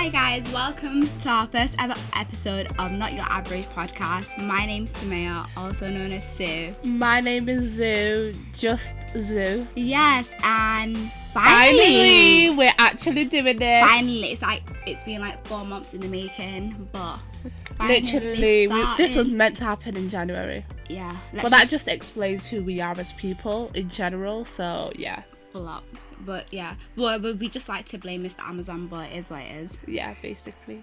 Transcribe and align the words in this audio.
Hi 0.00 0.08
guys, 0.08 0.50
welcome 0.50 1.06
to 1.18 1.28
our 1.28 1.46
first 1.48 1.74
ever 1.78 1.94
episode 2.16 2.68
of 2.78 2.90
Not 2.92 3.12
Your 3.12 3.26
Average 3.28 3.66
podcast. 3.66 4.38
My 4.42 4.64
name's 4.64 4.94
Sumaya, 4.94 5.46
also 5.58 5.90
known 5.90 6.10
as 6.10 6.26
Sue. 6.26 6.74
My 6.84 7.20
name 7.20 7.50
is 7.50 7.66
Zoo, 7.74 8.32
just 8.54 8.94
Zoo. 9.18 9.66
Yes, 9.76 10.34
and 10.42 10.96
Finally, 11.34 11.78
finally, 11.78 12.50
we're 12.56 12.72
actually 12.78 13.26
doing 13.26 13.58
this. 13.58 13.86
finally, 13.86 14.20
it's 14.32 14.40
like 14.40 14.62
it's 14.86 15.04
been 15.04 15.20
like 15.20 15.44
four 15.46 15.66
months 15.66 15.92
in 15.92 16.00
the 16.00 16.08
making, 16.08 16.88
but 16.92 17.18
we're 17.44 17.50
finally 17.76 18.00
Literally, 18.00 18.68
we, 18.68 18.80
this 18.96 19.14
was 19.14 19.26
starting. 19.26 19.36
meant 19.36 19.56
to 19.58 19.64
happen 19.64 19.96
in 19.98 20.08
January. 20.08 20.64
yeah. 20.88 21.14
Let's 21.34 21.42
But 21.42 21.50
that 21.58 21.68
just 21.68 21.88
explains 21.88 22.46
who 22.46 22.62
we 22.64 22.80
are 22.80 22.98
as 22.98 23.12
people 23.12 23.70
in 23.74 23.90
general. 23.90 24.46
So 24.46 24.92
yeah, 24.96 25.24
pull 25.52 25.68
up. 25.68 25.84
But 26.24 26.52
yeah, 26.52 26.74
well, 26.96 27.18
but 27.18 27.36
we 27.38 27.48
just 27.48 27.68
like 27.68 27.86
to 27.86 27.98
blame 27.98 28.24
Mr. 28.24 28.46
Amazon, 28.46 28.86
but 28.86 29.10
it 29.10 29.16
is 29.16 29.30
what 29.30 29.42
it 29.42 29.52
is. 29.52 29.78
yeah, 29.86 30.14
basically. 30.20 30.82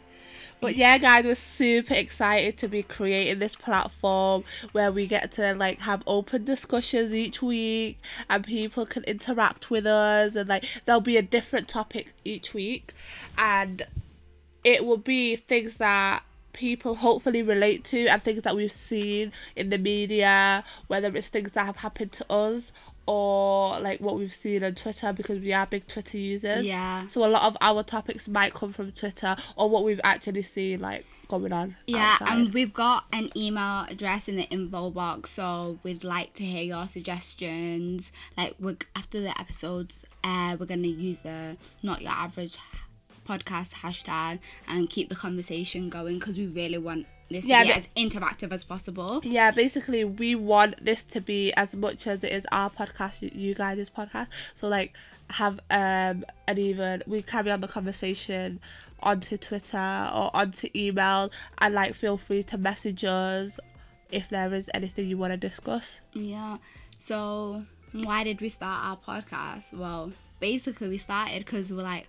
But 0.60 0.76
yeah, 0.76 0.98
guys, 0.98 1.26
we're 1.26 1.36
super 1.36 1.94
excited 1.94 2.58
to 2.58 2.68
be 2.68 2.82
creating 2.82 3.38
this 3.38 3.56
platform 3.56 4.44
where 4.72 4.92
we 4.92 5.06
get 5.06 5.32
to 5.34 5.54
like 5.54 5.82
have 5.82 6.02
open 6.08 6.46
discussions 6.46 7.14
each 7.14 7.44
week 7.44 8.00
and 8.28 8.44
people 8.44 8.86
can 8.86 9.04
interact 9.04 9.70
with 9.70 9.86
us 9.86 10.36
and 10.36 10.50
like 10.50 10.66
there'll 10.86 11.00
be 11.00 11.18
a 11.18 11.22
different 11.22 11.68
topic 11.68 12.14
each 12.26 12.56
week 12.56 12.94
and 13.38 13.86
it 14.64 14.84
will 14.84 14.98
be 14.98 15.36
things 15.36 15.78
that 15.78 16.24
people 16.54 16.96
hopefully 16.96 17.44
relate 17.44 17.84
to 17.84 18.08
and 18.08 18.22
things 18.22 18.42
that 18.42 18.56
we've 18.56 18.72
seen 18.72 19.32
in 19.56 19.70
the 19.70 19.78
media, 19.78 20.64
whether 20.88 21.16
it's 21.16 21.30
things 21.30 21.52
that 21.52 21.68
have 21.68 21.78
happened 21.78 22.12
to 22.12 22.26
us 22.32 22.72
or 23.08 23.80
like 23.80 24.00
what 24.00 24.18
we've 24.18 24.34
seen 24.34 24.64
on 24.64 24.76
Twitter 24.76 25.14
because 25.14 25.40
we 25.40 25.54
are 25.54 25.66
big 25.66 25.88
Twitter 25.88 26.18
users. 26.18 26.66
Yeah. 26.66 27.08
So 27.08 27.26
a 27.26 27.30
lot 27.30 27.44
of 27.44 27.58
our 27.62 27.82
topics 27.84 28.28
might 28.28 28.54
come 28.54 28.74
from 28.74 28.92
Twitter 28.92 29.36
or 29.56 29.70
what 29.70 29.84
we've 29.84 30.02
actually 30.04 30.42
seen 30.42 30.82
like 30.82 31.06
going 31.28 31.54
on. 31.54 31.76
Yeah, 31.88 32.18
outside. 32.22 32.38
and 32.38 32.54
we've 32.54 32.74
got 32.74 33.06
an 33.14 33.30
email 33.36 33.86
address 33.90 34.28
in 34.28 34.36
the 34.36 34.44
info 34.44 34.90
box, 34.92 35.32
so 35.32 35.80
we'd 35.84 36.04
like 36.04 36.34
to 36.36 36.44
hear 36.44 36.64
your 36.64 36.86
suggestions. 36.86 38.12
Like, 38.38 38.56
we're, 38.60 38.78
after 38.96 39.20
the 39.20 39.38
episodes, 39.40 40.06
uh, 40.24 40.56
we're 40.60 40.66
gonna 40.66 40.88
use 40.88 41.22
the 41.22 41.58
not 41.84 42.02
your 42.02 42.12
average 42.12 42.58
podcast 43.28 43.76
hashtag 43.82 44.40
and 44.70 44.90
keep 44.90 45.10
the 45.10 45.16
conversation 45.16 45.90
going 45.90 46.18
because 46.18 46.38
we 46.38 46.48
really 46.48 46.78
want 46.78 47.06
this 47.30 47.46
Yeah, 47.46 47.64
to 47.64 47.68
be 47.68 47.74
the- 47.74 47.80
as 47.80 47.88
interactive 47.96 48.52
as 48.52 48.64
possible. 48.64 49.22
yeah, 49.24 49.52
basically 49.52 50.04
we 50.04 50.36
want 50.36 50.84
this 50.84 51.04
to 51.04 51.22
be 51.22 51.54
as 51.54 51.76
much 51.76 52.08
as 52.08 52.24
it 52.24 52.32
is 52.32 52.46
our 52.52 52.70
podcast, 52.70 53.22
you 53.36 53.54
guys' 53.54 53.90
podcast. 53.90 54.28
So 54.56 54.68
like 54.68 54.96
have 55.32 55.60
um 55.70 56.24
and 56.48 56.58
even 56.58 57.04
we 57.06 57.22
carry 57.22 57.52
on 57.52 57.60
the 57.60 57.68
conversation 57.68 58.60
onto 59.02 59.36
Twitter 59.38 60.10
or 60.16 60.32
onto 60.34 60.70
email 60.74 61.30
and 61.60 61.74
like 61.76 61.94
feel 61.94 62.16
free 62.18 62.44
to 62.44 62.58
message 62.58 63.04
us 63.04 63.60
if 64.10 64.30
there 64.30 64.54
is 64.54 64.70
anything 64.74 65.06
you 65.08 65.18
want 65.18 65.32
to 65.34 65.38
discuss. 65.38 66.00
Yeah. 66.14 66.58
So, 66.98 67.66
why 67.92 68.24
did 68.24 68.40
we 68.42 68.48
start 68.50 68.86
our 68.86 68.98
podcast? 68.98 69.74
Well, 69.78 70.14
basically, 70.40 70.88
we 70.88 70.98
started 70.98 71.40
because 71.46 71.72
we're 71.74 71.84
like, 71.84 72.08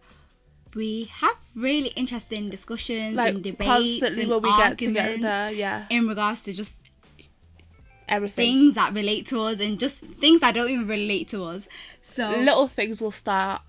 we 0.74 1.04
have 1.12 1.36
really 1.58 1.88
interesting 1.96 2.48
discussions 2.50 3.14
Like 3.14 3.34
and 3.34 3.42
debates 3.44 4.02
and 4.02 4.16
when 4.30 4.42
we 4.42 4.48
get 4.50 4.70
arguments 4.72 5.14
together, 5.16 5.50
yeah, 5.52 5.86
in 5.90 6.06
regards 6.08 6.42
to 6.44 6.52
just 6.52 6.78
everything. 8.08 8.46
things 8.46 8.74
that 8.76 8.92
relate 8.94 9.26
to 9.26 9.40
us 9.42 9.60
and 9.60 9.78
just 9.78 10.00
things 10.00 10.40
that 10.40 10.54
don't 10.54 10.70
even 10.70 10.86
relate 10.88 11.28
to 11.28 11.42
us. 11.44 11.68
So 12.02 12.30
little 12.38 12.68
things 12.68 13.00
will 13.00 13.10
start 13.10 13.62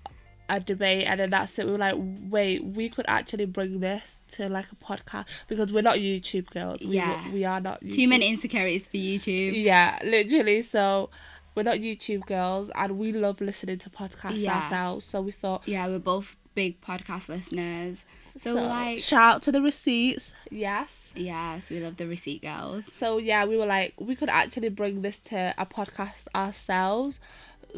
a 0.48 0.58
debate 0.58 1.04
and 1.06 1.20
then 1.20 1.30
that's 1.30 1.56
it 1.60 1.64
we're 1.68 1.76
like 1.76 1.94
wait 1.96 2.64
we 2.64 2.88
could 2.88 3.04
actually 3.06 3.44
bring 3.46 3.78
this 3.78 4.18
to 4.28 4.48
like 4.48 4.66
a 4.72 4.74
podcast 4.74 5.24
because 5.46 5.72
we're 5.72 5.80
not 5.80 5.94
youtube 5.98 6.50
girls 6.50 6.80
we, 6.80 6.96
Yeah. 6.96 7.30
we 7.30 7.44
are 7.44 7.60
not 7.60 7.80
YouTube. 7.80 7.94
too 7.94 8.08
many 8.08 8.28
insecurities 8.28 8.88
for 8.88 8.96
YouTube. 8.96 9.62
yeah 9.62 10.00
literally 10.02 10.62
so 10.62 11.08
we're 11.54 11.62
not 11.62 11.76
youtube 11.76 12.26
girls 12.26 12.68
and 12.74 12.98
we 12.98 13.12
love 13.12 13.40
listening 13.40 13.78
to 13.78 13.90
podcasts 13.90 14.38
Yeah. 14.42 14.56
ourselves 14.60 15.04
so 15.04 15.20
we 15.20 15.30
thought 15.30 15.62
Yeah, 15.66 15.86
we're 15.86 16.00
both 16.00 16.36
big 16.54 16.80
podcast 16.80 17.28
listeners. 17.28 18.04
So, 18.38 18.54
like 18.54 19.00
shout 19.00 19.36
out 19.36 19.42
to 19.42 19.52
the 19.52 19.60
receipts 19.60 20.32
yes 20.50 21.12
yes, 21.16 21.70
we 21.70 21.80
love 21.80 21.96
the 21.96 22.06
receipt 22.06 22.42
girls. 22.42 22.90
so 22.92 23.18
yeah 23.18 23.44
we 23.44 23.56
were 23.56 23.66
like 23.66 23.94
we 23.98 24.14
could 24.14 24.28
actually 24.28 24.68
bring 24.68 25.02
this 25.02 25.18
to 25.18 25.54
a 25.58 25.66
podcast 25.66 26.28
ourselves 26.34 27.18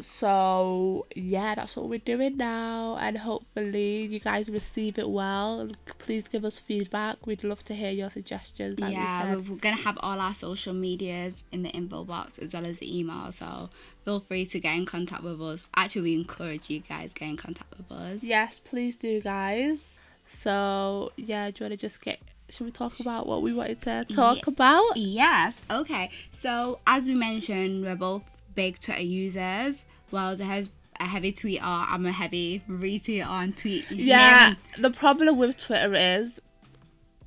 so 0.01 1.05
yeah 1.15 1.55
that's 1.55 1.75
what 1.75 1.87
we're 1.89 1.99
doing 1.99 2.37
now 2.37 2.97
and 2.99 3.17
hopefully 3.19 4.03
you 4.05 4.19
guys 4.19 4.49
receive 4.49 4.97
it 4.97 5.09
well 5.09 5.69
please 5.99 6.27
give 6.27 6.43
us 6.45 6.59
feedback 6.59 7.25
we'd 7.25 7.43
love 7.43 7.63
to 7.63 7.73
hear 7.73 7.91
your 7.91 8.09
suggestions 8.09 8.79
like 8.79 8.93
yeah, 8.93 9.35
we 9.35 9.41
we're 9.41 9.57
gonna 9.57 9.75
have 9.75 9.97
all 10.01 10.19
our 10.19 10.33
social 10.33 10.73
medias 10.73 11.43
in 11.51 11.63
the 11.63 11.69
info 11.69 12.03
box 12.03 12.37
as 12.39 12.53
well 12.53 12.65
as 12.65 12.79
the 12.79 12.99
email. 12.99 13.31
So 13.31 13.69
feel 14.05 14.19
free 14.19 14.45
to 14.47 14.59
get 14.59 14.75
in 14.75 14.85
contact 14.85 15.23
with 15.23 15.41
us. 15.41 15.65
Actually, 15.75 16.01
we 16.03 16.15
encourage 16.15 16.69
you 16.69 16.79
guys 16.81 17.13
get 17.13 17.29
in 17.29 17.37
contact 17.37 17.77
with 17.77 17.91
us. 17.91 18.23
yes 18.23 18.59
please 18.59 18.95
do 18.95 19.21
guys 19.21 19.79
so 20.27 21.11
yeah 21.17 21.49
do 21.51 21.63
you 21.63 21.69
want 21.69 21.79
to 21.79 21.87
just 21.87 22.01
get 22.01 22.19
should 22.49 22.65
we 22.65 22.71
talk 22.71 22.99
about 22.99 23.25
what 23.25 23.41
we 23.41 23.51
wanted 23.53 23.81
to 23.81 24.05
talk 24.13 24.37
Yeah. 24.37 24.43
about 24.47 24.97
Yes. 24.97 25.61
Okay. 25.71 26.11
So 26.31 26.79
as 26.85 27.07
we 27.07 27.15
mentioned, 27.15 27.83
we're 27.83 27.95
both 27.95 28.21
big 28.55 28.79
Twitter 28.79 29.01
users. 29.01 29.85
Well, 30.11 30.35
has 30.37 30.71
a 30.99 31.05
heavy 31.05 31.33
tweeter. 31.33 31.61
Uh, 31.61 31.85
I'm 31.89 32.05
a 32.05 32.11
heavy 32.11 32.61
retweeter 32.69 33.27
on 33.27 33.53
tweet. 33.53 33.89
Yeah, 33.91 34.53
the 34.77 34.91
problem 34.91 35.37
with 35.37 35.57
Twitter 35.57 35.93
is 35.93 36.41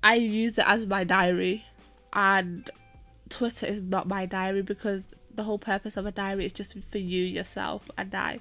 I 0.03 0.15
use 0.15 0.59
it 0.59 0.65
as 0.67 0.87
my 0.87 1.05
diary, 1.05 1.65
and 2.13 2.71
Twitter 3.29 3.67
is 3.67 3.83
not 3.83 4.07
my 4.07 4.27
diary 4.27 4.63
because 4.63 5.03
the 5.35 5.43
whole 5.43 5.59
purpose 5.59 5.97
of 5.97 6.07
a 6.07 6.11
diary 6.11 6.47
is 6.47 6.53
just 6.53 6.79
for 6.79 6.99
you 6.99 7.23
yourself 7.23 7.91
and 7.99 8.15
I, 8.15 8.41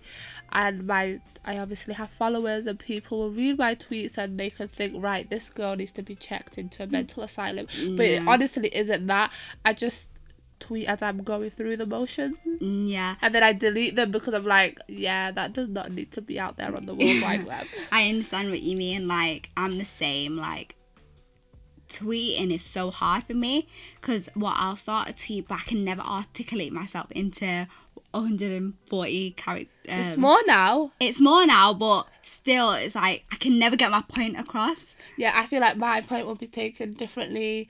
and 0.51 0.87
my 0.87 1.19
I 1.43 1.59
obviously 1.59 1.93
have 1.93 2.09
followers 2.09 2.65
and 2.65 2.79
people 2.79 3.19
will 3.19 3.29
read 3.29 3.59
my 3.59 3.75
tweets 3.75 4.17
and 4.17 4.39
they 4.39 4.49
can 4.49 4.67
think 4.67 4.93
right 4.97 5.29
this 5.29 5.49
girl 5.49 5.75
needs 5.75 5.91
to 5.93 6.01
be 6.01 6.15
checked 6.15 6.57
into 6.57 6.81
a 6.83 6.87
mental 6.87 7.21
asylum, 7.23 7.67
but 7.95 8.05
it 8.05 8.27
honestly 8.27 8.75
isn't 8.75 9.05
that. 9.07 9.31
I 9.63 9.73
just 9.73 10.09
tweet 10.59 10.87
as 10.87 11.01
I'm 11.01 11.23
going 11.23 11.49
through 11.49 11.77
the 11.77 11.85
motions. 11.85 12.37
Mm, 12.61 12.89
Yeah. 12.89 13.15
And 13.21 13.33
then 13.35 13.43
I 13.43 13.53
delete 13.53 13.95
them 13.95 14.11
because 14.11 14.33
I'm 14.33 14.45
like, 14.45 14.79
yeah, 14.87 15.31
that 15.31 15.53
does 15.53 15.67
not 15.69 15.91
need 15.91 16.11
to 16.13 16.21
be 16.21 16.39
out 16.39 16.57
there 16.57 16.75
on 16.75 16.85
the 16.85 16.93
World 16.95 17.21
Wide 17.21 17.45
Web. 17.51 17.65
I 17.91 18.07
understand 18.09 18.49
what 18.49 18.61
you 18.61 18.75
mean. 18.77 19.07
Like, 19.07 19.49
I'm 19.57 19.77
the 19.77 19.85
same. 19.85 20.37
Like, 20.37 20.75
tweeting 21.87 22.51
is 22.51 22.63
so 22.63 22.89
hard 22.89 23.23
for 23.25 23.33
me 23.35 23.67
because 24.01 24.27
what 24.33 24.55
I'll 24.57 24.75
start 24.75 25.09
a 25.09 25.13
tweet, 25.13 25.47
but 25.47 25.55
I 25.59 25.63
can 25.63 25.83
never 25.83 26.01
articulate 26.01 26.73
myself 26.73 27.11
into 27.11 27.67
140 28.11 29.31
characters. 29.31 29.69
Um, 29.89 29.99
It's 29.99 30.17
more 30.17 30.39
now. 30.47 30.91
It's 30.99 31.19
more 31.21 31.45
now, 31.45 31.73
but 31.73 32.07
still, 32.21 32.71
it's 32.73 32.95
like 32.95 33.25
I 33.31 33.35
can 33.35 33.59
never 33.59 33.75
get 33.75 33.91
my 33.91 34.03
point 34.07 34.39
across. 34.39 34.95
Yeah, 35.17 35.33
I 35.35 35.45
feel 35.45 35.59
like 35.61 35.77
my 35.77 36.01
point 36.01 36.25
will 36.25 36.35
be 36.35 36.47
taken 36.47 36.93
differently. 36.93 37.69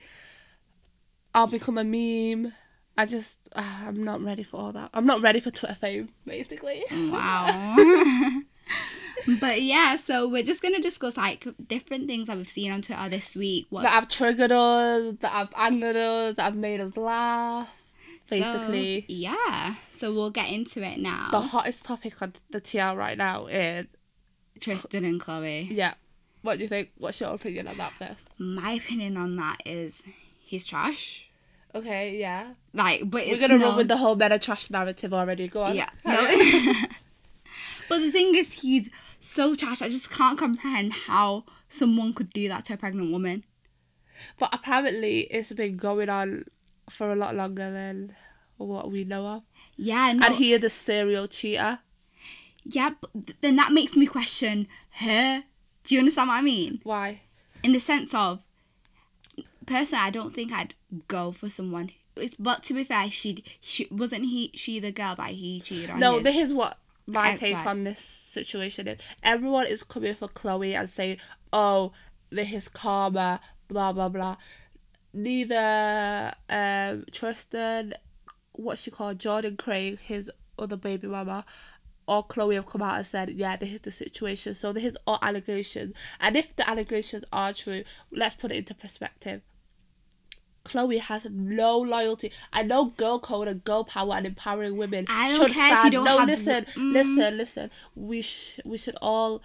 I'll 1.34 1.46
become 1.48 1.76
a 1.78 1.84
meme. 1.84 2.52
I 2.98 3.06
just, 3.06 3.38
uh, 3.54 3.82
I'm 3.86 4.02
not 4.02 4.22
ready 4.22 4.42
for 4.42 4.56
all 4.58 4.72
that. 4.72 4.90
I'm 4.94 5.06
not 5.06 5.20
ready 5.20 5.40
for 5.40 5.50
Twitter 5.50 5.74
fame, 5.74 6.08
basically. 6.26 6.82
Wow. 6.90 7.76
but 9.40 9.60
yeah, 9.62 9.96
so 9.96 10.28
we're 10.28 10.42
just 10.42 10.62
gonna 10.62 10.80
discuss 10.80 11.16
like 11.16 11.46
different 11.68 12.06
things 12.08 12.28
that 12.28 12.36
we've 12.36 12.48
seen 12.48 12.72
on 12.72 12.82
Twitter 12.82 13.08
this 13.08 13.36
week. 13.36 13.66
What's 13.70 13.84
that 13.84 13.92
have 13.92 14.08
triggered 14.08 14.52
us, 14.52 15.14
that 15.20 15.30
have 15.32 15.52
angered 15.56 15.96
us, 15.96 16.34
that 16.36 16.42
have 16.42 16.56
made 16.56 16.80
us 16.80 16.96
laugh. 16.96 17.68
Basically, 18.28 19.02
So, 19.02 19.06
yeah. 19.08 19.74
So 19.92 20.12
we'll 20.12 20.30
get 20.30 20.50
into 20.50 20.82
it 20.82 20.98
now. 20.98 21.28
the 21.30 21.40
hottest 21.40 21.84
topic 21.84 22.20
on 22.20 22.32
the 22.50 22.60
TL 22.60 22.96
right 22.96 23.16
now 23.16 23.46
is, 23.46 23.86
Tristan 24.58 25.04
and 25.04 25.20
Chloe. 25.20 25.68
yeah. 25.70 25.94
What 26.42 26.56
do 26.58 26.62
you 26.62 26.68
think? 26.68 26.90
What's 26.96 27.20
your 27.20 27.34
opinion 27.34 27.66
on 27.68 27.76
that 27.78 27.92
first? 27.92 28.28
My 28.38 28.72
opinion 28.72 29.16
on 29.16 29.34
that 29.36 29.58
is 29.64 30.02
he's 30.40 30.64
trash. 30.66 31.25
Okay, 31.78 32.18
yeah. 32.18 32.52
Like, 32.72 33.02
but 33.10 33.22
it's 33.22 33.40
We're 33.40 33.48
gonna 33.48 33.58
no, 33.58 33.68
run 33.68 33.76
with 33.76 33.88
the 33.88 33.96
whole 33.96 34.16
meta 34.16 34.38
trash 34.38 34.70
narrative 34.70 35.12
already. 35.12 35.48
Go 35.48 35.62
on. 35.62 35.74
yeah. 35.74 35.90
No. 36.04 36.14
but 37.88 37.98
the 37.98 38.10
thing 38.10 38.34
is, 38.34 38.52
he's 38.62 38.90
so 39.20 39.54
trash. 39.54 39.82
I 39.82 39.86
just 39.88 40.10
can't 40.10 40.38
comprehend 40.38 40.92
how 40.92 41.44
someone 41.68 42.14
could 42.14 42.30
do 42.30 42.48
that 42.48 42.64
to 42.66 42.74
a 42.74 42.76
pregnant 42.76 43.12
woman. 43.12 43.44
But 44.38 44.54
apparently, 44.54 45.20
it's 45.22 45.52
been 45.52 45.76
going 45.76 46.08
on 46.08 46.44
for 46.88 47.10
a 47.12 47.16
lot 47.16 47.34
longer 47.34 47.70
than 47.70 48.14
what 48.56 48.90
we 48.90 49.04
know 49.04 49.26
of. 49.26 49.42
Yeah, 49.76 50.12
no, 50.12 50.26
And 50.26 50.34
he 50.36 50.52
is 50.54 50.64
a 50.64 50.70
serial 50.70 51.28
cheater. 51.28 51.80
yeah. 52.64 52.90
But 53.00 53.10
th- 53.12 53.36
then 53.42 53.56
that 53.56 53.72
makes 53.72 53.96
me 53.96 54.06
question 54.06 54.66
her. 55.00 55.44
Do 55.84 55.94
you 55.94 56.00
understand 56.00 56.28
what 56.28 56.38
I 56.38 56.42
mean? 56.42 56.80
Why? 56.82 57.20
In 57.62 57.72
the 57.72 57.80
sense 57.80 58.14
of, 58.14 58.42
personally, 59.66 60.04
I 60.04 60.10
don't 60.10 60.34
think 60.34 60.52
I'd 60.52 60.74
go 61.08 61.32
for 61.32 61.48
someone. 61.48 61.90
It's, 62.16 62.34
but 62.36 62.62
to 62.64 62.74
be 62.74 62.84
fair, 62.84 63.10
she 63.10 63.42
she 63.60 63.86
wasn't 63.90 64.26
he 64.26 64.50
she 64.54 64.80
the 64.80 64.92
girl 64.92 65.14
that 65.16 65.30
he 65.30 65.60
cheated 65.60 65.90
on. 65.90 66.00
No, 66.00 66.14
his- 66.14 66.22
this 66.24 66.36
is 66.36 66.52
what 66.54 66.78
my 67.06 67.36
take 67.36 67.56
on 67.66 67.84
this 67.84 67.98
situation 68.30 68.88
is. 68.88 68.98
Everyone 69.22 69.66
is 69.66 69.82
coming 69.82 70.14
for 70.14 70.28
Chloe 70.28 70.74
and 70.74 70.88
saying, 70.88 71.18
"Oh, 71.52 71.92
this 72.30 72.48
his 72.48 72.68
karma, 72.68 73.40
blah 73.68 73.92
blah 73.92 74.08
blah. 74.08 74.36
Neither 75.12 76.34
um 76.48 77.04
Tristan, 77.10 77.94
what 78.52 78.78
she 78.78 78.90
called 78.90 79.18
Jordan 79.18 79.56
Craig, 79.56 79.98
his 80.00 80.30
other 80.58 80.76
baby 80.76 81.06
mama, 81.06 81.44
or 82.06 82.22
Chloe 82.22 82.54
have 82.54 82.66
come 82.66 82.82
out 82.82 82.96
and 82.96 83.06
said, 83.06 83.30
yeah, 83.30 83.56
this 83.56 83.70
is 83.72 83.80
the 83.80 83.90
situation. 83.90 84.54
So 84.54 84.72
this 84.72 84.84
is 84.84 84.96
all 85.06 85.18
allegations. 85.22 85.94
And 86.20 86.36
if 86.36 86.54
the 86.56 86.68
allegations 86.68 87.24
are 87.32 87.52
true, 87.52 87.82
let's 88.10 88.34
put 88.34 88.52
it 88.52 88.56
into 88.58 88.74
perspective. 88.74 89.42
Chloe 90.66 90.98
has 90.98 91.24
no 91.30 91.78
loyalty. 91.78 92.32
I 92.52 92.62
know 92.62 92.86
girl 92.86 93.18
code 93.18 93.48
and 93.48 93.62
girl 93.64 93.84
power 93.84 94.14
and 94.14 94.26
empowering 94.26 94.76
women. 94.76 95.06
I 95.08 95.30
don't 95.30 95.46
should 95.48 95.56
care 95.56 95.66
if 95.66 95.72
you 95.72 95.78
stand. 95.78 95.92
don't 95.94 96.04
no, 96.04 96.18
have- 96.18 96.28
listen, 96.28 96.64
Mm. 96.74 96.92
listen, 96.92 97.36
listen. 97.36 97.70
We 97.94 98.22
sh- 98.22 98.60
we 98.64 98.76
should 98.76 98.96
all 99.00 99.42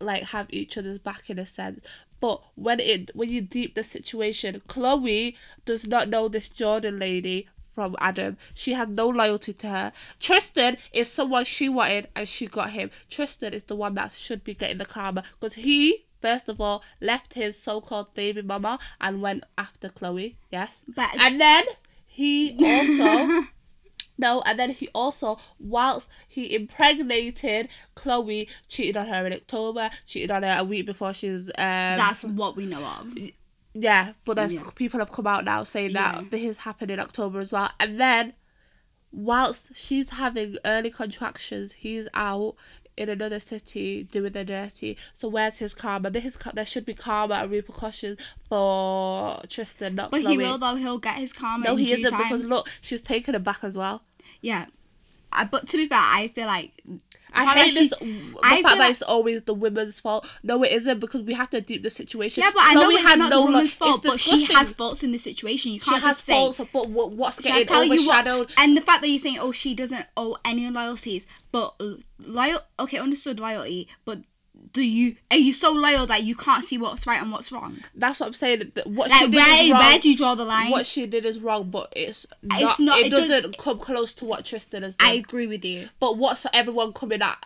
like 0.00 0.24
have 0.24 0.46
each 0.50 0.76
other's 0.78 0.98
back 0.98 1.30
in 1.30 1.38
a 1.38 1.46
sense. 1.46 1.84
But 2.20 2.40
when 2.54 2.80
it 2.80 3.10
when 3.14 3.28
you 3.30 3.40
deep 3.42 3.74
the 3.74 3.84
situation, 3.84 4.62
Chloe 4.66 5.36
does 5.64 5.86
not 5.86 6.08
know 6.08 6.28
this 6.28 6.48
Jordan 6.48 6.98
lady 6.98 7.48
from 7.74 7.94
Adam. 8.00 8.38
She 8.54 8.72
has 8.72 8.88
no 8.88 9.06
loyalty 9.08 9.52
to 9.52 9.68
her. 9.68 9.92
Tristan 10.18 10.78
is 10.94 11.12
someone 11.12 11.44
she 11.44 11.68
wanted 11.68 12.08
and 12.16 12.26
she 12.26 12.46
got 12.46 12.70
him. 12.70 12.90
Tristan 13.10 13.52
is 13.52 13.64
the 13.64 13.76
one 13.76 13.94
that 13.96 14.12
should 14.12 14.42
be 14.44 14.54
getting 14.54 14.78
the 14.78 14.86
karma 14.86 15.24
because 15.38 15.56
he 15.56 16.05
first 16.20 16.48
of 16.48 16.60
all 16.60 16.82
left 17.00 17.34
his 17.34 17.58
so-called 17.58 18.14
baby 18.14 18.42
mama 18.42 18.78
and 19.00 19.22
went 19.22 19.44
after 19.58 19.88
Chloe. 19.88 20.36
Yes, 20.50 20.80
But- 20.88 21.16
and 21.20 21.40
then 21.40 21.64
he 22.06 22.56
also. 22.64 23.44
No, 24.18 24.40
and 24.46 24.58
then 24.58 24.70
he 24.70 24.88
also, 24.94 25.38
whilst 25.60 26.10
he 26.26 26.54
impregnated 26.54 27.68
Chloe, 27.94 28.48
cheated 28.66 28.96
on 28.96 29.06
her 29.08 29.26
in 29.26 29.32
October, 29.34 29.90
cheated 30.06 30.30
on 30.30 30.42
her 30.42 30.56
a 30.58 30.64
week 30.64 30.86
before 30.86 31.12
she's 31.12 31.48
um 31.48 31.52
That's 31.98 32.24
what 32.24 32.56
we 32.56 32.64
know 32.64 32.82
of. 32.82 33.14
yeah, 33.74 34.12
but 34.24 34.34
there's 34.36 34.54
Yeah. 34.54 34.70
people 34.74 35.00
have 35.00 35.12
come 35.12 35.26
out 35.26 35.44
now 35.44 35.64
saying 35.64 35.92
that 35.92 36.14
Yeah. 36.14 36.28
this 36.30 36.58
happened 36.60 36.90
in 36.90 36.98
October 36.98 37.40
as 37.40 37.52
well. 37.52 37.70
And 37.78 38.00
then 38.00 38.32
whilst 39.12 39.74
she's 39.76 40.10
having 40.10 40.56
early 40.64 40.90
contractions, 40.90 41.74
he's 41.74 42.08
out 42.14 42.56
in 42.96 43.08
another 43.08 43.40
city 43.40 44.04
doing 44.04 44.32
the 44.32 44.44
dirty. 44.44 44.96
So 45.14 45.28
where's 45.28 45.58
his 45.58 45.74
karma? 45.74 46.10
This 46.10 46.24
is, 46.24 46.38
there 46.54 46.64
should 46.64 46.86
be 46.86 46.94
karma 46.94 47.34
and 47.36 47.50
repercussions 47.50 48.18
for 48.48 49.40
Tristan, 49.48 49.94
not 49.94 50.10
But 50.10 50.22
Chloe. 50.22 50.32
he 50.32 50.38
will 50.38 50.58
though. 50.58 50.76
He'll 50.76 50.98
get 50.98 51.16
his 51.16 51.32
karma 51.32 51.64
no, 51.64 51.72
in 51.72 51.78
he 51.78 51.92
isn't 51.92 52.10
time. 52.10 52.22
because 52.22 52.44
look, 52.44 52.68
she's 52.80 53.02
taken 53.02 53.34
him 53.34 53.42
back 53.42 53.62
as 53.62 53.76
well. 53.76 54.02
Yeah. 54.40 54.66
Uh, 55.32 55.44
but 55.50 55.68
to 55.68 55.76
be 55.76 55.86
fair, 55.86 55.98
I 56.00 56.28
feel 56.28 56.46
like 56.46 56.72
I 57.32 57.44
hate 57.44 57.74
this. 57.74 57.90
the 57.90 58.34
I 58.42 58.62
fact 58.62 58.64
that 58.76 58.78
like- 58.78 58.90
it's 58.90 59.02
always 59.02 59.42
the 59.42 59.52
women's 59.54 60.00
fault. 60.00 60.30
No, 60.42 60.62
it 60.62 60.72
isn't 60.72 61.00
because 61.00 61.22
we 61.22 61.34
have 61.34 61.50
to 61.50 61.60
deep 61.60 61.82
the 61.82 61.90
situation. 61.90 62.42
Yeah, 62.42 62.50
but 62.54 62.62
I 62.64 62.74
know 62.74 62.82
Chloe 62.82 62.94
it's 62.94 63.02
had 63.02 63.18
not 63.18 63.30
no 63.30 63.36
the 63.36 63.42
woman's 63.42 63.74
fault, 63.74 64.02
but 64.02 64.18
she 64.18 64.44
has 64.54 64.72
faults 64.72 65.02
in 65.02 65.12
the 65.12 65.18
situation. 65.18 65.72
You 65.72 65.80
She 65.80 65.90
can't 65.90 66.02
has 66.02 66.16
just 66.16 66.26
say. 66.26 66.32
faults, 66.32 66.60
but 66.72 66.88
what, 66.88 67.10
what's 67.12 67.40
getting 67.40 67.66
tell 67.66 67.84
you 67.84 68.06
what? 68.06 68.26
And 68.58 68.76
the 68.76 68.80
fact 68.80 69.02
that 69.02 69.08
you're 69.08 69.18
saying, 69.18 69.38
oh, 69.40 69.52
she 69.52 69.74
doesn't 69.74 70.06
owe 70.16 70.38
any 70.44 70.70
loyalties, 70.70 71.26
but 71.52 71.78
loyal. 72.20 72.60
Okay, 72.80 72.98
understood 72.98 73.38
loyalty, 73.40 73.88
but 74.04 74.20
do 74.72 74.86
you 74.86 75.16
are 75.30 75.36
you 75.36 75.52
so 75.52 75.72
loyal 75.72 76.06
that 76.06 76.22
you 76.22 76.34
can't 76.34 76.64
see 76.64 76.78
what's 76.78 77.06
right 77.06 77.20
and 77.22 77.30
what's 77.32 77.50
wrong? 77.52 77.78
That's 77.94 78.20
what 78.20 78.26
I'm 78.26 78.32
saying. 78.34 78.72
that 78.74 78.86
What 78.86 79.10
she 79.10 79.24
Like 79.24 79.30
did 79.30 79.36
where 79.36 79.64
is 79.64 79.70
wrong. 79.72 79.80
where 79.80 79.98
do 79.98 80.10
you 80.10 80.16
draw 80.16 80.34
the 80.34 80.44
line? 80.44 80.70
what 80.70 80.86
she 80.86 81.06
did 81.06 81.24
is 81.24 81.40
wrong, 81.40 81.70
but 81.70 81.92
it's 81.96 82.26
not. 82.42 82.60
It's 82.62 82.80
not- 82.80 82.98
it, 82.98 83.06
it 83.06 83.10
does- 83.10 83.28
doesn't 83.28 83.58
come 83.58 83.78
close 83.78 84.12
to 84.14 84.24
what 84.24 84.44
Tristan 84.44 84.82
has 84.82 84.96
done. 84.96 85.08
I 85.08 85.14
agree 85.14 85.46
with 85.46 85.64
you. 85.64 85.88
but 86.00 86.16
what's 86.18 86.46
everyone 86.52 86.92
coming 86.92 87.22
at? 87.22 87.44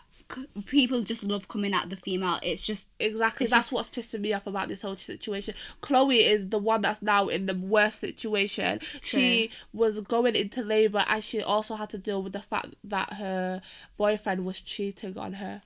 People 0.66 1.02
just 1.02 1.24
love 1.24 1.48
coming 1.48 1.74
at 1.74 1.90
the 1.90 1.96
female. 1.96 2.38
It's 2.44 2.62
just 2.62 2.90
Exactly. 3.00 3.44
It's 3.44 3.52
That's 3.52 3.66
just- 3.68 3.72
what's 3.72 3.88
pissing 3.88 4.20
me 4.20 4.32
off 4.32 4.46
about 4.46 4.68
this 4.68 4.82
whole 4.82 4.96
situation. 4.96 5.54
Chloe 5.80 6.24
is 6.24 6.50
the 6.50 6.58
one 6.58 6.82
that's 6.82 7.02
now 7.02 7.26
in 7.26 7.46
the 7.46 7.54
worst 7.54 7.98
situation. 8.00 8.78
She 9.02 9.50
was 9.72 9.98
going 10.00 10.36
into 10.36 10.62
labour 10.62 11.04
and 11.08 11.24
she 11.24 11.42
also 11.42 11.74
had 11.74 11.90
to 11.90 11.98
deal 11.98 12.22
with 12.22 12.32
the 12.32 12.42
fact 12.42 12.74
that 12.84 13.14
her 13.14 13.60
boyfriend 13.96 14.44
was 14.44 14.60
cheating 14.60 15.18
on 15.18 15.32
her. 15.34 15.62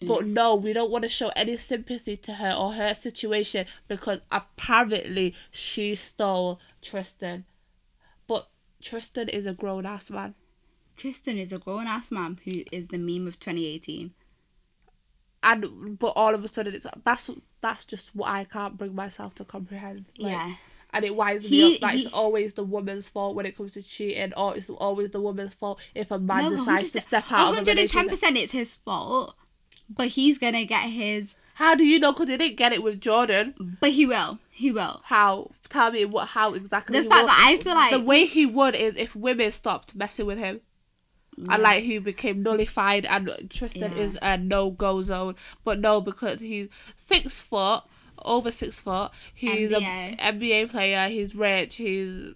But 0.00 0.22
mm-hmm. 0.22 0.34
no, 0.34 0.54
we 0.56 0.72
don't 0.72 0.90
want 0.90 1.04
to 1.04 1.08
show 1.08 1.30
any 1.36 1.56
sympathy 1.56 2.16
to 2.18 2.32
her 2.34 2.52
or 2.52 2.72
her 2.72 2.94
situation 2.94 3.66
because 3.88 4.20
apparently 4.32 5.34
she 5.50 5.94
stole 5.94 6.60
Tristan. 6.82 7.44
But 8.26 8.48
Tristan 8.82 9.28
is 9.28 9.46
a 9.46 9.54
grown 9.54 9.86
ass 9.86 10.10
man. 10.10 10.34
Tristan 10.96 11.38
is 11.38 11.52
a 11.52 11.58
grown 11.58 11.86
ass 11.86 12.10
man 12.10 12.38
who 12.44 12.62
is 12.72 12.88
the 12.88 12.98
meme 12.98 13.26
of 13.26 13.38
2018. 13.38 14.12
And 15.42 15.98
but 15.98 16.12
all 16.16 16.34
of 16.34 16.42
a 16.42 16.48
sudden 16.48 16.74
it's 16.74 16.86
that's 17.04 17.30
that's 17.60 17.84
just 17.84 18.14
what 18.16 18.30
I 18.30 18.44
can't 18.44 18.76
bring 18.76 18.94
myself 18.94 19.34
to 19.36 19.44
comprehend. 19.44 20.06
Like, 20.18 20.32
yeah. 20.32 20.54
And 20.92 21.04
it 21.04 21.16
winds 21.16 21.46
He- 21.46 21.58
me 21.58 21.74
up 21.74 21.80
that 21.82 21.94
he- 21.94 22.04
it's 22.04 22.12
always 22.12 22.54
the 22.54 22.64
woman's 22.64 23.08
fault 23.08 23.34
when 23.34 23.46
it 23.46 23.56
comes 23.56 23.72
to 23.72 23.82
cheating, 23.82 24.32
or 24.36 24.56
it's 24.56 24.70
always 24.70 25.10
the 25.10 25.20
woman's 25.20 25.54
fault 25.54 25.80
if 25.94 26.10
a 26.10 26.18
man 26.18 26.44
No, 26.44 26.50
decides 26.50 26.90
to 26.92 26.98
100%, 26.98 27.02
step 27.02 27.24
out 27.32 27.58
of 27.58 27.68
a 27.68 27.70
110% 27.70 28.36
it's 28.36 28.52
his 28.52 28.76
fault, 28.76 29.36
but 29.88 30.08
he's 30.08 30.38
gonna 30.38 30.64
get 30.64 30.88
his. 30.90 31.34
How 31.54 31.74
do 31.76 31.84
you 31.86 32.00
know? 32.00 32.12
Because 32.12 32.28
he 32.28 32.36
didn't 32.36 32.56
get 32.56 32.72
it 32.72 32.82
with 32.82 33.00
Jordan. 33.00 33.54
But 33.80 33.90
he 33.90 34.06
will. 34.06 34.38
He 34.50 34.72
will. 34.72 35.02
How? 35.04 35.50
Tell 35.68 35.92
me 35.92 36.04
what? 36.04 36.28
How 36.28 36.54
exactly? 36.54 36.98
The 36.98 37.04
he 37.04 37.08
fact 37.08 37.26
that 37.26 37.46
I 37.52 37.62
feel 37.62 37.74
like 37.74 37.90
the 37.92 38.00
way 38.00 38.24
he 38.26 38.44
would 38.46 38.74
is 38.74 38.96
if 38.96 39.14
women 39.14 39.50
stopped 39.50 39.94
messing 39.94 40.26
with 40.26 40.38
him. 40.38 40.60
And 41.50 41.62
like 41.62 41.82
he 41.82 41.98
became 41.98 42.42
nullified, 42.44 43.04
and 43.06 43.28
Tristan 43.50 43.90
Yeah. 43.92 43.98
is 43.98 44.18
a 44.22 44.38
no 44.38 44.70
go 44.70 45.02
zone. 45.02 45.34
But 45.64 45.80
no, 45.80 46.00
because 46.00 46.40
he's 46.40 46.68
six 46.94 47.40
foot, 47.42 47.82
over 48.24 48.52
six 48.52 48.80
foot. 48.80 49.10
He's 49.34 49.70
NBA. 49.72 50.14
a 50.20 50.32
NBA 50.32 50.70
player. 50.70 51.08
He's 51.08 51.34
rich. 51.34 51.76
He's 51.76 52.34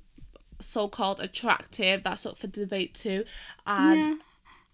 so 0.61 0.89
called 0.89 1.21
attractive. 1.21 2.03
That's 2.03 2.27
up 2.27 2.39
for 2.39 2.49
debate 2.49 2.95
too. 2.95 3.25
And 3.67 3.99
yeah. 4.01 4.15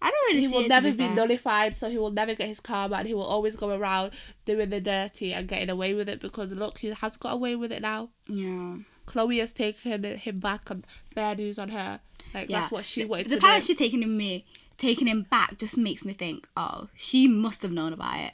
I 0.05 0.11
don't 0.11 0.27
really 0.27 0.41
he 0.41 0.47
see 0.47 0.53
will 0.53 0.67
never 0.67 0.91
be 0.91 0.97
be 0.97 1.07
nullified, 1.09 1.73
so 1.75 1.89
he 1.89 1.97
will 1.97 2.11
never 2.11 2.35
get 2.35 2.47
his 2.47 2.59
karma, 2.59 2.97
and 2.97 3.07
he 3.07 3.13
will 3.13 3.23
always 3.23 3.55
go 3.55 3.69
around 3.75 4.11
doing 4.45 4.69
the 4.69 4.79
dirty 4.79 5.33
and 5.33 5.47
getting 5.47 5.69
away 5.69 5.93
with 5.93 6.07
it 6.07 6.19
because 6.19 6.51
look, 6.53 6.77
he 6.77 6.89
has 6.89 7.17
got 7.17 7.33
away 7.33 7.55
with 7.55 7.71
it 7.71 7.81
now. 7.81 8.09
Yeah. 8.27 8.77
Chloe 9.07 9.37
has 9.39 9.51
taken 9.51 10.03
him 10.03 10.39
back 10.39 10.69
and 10.69 10.85
bad 11.13 11.37
news 11.39 11.57
on 11.59 11.69
her. 11.69 11.99
Like 12.33 12.49
Yeah. 12.49 12.59
that's 12.61 12.71
what 12.71 12.85
she 12.85 13.03
wanted 13.05 13.27
The 13.29 13.35
to 13.35 13.41
fact 13.41 13.61
that 13.61 13.63
she's 13.65 13.77
taking 13.77 14.01
him 14.03 14.15
me 14.17 14.45
taking 14.77 15.07
him 15.07 15.23
back 15.23 15.57
just 15.57 15.77
makes 15.77 16.03
me 16.03 16.11
think, 16.13 16.47
oh, 16.57 16.89
she 16.95 17.27
must 17.27 17.61
have 17.61 17.71
known 17.71 17.93
about 17.93 18.19
it. 18.19 18.33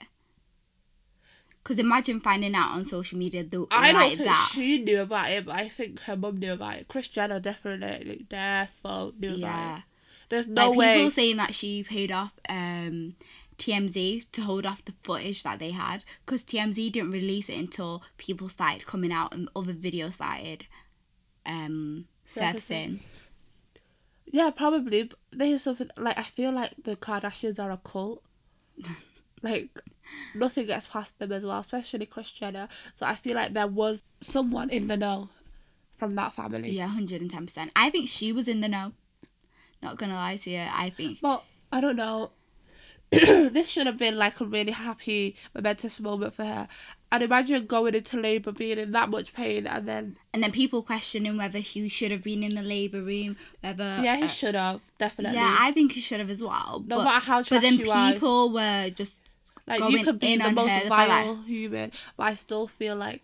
Because 1.63 1.77
imagine 1.77 2.19
finding 2.19 2.55
out 2.55 2.71
on 2.75 2.83
social 2.83 3.19
media 3.19 3.43
the, 3.43 3.67
I 3.69 3.91
don't 3.91 4.01
like 4.01 4.17
think 4.17 4.27
that. 4.27 4.51
she 4.53 4.79
knew 4.83 5.01
about 5.01 5.29
it, 5.29 5.45
but 5.45 5.53
I 5.55 5.69
think 5.69 5.99
her 6.01 6.15
mum 6.17 6.37
knew 6.39 6.53
about 6.53 6.77
it. 6.77 6.87
Kris 6.87 7.07
Jenner 7.07 7.39
definitely, 7.39 8.25
defo 8.27 9.13
knew 9.19 9.29
about 9.29 9.37
Yeah. 9.39 9.77
it. 9.77 9.83
There's 10.31 10.47
no 10.47 10.69
like 10.69 10.77
way. 10.77 10.95
people 10.95 11.11
saying 11.11 11.37
that 11.37 11.53
she 11.53 11.83
paid 11.83 12.11
off 12.11 12.31
um, 12.47 13.15
TMZ 13.57 14.31
to 14.31 14.41
hold 14.41 14.65
off 14.65 14.85
the 14.85 14.93
footage 15.03 15.43
that 15.43 15.59
they 15.59 15.71
had 15.71 16.05
because 16.25 16.43
TMZ 16.43 16.91
didn't 16.93 17.11
release 17.11 17.49
it 17.49 17.59
until 17.59 18.01
people 18.17 18.47
started 18.47 18.85
coming 18.85 19.11
out 19.11 19.33
and 19.33 19.49
other 19.55 19.73
videos 19.73 20.13
started 20.13 20.65
um, 21.45 22.05
Surfacing. 22.25 23.01
Yeah, 24.25 24.51
probably. 24.51 25.03
But 25.03 25.19
there's 25.33 25.63
something 25.63 25.89
like 25.97 26.17
I 26.17 26.23
feel 26.23 26.53
like 26.53 26.71
the 26.81 26.95
Kardashians 26.95 27.59
are 27.59 27.71
a 27.71 27.77
cult. 27.77 28.23
like 29.41 29.77
nothing 30.33 30.67
gets 30.67 30.87
past 30.87 31.19
them 31.19 31.33
as 31.33 31.45
well, 31.45 31.59
especially 31.59 32.05
Kris 32.05 32.31
Jenner. 32.31 32.69
So 32.95 33.05
I 33.05 33.15
feel 33.15 33.35
like 33.35 33.51
there 33.51 33.67
was 33.67 34.01
someone 34.21 34.69
in 34.69 34.87
the 34.87 34.95
know 34.95 35.27
from 35.97 36.15
that 36.15 36.33
family. 36.33 36.71
Yeah, 36.71 36.87
hundred 36.87 37.19
and 37.19 37.29
ten 37.29 37.45
percent. 37.45 37.71
I 37.75 37.89
think 37.89 38.07
she 38.07 38.31
was 38.31 38.47
in 38.47 38.61
the 38.61 38.69
know. 38.69 38.93
Not 39.81 39.97
gonna 39.97 40.15
lie 40.15 40.37
to 40.37 40.49
you, 40.49 40.63
I 40.71 40.89
think. 40.91 41.19
But 41.21 41.43
I 41.71 41.81
don't 41.81 41.95
know. 41.95 42.31
this 43.11 43.69
should 43.69 43.87
have 43.87 43.97
been 43.97 44.17
like 44.17 44.39
a 44.39 44.45
really 44.45 44.71
happy, 44.71 45.35
momentous 45.53 45.99
moment 45.99 46.33
for 46.33 46.45
her. 46.45 46.67
And 47.13 47.23
imagine 47.23 47.65
going 47.65 47.93
into 47.93 48.17
labour, 48.17 48.53
being 48.53 48.77
in 48.77 48.91
that 48.91 49.09
much 49.09 49.33
pain, 49.33 49.67
and 49.67 49.85
then 49.85 50.15
And 50.33 50.41
then 50.41 50.51
people 50.53 50.81
questioning 50.81 51.35
whether 51.35 51.59
he 51.59 51.89
should 51.89 52.11
have 52.11 52.23
been 52.23 52.41
in 52.41 52.55
the 52.55 52.61
labour 52.63 53.01
room, 53.01 53.35
whether 53.59 53.99
yeah, 54.01 54.15
he 54.15 54.23
uh, 54.23 54.27
should 54.27 54.55
have 54.55 54.81
definitely. 54.97 55.37
yeah, 55.37 55.57
I 55.59 55.71
think 55.71 55.91
he 55.91 55.99
should 55.99 56.19
have 56.19 56.29
as 56.29 56.41
well. 56.41 56.81
No 56.87 56.97
but, 56.97 57.03
matter 57.03 57.25
how 57.25 57.43
but 57.43 57.61
then 57.61 57.73
you 57.75 57.91
are. 57.91 58.13
people 58.13 58.53
were 58.53 58.89
just 58.95 59.19
Like 59.67 59.81
you 59.89 60.05
could 60.05 60.19
be 60.19 60.33
in 60.33 60.39
the 60.39 60.51
most 60.53 60.71
her, 60.71 60.87
vile 60.87 61.35
that- 61.35 61.45
human, 61.45 61.91
but 62.15 62.23
I 62.27 62.33
still 62.35 62.67
feel 62.67 62.95
like, 62.95 63.21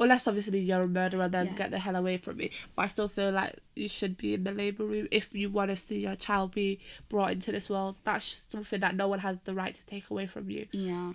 unless 0.00 0.26
obviously 0.26 0.58
you're 0.60 0.82
a 0.82 0.88
murderer, 0.88 1.28
then 1.28 1.46
Yeah. 1.46 1.52
get 1.52 1.70
the 1.70 1.78
hell 1.78 1.94
away 1.94 2.16
from 2.16 2.38
me. 2.38 2.50
But 2.74 2.82
I 2.82 2.86
still 2.86 3.08
feel 3.08 3.30
like 3.30 3.54
you 3.76 3.88
should 3.88 4.16
be 4.16 4.34
in 4.34 4.44
the 4.44 4.52
labour 4.52 4.84
room 4.84 5.06
if 5.10 5.34
you 5.34 5.50
want 5.50 5.70
to 5.70 5.76
see 5.76 6.00
your 6.00 6.16
child 6.16 6.52
be 6.54 6.80
brought 7.08 7.32
into 7.32 7.52
this 7.52 7.68
world. 7.68 7.96
That's 8.04 8.46
something 8.50 8.80
that 8.80 8.96
no 8.96 9.06
one 9.08 9.20
has 9.20 9.38
the 9.44 9.54
right 9.54 9.74
to 9.74 9.86
take 9.86 10.10
away 10.10 10.26
from 10.26 10.50
you 10.50 10.64
yeah. 10.72 11.12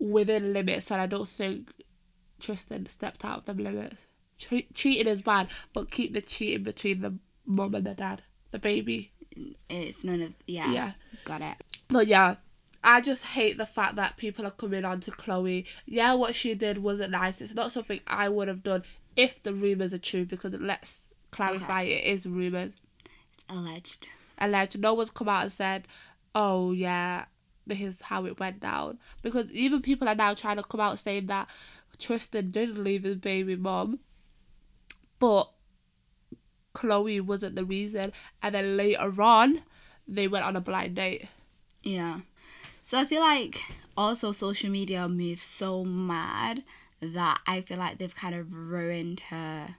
within 0.00 0.52
limits, 0.52 0.90
and 0.90 1.00
I 1.00 1.06
don't 1.06 1.28
think 1.28 1.72
Tristan 2.40 2.86
stepped 2.86 3.24
out 3.24 3.38
of 3.38 3.44
them 3.46 3.58
limits. 3.58 4.06
Che- 4.36 4.66
cheating 4.74 5.06
is 5.06 5.22
bad, 5.22 5.48
but 5.72 5.90
keep 5.90 6.12
the 6.12 6.20
cheating 6.20 6.64
between 6.64 7.00
the 7.00 7.14
mum 7.46 7.74
and 7.74 7.86
the 7.86 7.94
dad, 7.94 8.22
the 8.50 8.58
baby. 8.58 9.12
It's 9.70 10.04
none 10.04 10.20
of 10.22 10.34
yeah. 10.46 10.70
Yeah. 10.72 10.92
Got 11.24 11.40
it. 11.42 11.56
But 11.88 12.06
yeah, 12.06 12.36
I 12.84 13.00
just 13.00 13.24
hate 13.24 13.56
the 13.56 13.66
fact 13.66 13.96
that 13.96 14.16
people 14.16 14.46
are 14.46 14.50
coming 14.50 14.84
on 14.84 15.00
to 15.00 15.10
Chloe. 15.10 15.66
Yeah, 15.86 16.14
what 16.14 16.34
she 16.34 16.54
did 16.54 16.78
wasn't 16.78 17.12
nice. 17.12 17.40
It's 17.40 17.54
not 17.54 17.72
something 17.72 18.00
I 18.06 18.28
would 18.28 18.46
have 18.48 18.62
done 18.62 18.82
if 19.16 19.42
the 19.42 19.54
rumours 19.54 19.94
are 19.94 19.98
true, 19.98 20.24
because 20.26 20.52
let's 20.54 21.08
clarify 21.30 21.82
it 21.82 22.04
is 22.04 22.26
rumours. 22.26 22.74
Alleged. 23.48 24.08
Alleged. 24.38 24.78
No 24.78 24.94
one's 24.94 25.10
come 25.10 25.28
out 25.28 25.42
and 25.42 25.52
said, 25.52 25.88
oh, 26.34 26.72
yeah, 26.72 27.24
this 27.66 27.80
is 27.80 28.02
how 28.02 28.26
it 28.26 28.38
went 28.38 28.60
down. 28.60 28.98
Because 29.22 29.50
even 29.52 29.82
people 29.82 30.08
are 30.08 30.14
now 30.14 30.34
trying 30.34 30.56
to 30.56 30.62
come 30.62 30.80
out 30.80 30.98
saying 30.98 31.26
that 31.26 31.48
Tristan 31.98 32.50
did 32.50 32.76
leave 32.76 33.04
his 33.04 33.16
baby 33.16 33.56
mom, 33.56 34.00
but 35.18 35.48
Chloe 36.74 37.20
wasn't 37.20 37.56
the 37.56 37.64
reason. 37.64 38.12
And 38.42 38.54
then 38.54 38.76
later 38.76 39.22
on, 39.22 39.62
they 40.06 40.28
went 40.28 40.44
on 40.44 40.56
a 40.56 40.60
blind 40.60 40.96
date. 40.96 41.28
Yeah. 41.82 42.20
So 42.84 42.98
I 42.98 43.06
feel 43.06 43.22
like 43.22 43.62
also 43.96 44.30
social 44.32 44.68
media 44.68 45.08
moves 45.08 45.42
so 45.42 45.86
mad 45.86 46.62
that 47.00 47.40
I 47.46 47.62
feel 47.62 47.78
like 47.78 47.96
they've 47.96 48.14
kind 48.14 48.34
of 48.34 48.52
ruined 48.52 49.20
her 49.30 49.76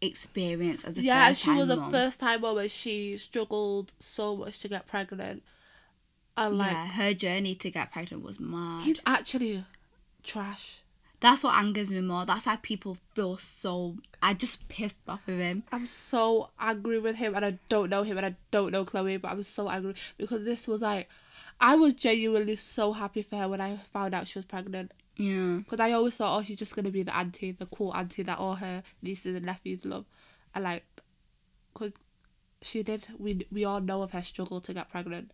experience 0.00 0.86
as 0.86 0.96
a 0.96 1.02
yeah, 1.02 1.34
she 1.34 1.50
was 1.50 1.68
a 1.68 1.90
first 1.90 2.18
time 2.18 2.40
mom 2.40 2.56
and 2.56 2.70
she 2.70 3.18
struggled 3.18 3.92
so 4.00 4.34
much 4.36 4.60
to 4.60 4.68
get 4.68 4.86
pregnant. 4.86 5.42
And 6.34 6.56
like, 6.56 6.72
yeah, 6.72 6.86
her 6.86 7.12
journey 7.12 7.54
to 7.56 7.70
get 7.70 7.92
pregnant 7.92 8.24
was 8.24 8.40
mad. 8.40 8.84
he's 8.84 9.02
actually 9.04 9.62
trash. 10.22 10.80
That's 11.20 11.44
what 11.44 11.58
angers 11.58 11.90
me 11.90 12.00
more. 12.00 12.24
That's 12.24 12.46
why 12.46 12.56
people 12.56 12.96
feel 13.12 13.36
so. 13.36 13.96
I 14.22 14.32
just 14.32 14.66
pissed 14.70 15.00
off 15.06 15.28
of 15.28 15.36
him. 15.36 15.62
I'm 15.70 15.86
so 15.86 16.48
angry 16.58 17.00
with 17.00 17.16
him, 17.16 17.34
and 17.34 17.44
I 17.44 17.58
don't 17.68 17.90
know 17.90 18.02
him, 18.02 18.16
and 18.16 18.24
I 18.24 18.34
don't 18.50 18.72
know 18.72 18.86
Chloe, 18.86 19.18
but 19.18 19.30
I'm 19.30 19.42
so 19.42 19.68
angry 19.68 19.94
because 20.16 20.46
this 20.46 20.66
was 20.66 20.80
like, 20.80 21.08
I 21.60 21.76
was 21.76 21.94
genuinely 21.94 22.56
so 22.56 22.92
happy 22.92 23.22
for 23.22 23.36
her 23.36 23.48
when 23.48 23.60
I 23.60 23.76
found 23.76 24.14
out 24.14 24.28
she 24.28 24.38
was 24.38 24.46
pregnant. 24.46 24.92
Yeah. 25.16 25.58
Because 25.58 25.80
I 25.80 25.92
always 25.92 26.14
thought, 26.16 26.38
oh, 26.38 26.42
she's 26.42 26.58
just 26.58 26.76
gonna 26.76 26.90
be 26.90 27.02
the 27.02 27.16
auntie, 27.16 27.52
the 27.52 27.66
cool 27.66 27.94
auntie 27.94 28.22
that 28.22 28.38
all 28.38 28.56
her 28.56 28.82
nieces 29.02 29.34
and 29.34 29.46
nephews 29.46 29.84
love, 29.84 30.04
and 30.54 30.64
like, 30.64 30.84
cause 31.74 31.92
she 32.62 32.82
did. 32.82 33.06
We 33.18 33.46
we 33.50 33.64
all 33.64 33.80
know 33.80 34.02
of 34.02 34.10
her 34.12 34.22
struggle 34.22 34.60
to 34.60 34.74
get 34.74 34.90
pregnant. 34.90 35.30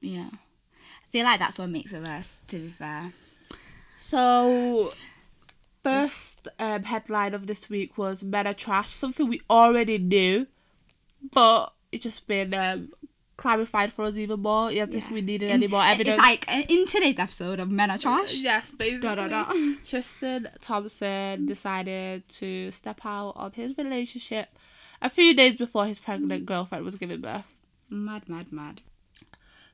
Yeah. 0.00 0.30
I 0.32 1.08
feel 1.10 1.24
like 1.24 1.38
that's 1.38 1.58
what 1.58 1.70
makes 1.70 1.92
it 1.92 2.02
worse, 2.02 2.42
to 2.48 2.58
be 2.58 2.68
fair. 2.68 3.12
So, 3.96 4.92
first 5.82 6.48
um, 6.58 6.82
headline 6.84 7.32
of 7.34 7.46
this 7.46 7.70
week 7.70 7.96
was 7.96 8.22
Men 8.22 8.46
Are 8.46 8.54
Trash, 8.54 8.90
something 8.90 9.28
we 9.28 9.40
already 9.48 9.98
knew, 9.98 10.46
but 11.32 11.72
it's 11.92 12.02
just 12.02 12.26
been 12.26 12.52
um, 12.54 12.90
clarified 13.36 13.92
for 13.92 14.04
us 14.04 14.16
even 14.16 14.40
more, 14.40 14.70
as 14.70 14.94
if 14.94 15.10
we 15.10 15.20
needed 15.20 15.50
any 15.50 15.68
more 15.68 15.82
evidence. 15.82 16.16
It's 16.16 16.22
like 16.22 16.44
uh, 16.48 16.62
in 16.68 16.86
today's 16.86 17.18
episode 17.18 17.60
of 17.60 17.70
Men 17.70 17.90
Are 17.90 17.98
Trash. 17.98 18.38
Yes, 18.38 18.72
basically. 18.72 19.00
Da, 19.00 19.14
da, 19.14 19.28
da. 19.28 19.52
Tristan 19.86 20.48
Thompson 20.60 21.46
decided 21.46 22.28
to 22.28 22.70
step 22.70 23.00
out 23.04 23.34
of 23.36 23.54
his 23.54 23.76
relationship 23.76 24.48
a 25.02 25.10
few 25.10 25.34
days 25.34 25.56
before 25.56 25.86
his 25.86 25.98
pregnant 25.98 26.46
girlfriend 26.46 26.84
was 26.84 26.96
giving 26.96 27.20
birth. 27.20 27.52
Mad, 27.90 28.28
mad, 28.28 28.52
mad. 28.52 28.80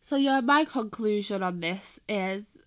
So 0.00 0.16
yeah, 0.16 0.40
my 0.40 0.64
conclusion 0.64 1.42
on 1.42 1.60
this 1.60 2.00
is 2.08 2.58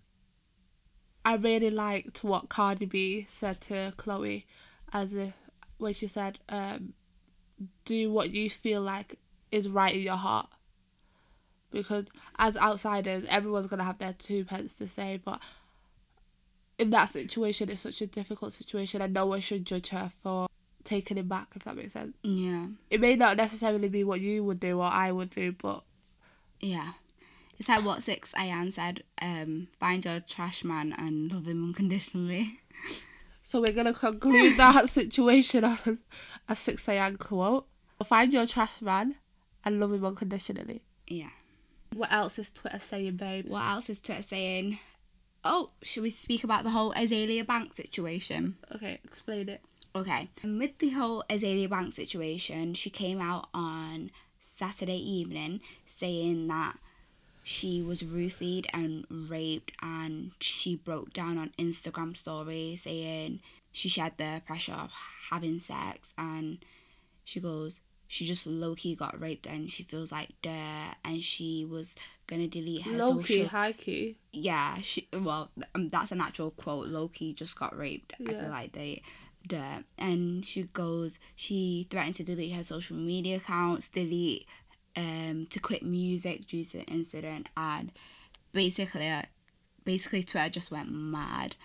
I 1.25 1.35
really 1.35 1.69
liked 1.69 2.23
what 2.23 2.49
Cardi 2.49 2.85
B 2.85 3.25
said 3.27 3.59
to 3.61 3.93
Chloe 3.97 4.45
as 4.93 5.13
if 5.13 5.33
when 5.77 5.93
she 5.93 6.07
said, 6.07 6.39
um, 6.47 6.93
do 7.83 8.11
what 8.11 8.31
you 8.31 8.49
feel 8.49 8.81
like 8.81 9.19
is 9.51 9.67
right 9.67 9.93
in 9.93 10.01
your 10.01 10.15
heart. 10.15 10.47
Because 11.75 12.05
as 12.39 12.57
outsiders, 12.57 13.25
everyone's 13.29 13.67
gonna 13.67 13.83
have 13.83 13.97
their 13.97 14.13
two 14.13 14.45
pence 14.45 14.73
to 14.75 14.87
say, 14.87 15.19
but 15.23 15.39
in 16.77 16.89
that 16.89 17.05
situation 17.05 17.69
it's 17.69 17.81
such 17.81 18.01
a 18.01 18.07
difficult 18.07 18.51
situation 18.53 19.01
and 19.01 19.13
no 19.13 19.25
one 19.25 19.39
should 19.39 19.65
judge 19.65 19.89
her 19.89 20.09
for 20.21 20.47
taking 20.83 21.17
him 21.17 21.27
back, 21.27 21.47
if 21.55 21.63
that 21.63 21.75
makes 21.75 21.93
sense. 21.93 22.15
Yeah. 22.23 22.67
It 22.89 22.99
may 23.01 23.15
not 23.15 23.37
necessarily 23.37 23.89
be 23.89 24.03
what 24.03 24.21
you 24.21 24.43
would 24.43 24.59
do 24.59 24.79
or 24.79 24.85
I 24.85 25.11
would 25.11 25.29
do, 25.29 25.51
but 25.51 25.83
Yeah. 26.59 26.93
It's 27.57 27.69
like 27.69 27.85
what 27.85 28.03
Six 28.03 28.33
Ayan 28.33 28.73
said, 28.73 29.03
um, 29.21 29.67
find 29.79 30.03
your 30.03 30.19
trash 30.19 30.63
man 30.65 30.93
and 30.97 31.31
love 31.31 31.45
him 31.47 31.63
unconditionally. 31.65 32.59
So 33.47 33.61
we're 33.61 33.73
gonna 33.73 33.93
conclude 33.93 34.57
that 34.57 34.89
situation 34.89 35.63
on 35.63 35.99
a 36.49 36.55
six 36.55 36.89
a.m. 36.89 37.15
quote. 37.17 37.67
Find 38.03 38.33
your 38.33 38.47
trash 38.47 38.81
man 38.81 39.17
and 39.63 39.79
love 39.79 39.93
him 39.93 40.03
unconditionally. 40.03 40.81
Yeah. 41.05 41.29
What 41.95 42.11
else 42.11 42.37
is 42.37 42.51
Twitter 42.51 42.79
saying, 42.79 43.15
babe? 43.15 43.45
What 43.47 43.63
else 43.63 43.89
is 43.89 44.01
Twitter 44.01 44.21
saying? 44.21 44.79
Oh, 45.45 45.69
should 45.81 46.03
we 46.03 46.09
speak 46.09 46.43
about 46.43 46.65
the 46.65 46.71
whole 46.71 46.91
Azealia 46.91 47.47
Bank 47.47 47.73
situation? 47.73 48.57
Okay, 48.75 48.99
explain 49.05 49.47
it. 49.47 49.61
Okay. 49.95 50.27
And 50.43 50.59
With 50.59 50.77
the 50.79 50.89
whole 50.89 51.23
Azealia 51.29 51.69
Bank 51.69 51.93
situation, 51.93 52.73
she 52.73 52.89
came 52.89 53.21
out 53.21 53.47
on 53.53 54.11
Saturday 54.39 54.97
evening 54.97 55.61
saying 55.85 56.49
that 56.49 56.75
she 57.43 57.81
was 57.81 58.03
roofied 58.03 58.65
and 58.73 59.05
raped 59.09 59.71
and 59.81 60.31
she 60.41 60.75
broke 60.75 61.13
down 61.13 61.37
on 61.37 61.53
Instagram 61.57 62.17
story 62.17 62.75
saying 62.75 63.39
she 63.71 63.87
shared 63.87 64.17
the 64.17 64.41
pressure 64.45 64.73
of 64.73 64.91
having 65.29 65.59
sex 65.59 66.13
and 66.17 66.57
she 67.23 67.39
goes 67.39 67.79
she 68.07 68.25
just 68.25 68.45
low-key 68.45 68.95
got 68.95 69.19
raped 69.19 69.45
and 69.47 69.71
she 69.71 69.83
feels 69.83 70.11
like 70.11 70.29
dirt 70.41 70.95
and 71.03 71.23
she 71.23 71.65
was 71.65 71.95
gonna 72.27 72.47
delete 72.47 72.83
her 72.83 72.91
Low 72.91 73.17
key, 73.17 73.35
social 73.35 73.47
high 73.49 73.73
key. 73.73 74.17
yeah, 74.31 74.79
she 74.81 75.07
well, 75.13 75.51
um, 75.73 75.89
that's 75.89 76.11
an 76.11 76.21
actual 76.21 76.51
quote. 76.51 76.87
low-key 76.87 77.33
just 77.33 77.57
got 77.59 77.75
raped. 77.77 78.13
I 78.19 78.31
feel 78.31 78.49
like 78.49 78.71
they, 78.73 79.01
the 79.47 79.83
and 79.97 80.45
she 80.45 80.63
goes. 80.63 81.19
She 81.35 81.87
threatened 81.89 82.15
to 82.15 82.23
delete 82.23 82.53
her 82.55 82.63
social 82.63 82.95
media 82.97 83.37
accounts, 83.37 83.89
delete, 83.89 84.45
um, 84.95 85.47
to 85.49 85.59
quit 85.59 85.83
music 85.83 86.47
due 86.47 86.63
to 86.63 86.77
the 86.77 86.83
incident, 86.85 87.49
and 87.55 87.91
basically, 88.53 89.07
uh, 89.07 89.23
basically 89.83 90.23
Twitter 90.23 90.49
just 90.49 90.71
went 90.71 90.91
mad, 90.91 91.55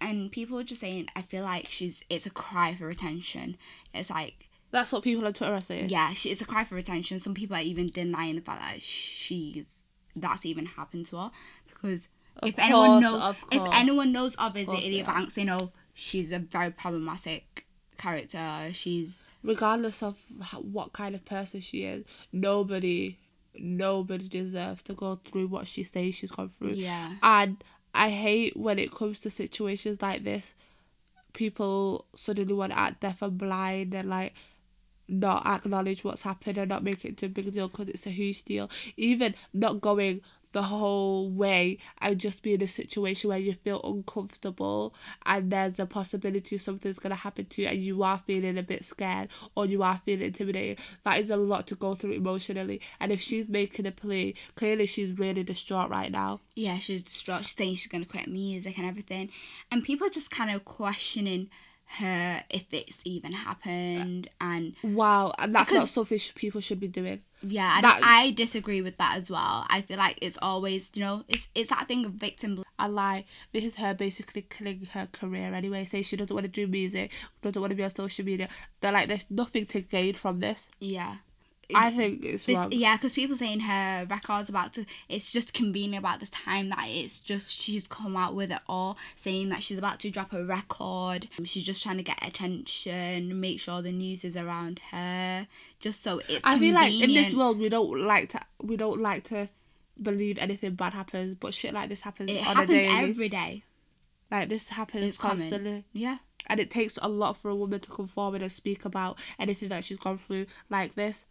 and 0.00 0.30
people 0.32 0.56
were 0.56 0.64
just 0.64 0.80
saying, 0.82 1.08
I 1.16 1.22
feel 1.22 1.44
like 1.44 1.66
she's. 1.68 2.02
It's 2.10 2.26
a 2.26 2.30
cry 2.30 2.74
for 2.74 2.88
attention. 2.90 3.56
It's 3.94 4.10
like 4.10 4.48
That's 4.74 4.92
what 4.92 5.02
people 5.04 5.24
on 5.26 5.32
Twitter 5.32 5.54
are 5.54 5.60
saying. 5.60 5.88
yeah, 5.88 6.12
she, 6.12 6.30
it's 6.30 6.40
a 6.40 6.44
cry 6.44 6.64
for 6.64 6.76
attention. 6.76 7.20
Some 7.20 7.32
people 7.34 7.56
are 7.56 7.62
even 7.62 7.90
denying 7.90 8.34
the 8.36 8.42
fact 8.42 8.60
that 8.60 8.82
she's 8.82 9.78
that's 10.16 10.44
even 10.44 10.66
happened 10.66 11.06
to 11.06 11.16
her 11.16 11.30
because 11.68 12.08
Of 12.38 12.48
if 12.48 12.58
anyone 12.58 13.00
knows 13.00 13.36
if 13.52 13.62
anyone 13.74 14.12
knows 14.12 14.34
of 14.36 14.52
course 14.54 14.84
they. 14.84 15.02
Banks, 15.02 15.34
they 15.34 15.44
know 15.44 15.72
she's 15.92 16.32
a 16.32 16.38
very 16.40 16.70
problematic 16.70 17.66
character. 17.98 18.38
She's 18.72 19.20
Regardless 19.44 20.02
of 20.02 20.18
what 20.62 20.94
kind 20.94 21.14
of 21.14 21.22
person 21.26 21.60
she 21.60 21.84
is, 21.84 22.06
nobody, 22.32 23.18
nobody 23.58 24.26
deserves 24.26 24.82
to 24.84 24.94
go 24.94 25.16
through 25.16 25.48
what 25.48 25.66
she 25.68 25.82
says 25.84 26.14
she's 26.14 26.30
gone 26.30 26.48
through. 26.48 26.72
yeah, 26.72 27.12
And 27.22 27.62
I 27.94 28.08
hate 28.08 28.56
when 28.56 28.78
it 28.78 28.90
comes 28.90 29.20
to 29.20 29.30
situations 29.30 30.00
like 30.00 30.24
this, 30.24 30.54
people 31.34 32.06
suddenly 32.14 32.54
want 32.54 32.72
to 32.72 32.78
act 32.78 33.00
deaf 33.00 33.20
and 33.20 33.36
blind 33.36 33.92
and 33.94 34.08
like 34.08 34.32
not 35.08 35.46
acknowledge 35.46 36.04
what's 36.04 36.22
happened 36.22 36.58
and 36.58 36.68
not 36.68 36.82
make 36.82 37.04
it 37.04 37.22
a 37.22 37.28
big 37.28 37.52
deal 37.52 37.68
because 37.68 37.88
it's 37.88 38.06
a 38.06 38.10
huge 38.10 38.42
deal. 38.42 38.70
Even 38.96 39.34
not 39.52 39.80
going 39.80 40.20
the 40.54 40.62
whole 40.62 41.28
way 41.28 41.76
and 41.98 42.18
just 42.18 42.40
be 42.42 42.54
in 42.54 42.62
a 42.62 42.66
situation 42.66 43.28
where 43.28 43.38
you 43.38 43.52
feel 43.52 43.80
uncomfortable 43.82 44.94
and 45.26 45.50
there's 45.50 45.80
a 45.80 45.84
possibility 45.84 46.56
something's 46.56 47.00
going 47.00 47.10
to 47.10 47.16
happen 47.16 47.44
to 47.44 47.62
you 47.62 47.68
and 47.68 47.78
you 47.78 48.02
are 48.04 48.18
feeling 48.18 48.56
a 48.56 48.62
bit 48.62 48.84
scared 48.84 49.28
or 49.56 49.66
you 49.66 49.82
are 49.82 50.00
feeling 50.06 50.26
intimidated. 50.26 50.78
That 51.02 51.18
is 51.18 51.28
a 51.30 51.36
lot 51.36 51.66
to 51.66 51.74
go 51.74 51.96
through 51.96 52.12
emotionally. 52.12 52.80
And 53.00 53.10
if 53.10 53.20
she's 53.20 53.48
making 53.48 53.86
a 53.86 53.90
plea, 53.90 54.36
clearly 54.54 54.86
she's 54.86 55.18
really 55.18 55.42
distraught 55.42 55.90
right 55.90 56.10
now. 56.10 56.40
yeah, 56.54 56.78
she's 56.78 57.02
distraught. 57.02 57.40
She's 57.40 57.56
saying 57.56 57.74
she's 57.74 57.88
gonna 57.88 58.04
quit 58.04 58.28
music 58.28 58.78
and 58.78 58.86
everything, 58.86 59.30
and 59.72 59.82
people 59.82 60.06
are 60.06 60.10
just 60.10 60.30
kind 60.30 60.54
of 60.54 60.64
questioning 60.64 61.50
her 61.86 62.42
if 62.50 62.64
it's 62.72 63.00
even 63.04 63.32
happened 63.32 64.28
and 64.40 64.74
Wow, 64.82 65.32
and 65.38 65.54
that's 65.54 65.70
not 65.70 65.74
Because- 65.76 65.90
something 65.90 66.18
sh- 66.18 66.34
people 66.34 66.60
should 66.60 66.80
be 66.80 66.88
doing. 66.88 67.20
yeah, 67.42 67.76
and 67.76 67.84
That- 67.84 68.00
I 68.02 68.32
disagree 68.32 68.82
with 68.82 68.96
that 68.98 69.16
as 69.16 69.30
well. 69.30 69.66
I 69.68 69.82
feel 69.82 69.98
like 69.98 70.18
it's 70.22 70.38
always 70.42 70.90
you 70.94 71.02
know 71.02 71.24
it's 71.28 71.48
it's 71.54 71.70
that 71.70 71.86
thing 71.88 72.04
of 72.06 72.12
victim 72.12 72.62
i 72.76 72.86
like, 72.88 73.26
this 73.52 73.62
is 73.64 73.76
her 73.76 73.94
basically 73.94 74.42
killing 74.42 74.86
her 74.92 75.06
career 75.12 75.54
anyway. 75.54 75.84
Say 75.84 76.02
she 76.02 76.16
doesn't 76.16 76.34
want 76.34 76.44
to 76.46 76.50
do 76.50 76.66
music, 76.66 77.12
doesn't 77.42 77.60
want 77.60 77.70
to 77.70 77.76
be 77.76 77.84
on 77.84 77.90
social 77.94 78.24
media. 78.24 78.48
They're 78.80 78.90
like, 78.92 79.06
there's 79.08 79.30
nothing 79.30 79.66
to 79.66 79.80
gain 79.80 80.14
from 80.14 80.40
this. 80.40 80.68
yeah. 80.80 81.16
I 81.74 81.90
think 81.90 82.24
it's 82.24 82.46
This, 82.46 82.58
yeah, 82.72 82.96
because 82.96 83.14
people 83.14 83.36
saying 83.36 83.60
her 83.60 84.06
record's 84.10 84.48
about 84.48 84.72
to. 84.74 84.84
It's 85.08 85.32
just 85.32 85.54
convenient 85.54 86.02
about 86.04 86.20
the 86.20 86.26
time 86.26 86.68
that 86.70 86.84
it's 86.88 87.20
just 87.20 87.60
she's 87.62 87.86
come 87.86 88.16
out 88.16 88.34
with 88.34 88.50
it 88.52 88.58
all, 88.68 88.98
saying 89.16 89.48
that 89.50 89.62
she's 89.62 89.78
about 89.78 90.00
to 90.00 90.10
drop 90.10 90.32
a 90.32 90.44
record. 90.44 91.28
She's 91.44 91.62
just 91.64 91.82
trying 91.82 91.96
to 91.98 92.02
get 92.02 92.18
attention, 92.26 93.40
make 93.40 93.60
sure 93.60 93.82
the 93.82 93.92
news 93.92 94.24
is 94.24 94.36
around 94.36 94.80
her, 94.90 95.46
just 95.80 96.02
so 96.02 96.20
it's. 96.28 96.44
I 96.44 96.58
feel 96.58 96.74
like 96.74 96.92
in 96.92 97.12
this 97.14 97.32
world 97.34 97.58
we 97.58 97.68
don't 97.68 98.00
like 98.00 98.30
to 98.30 98.40
we 98.62 98.76
don't 98.76 99.00
like 99.00 99.24
to 99.24 99.48
believe 100.00 100.38
anything 100.38 100.74
bad 100.74 100.92
happens, 100.92 101.34
but 101.34 101.54
shit 101.54 101.72
like 101.72 101.88
this 101.88 102.02
happens 102.02 102.30
It 102.30 102.38
on 102.46 102.56
happens 102.56 102.70
a 102.70 102.80
daily. 102.86 103.10
every 103.10 103.28
day. 103.28 103.62
like 104.30 104.48
this 104.48 104.68
happens 104.70 105.06
It's 105.06 105.18
common. 105.18 105.38
constantly. 105.38 105.84
Yeah. 105.92 106.18
And 106.46 106.60
it 106.60 106.70
takes 106.70 106.98
a 107.00 107.08
lot 107.08 107.38
for 107.38 107.48
a 107.48 107.54
woman 107.56 107.80
to 107.80 107.90
come 107.90 108.06
forward 108.06 108.42
and 108.42 108.52
speak 108.52 108.84
about 108.84 109.18
anything 109.38 109.70
that 109.70 109.82
she's 109.84 109.96
gone 109.98 110.18
through 110.18 110.46
like 110.68 110.94
this. 110.94 111.24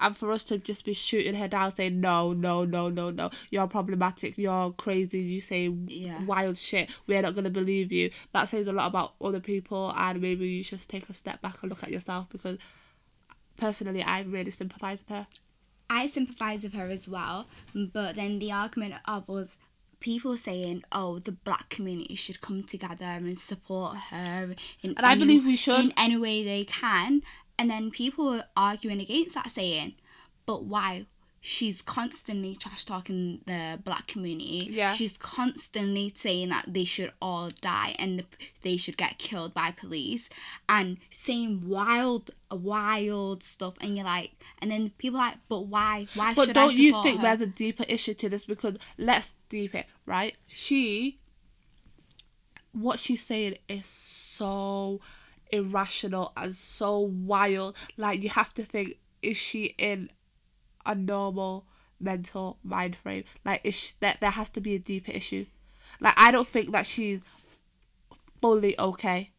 And 0.00 0.16
for 0.16 0.30
us 0.32 0.44
to 0.44 0.58
just 0.58 0.84
be 0.84 0.92
shooting 0.94 1.34
her 1.34 1.48
down 1.48 1.72
saying, 1.72 2.00
no, 2.00 2.32
no, 2.32 2.64
no, 2.64 2.88
no, 2.88 3.10
no, 3.10 3.30
you're 3.50 3.66
problematic, 3.66 4.38
you're 4.38 4.72
crazy, 4.72 5.20
you 5.20 5.40
say 5.40 5.68
Yeah. 5.68 6.24
wild 6.24 6.56
shit, 6.56 6.88
we're 7.06 7.22
not 7.22 7.34
going 7.34 7.44
to 7.44 7.50
believe 7.50 7.92
you. 7.92 8.10
That 8.32 8.48
says 8.48 8.66
a 8.66 8.72
lot 8.72 8.88
about 8.88 9.14
other 9.20 9.40
people, 9.40 9.92
and 9.96 10.20
maybe 10.20 10.48
you 10.48 10.62
should 10.64 10.80
take 10.88 11.08
a 11.08 11.12
step 11.14 11.40
back 11.42 11.62
and 11.62 11.70
look 11.70 11.82
at 11.82 11.90
yourself 11.90 12.28
because 12.30 12.58
personally, 13.56 14.02
I 14.02 14.22
really 14.22 14.50
sympathise 14.50 15.00
with 15.00 15.10
her. 15.10 15.26
I 15.88 16.06
sympathise 16.06 16.62
with 16.62 16.74
her 16.74 16.86
as 16.86 17.08
well, 17.08 17.46
but 17.74 18.16
then 18.16 18.38
the 18.38 18.52
argument 18.52 18.94
of 19.06 19.28
was 19.28 19.56
people 19.98 20.36
saying, 20.36 20.82
"Oh, 20.92 21.18
the 21.18 21.32
black 21.32 21.68
community 21.68 22.14
should 22.14 22.40
come 22.40 22.62
together 22.62 23.04
and 23.04 23.36
support 23.36 23.96
her," 24.10 24.54
in 24.82 24.94
And 24.96 25.04
I 25.04 25.14
believe 25.16 25.44
we 25.44 25.56
should. 25.56 25.84
in 25.84 25.92
any 25.98 26.16
way 26.16 26.44
they 26.44 26.64
can. 26.64 27.22
And 27.60 27.70
then 27.70 27.90
people 27.90 28.24
were 28.30 28.44
arguing 28.56 29.00
against 29.00 29.34
that, 29.34 29.50
saying, 29.50 29.94
"But 30.46 30.64
why?" 30.64 31.04
She's 31.42 31.80
constantly 31.80 32.54
trash 32.54 32.84
talking 32.84 33.40
the 33.46 33.80
black 33.82 34.06
community. 34.06 34.68
Yeah. 34.70 34.92
She's 34.92 35.16
constantly 35.16 36.12
saying 36.14 36.50
that 36.50 36.66
they 36.68 36.84
should 36.84 37.12
all 37.20 37.50
die 37.62 37.94
and 37.98 38.24
they 38.60 38.76
should 38.76 38.98
get 38.98 39.16
killed 39.16 39.54
by 39.54 39.70
police 39.70 40.28
and 40.68 40.98
saying 41.08 41.62
wild, 41.66 42.30
wild 42.50 43.42
stuff. 43.42 43.74
And 43.80 43.96
you're 43.96 44.04
like, 44.04 44.32
and 44.60 44.70
then 44.70 44.90
people 44.98 45.18
are 45.18 45.28
like, 45.30 45.38
but 45.48 45.66
why? 45.66 46.08
Why 46.14 46.34
But 46.34 46.52
don't 46.52 46.74
you 46.74 47.02
think 47.02 47.20
her? 47.20 47.22
there's 47.22 47.40
a 47.40 47.46
deeper 47.46 47.84
issue 47.88 48.12
to 48.12 48.28
this? 48.28 48.44
Because 48.44 48.76
let's 48.98 49.34
deep 49.48 49.74
it, 49.74 49.86
right? 50.04 50.36
She, 50.46 51.20
what 52.72 52.98
she's 53.00 53.24
saying 53.24 53.56
is 53.66 53.86
so 53.86 55.00
irrational 55.50 56.32
and 56.36 56.54
so 56.54 56.98
wild. 56.98 57.76
Like, 57.96 58.22
you 58.22 58.30
have 58.30 58.52
to 58.54 58.62
think, 58.62 58.98
is 59.22 59.36
she 59.36 59.74
in 59.78 60.10
a 60.86 60.94
normal 60.94 61.66
mental 61.98 62.58
mind 62.62 62.96
frame? 62.96 63.24
Like, 63.44 63.60
is 63.64 63.74
she, 63.74 63.94
that 64.00 64.20
there 64.20 64.30
has 64.30 64.48
to 64.50 64.60
be 64.60 64.74
a 64.74 64.78
deeper 64.78 65.12
issue. 65.12 65.46
Like, 66.00 66.14
I 66.16 66.30
don't 66.30 66.48
think 66.48 66.72
that 66.72 66.86
she's 66.86 67.20
fully 68.40 68.78
okay. 68.78 69.30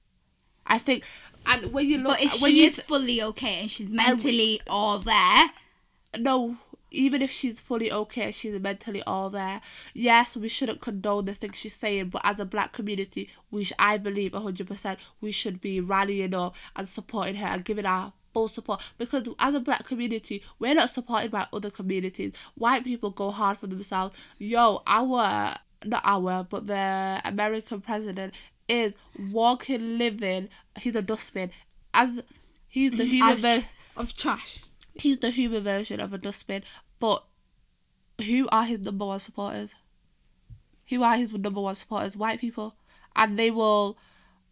I 0.67 0.77
think, 0.77 1.03
and 1.45 1.73
when 1.73 1.87
you 1.87 1.97
look, 1.97 2.19
But 2.19 2.23
if 2.23 2.41
when 2.41 2.51
she 2.51 2.65
is 2.65 2.79
fully 2.79 3.21
okay 3.21 3.61
and 3.61 3.71
she's 3.71 3.89
mentally 3.89 4.61
all 4.69 4.99
there, 4.99 5.49
no, 6.19 6.57
even 6.91 7.21
if 7.21 7.31
she's 7.31 7.59
fully 7.59 7.91
okay, 7.91 8.31
she's 8.31 8.59
mentally 8.59 9.01
all 9.03 9.29
there. 9.29 9.61
Yes, 9.93 10.35
we 10.37 10.47
shouldn't 10.49 10.81
condone 10.81 11.25
the 11.25 11.33
things 11.33 11.57
she's 11.57 11.75
saying, 11.75 12.09
but 12.09 12.21
as 12.23 12.39
a 12.39 12.45
black 12.45 12.73
community, 12.73 13.29
we 13.49 13.63
sh- 13.63 13.73
I 13.79 13.97
believe 13.97 14.33
hundred 14.33 14.67
percent 14.67 14.99
we 15.21 15.31
should 15.31 15.61
be 15.61 15.79
rallying 15.79 16.33
up 16.35 16.55
and 16.75 16.87
supporting 16.87 17.35
her 17.35 17.47
and 17.47 17.65
giving 17.65 17.85
her 17.85 18.13
full 18.33 18.47
support 18.47 18.81
because 18.97 19.27
as 19.39 19.55
a 19.55 19.59
black 19.59 19.85
community, 19.85 20.43
we're 20.59 20.75
not 20.75 20.89
supported 20.89 21.31
by 21.31 21.47
other 21.53 21.69
communities. 21.69 22.33
White 22.55 22.83
people 22.83 23.09
go 23.09 23.31
hard 23.31 23.57
for 23.57 23.67
themselves. 23.67 24.15
Yo, 24.37 24.83
our 24.85 25.55
not 25.85 26.01
our, 26.03 26.43
but 26.43 26.67
the 26.67 27.21
American 27.25 27.81
president 27.81 28.33
is 28.67 28.93
walking, 29.31 29.97
living. 29.97 30.49
He's 30.79 30.95
a 30.95 31.01
dustbin. 31.01 31.51
As 31.93 32.23
he's 32.67 32.91
the 32.91 33.05
human. 33.05 33.63
of 33.97 34.15
trash. 34.15 34.63
He's 35.01 35.17
the 35.17 35.29
human 35.29 35.63
version 35.63 35.99
of 35.99 36.13
a 36.13 36.17
dustbin, 36.17 36.63
but 36.99 37.23
who 38.25 38.47
are 38.51 38.65
his 38.65 38.79
number 38.79 39.05
one 39.05 39.19
supporters? 39.19 39.73
Who 40.89 41.03
are 41.03 41.17
his 41.17 41.33
number 41.33 41.61
one 41.61 41.75
supporters? 41.75 42.17
White 42.17 42.39
people. 42.39 42.75
And 43.15 43.37
they 43.37 43.51
will 43.51 43.97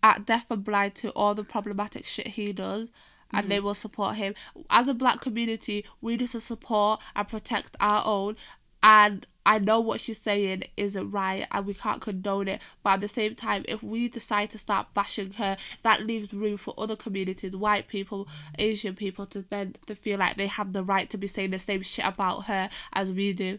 act 0.02 0.26
deaf 0.26 0.46
and 0.50 0.64
blind 0.64 0.96
to 0.96 1.12
all 1.12 1.36
the 1.36 1.44
problematic 1.44 2.06
shit 2.06 2.28
he 2.28 2.54
does 2.54 2.90
and 3.32 3.48
they 3.48 3.60
mm. 3.60 3.64
will 3.64 3.74
support 3.74 4.16
him. 4.16 4.34
As 4.70 4.88
a 4.88 4.94
black 4.94 5.22
community, 5.22 5.86
we 6.02 6.18
need 6.18 6.30
to 6.30 6.40
support 6.40 7.02
and 7.16 7.28
protect 7.28 7.76
our 7.80 8.02
own 8.06 8.36
and 8.82 9.28
I 9.50 9.58
know 9.58 9.80
what 9.80 10.00
she's 10.00 10.20
saying 10.20 10.66
isn't 10.78 11.10
right 11.10 11.48
and 11.52 11.66
we 11.66 11.74
can't 11.74 12.00
condone 12.00 12.48
it. 12.48 12.62
But 12.84 12.92
at 12.92 13.00
the 13.00 13.08
same 13.08 13.34
time, 13.34 13.66
if 13.68 13.82
we 13.82 14.08
decide 14.08 14.52
to 14.52 14.60
start 14.60 14.94
bashing 14.94 15.32
her, 15.34 15.58
that 15.82 16.06
leaves 16.06 16.32
room 16.32 16.58
for 16.58 16.76
other 16.78 16.96
communities, 16.96 17.56
white 17.56 17.88
people, 17.88 18.28
Asian 18.60 18.94
people, 18.96 19.26
to 19.26 19.42
then 19.42 19.76
to 19.88 19.96
feel 19.96 20.20
like 20.20 20.38
they 20.38 20.46
have 20.46 20.72
the 20.72 20.84
right 20.84 21.10
to 21.10 21.18
be 21.18 21.26
saying 21.26 21.50
the 21.50 21.58
same 21.58 21.82
shit 21.82 22.06
about 22.06 22.46
her 22.46 22.70
as 22.94 23.12
we 23.12 23.34
do. 23.34 23.58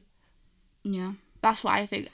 Yeah. 0.84 1.14
That's 1.40 1.64
what 1.64 1.74
I 1.74 1.86
think. 1.86 2.08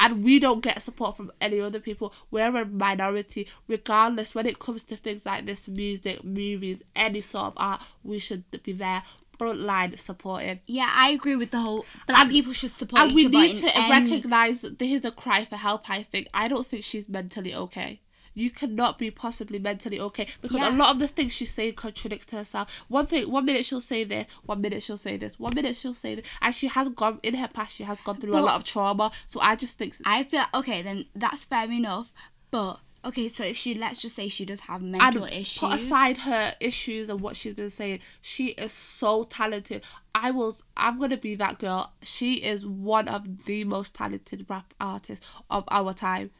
And 0.00 0.24
we 0.24 0.40
don't 0.40 0.60
get 0.60 0.82
support 0.82 1.16
from 1.16 1.30
any 1.40 1.60
other 1.60 1.78
people. 1.78 2.12
We're 2.32 2.56
a 2.56 2.66
minority. 2.66 3.46
Regardless, 3.68 4.34
when 4.34 4.46
it 4.46 4.58
comes 4.58 4.82
to 4.84 4.96
things 4.96 5.24
like 5.24 5.46
this, 5.46 5.68
music, 5.68 6.24
movies, 6.24 6.82
any 6.96 7.20
sort 7.20 7.46
of 7.46 7.52
art, 7.58 7.82
we 8.02 8.18
should 8.18 8.42
be 8.64 8.72
there, 8.72 9.04
front 9.40 9.60
line 9.60 9.96
supporting. 9.96 10.60
Yeah, 10.66 10.90
I 11.04 11.10
agree 11.10 11.36
with 11.36 11.50
the 11.50 11.60
whole 11.60 11.84
black 12.06 12.28
people 12.30 12.52
should 12.52 12.70
support 12.70 13.00
And 13.02 13.14
we 13.14 13.26
need 13.28 13.54
to 13.56 13.70
any- 13.74 13.90
recognise 14.10 14.60
that 14.62 14.78
there 14.78 14.88
is 14.98 15.04
a 15.04 15.10
cry 15.10 15.44
for 15.50 15.56
help, 15.56 15.88
I 15.88 16.02
think. 16.02 16.28
I 16.34 16.44
don't 16.48 16.66
think 16.66 16.84
she's 16.84 17.08
mentally 17.08 17.54
okay. 17.54 18.00
You 18.32 18.50
cannot 18.50 18.96
be 18.96 19.10
possibly 19.10 19.58
mentally 19.58 19.98
okay 20.08 20.26
because 20.42 20.58
Yeah. 20.58 20.70
a 20.70 20.76
lot 20.76 20.90
of 20.94 20.98
the 21.00 21.08
things 21.08 21.32
she's 21.32 21.52
saying 21.52 21.74
contradicts 21.74 22.30
herself. 22.32 22.66
One 22.88 23.06
thing, 23.06 23.28
one 23.30 23.44
minute 23.44 23.66
she'll 23.66 23.80
say 23.80 24.04
this, 24.04 24.26
one 24.44 24.60
minute 24.60 24.82
she'll 24.84 24.96
say 25.08 25.16
this, 25.16 25.38
one 25.38 25.52
minute 25.54 25.74
she'll 25.76 25.94
say 26.04 26.14
this, 26.14 26.26
and 26.40 26.54
she 26.54 26.68
has 26.68 26.88
gone 26.90 27.18
in 27.22 27.34
her 27.34 27.48
past. 27.48 27.74
She 27.76 27.84
has 27.84 28.00
gone 28.00 28.18
through 28.20 28.36
a 28.36 28.40
lot 28.48 28.54
of 28.56 28.64
trauma. 28.64 29.10
So 29.26 29.40
I 29.40 29.56
just 29.56 29.78
think 29.78 29.94
I 30.04 30.22
feel 30.24 30.44
okay, 30.54 30.80
then 30.82 31.06
that's 31.14 31.44
fair 31.44 31.68
enough. 31.70 32.12
But 32.52 32.74
okay, 33.04 33.28
so 33.28 33.44
if 33.44 33.56
she 33.56 33.74
let's 33.74 34.00
just 34.00 34.16
say 34.16 34.28
she 34.28 34.44
does 34.44 34.60
have 34.60 34.82
mental 34.82 35.24
and 35.24 35.32
issues. 35.32 35.58
put 35.58 35.74
aside 35.74 36.18
her 36.18 36.54
issues 36.60 37.08
and 37.08 37.20
what 37.20 37.36
she's 37.36 37.54
been 37.54 37.70
saying, 37.70 38.00
she 38.20 38.48
is 38.48 38.72
so 38.72 39.24
talented. 39.24 39.82
I 40.14 40.30
will. 40.30 40.56
I'm 40.76 40.98
gonna 40.98 41.16
be 41.16 41.34
that 41.36 41.58
girl. 41.58 41.92
She 42.02 42.34
is 42.34 42.66
one 42.66 43.08
of 43.08 43.44
the 43.46 43.64
most 43.64 43.94
talented 43.94 44.46
rap 44.48 44.74
artists 44.80 45.26
of 45.50 45.64
our 45.70 45.92
time, 45.92 46.30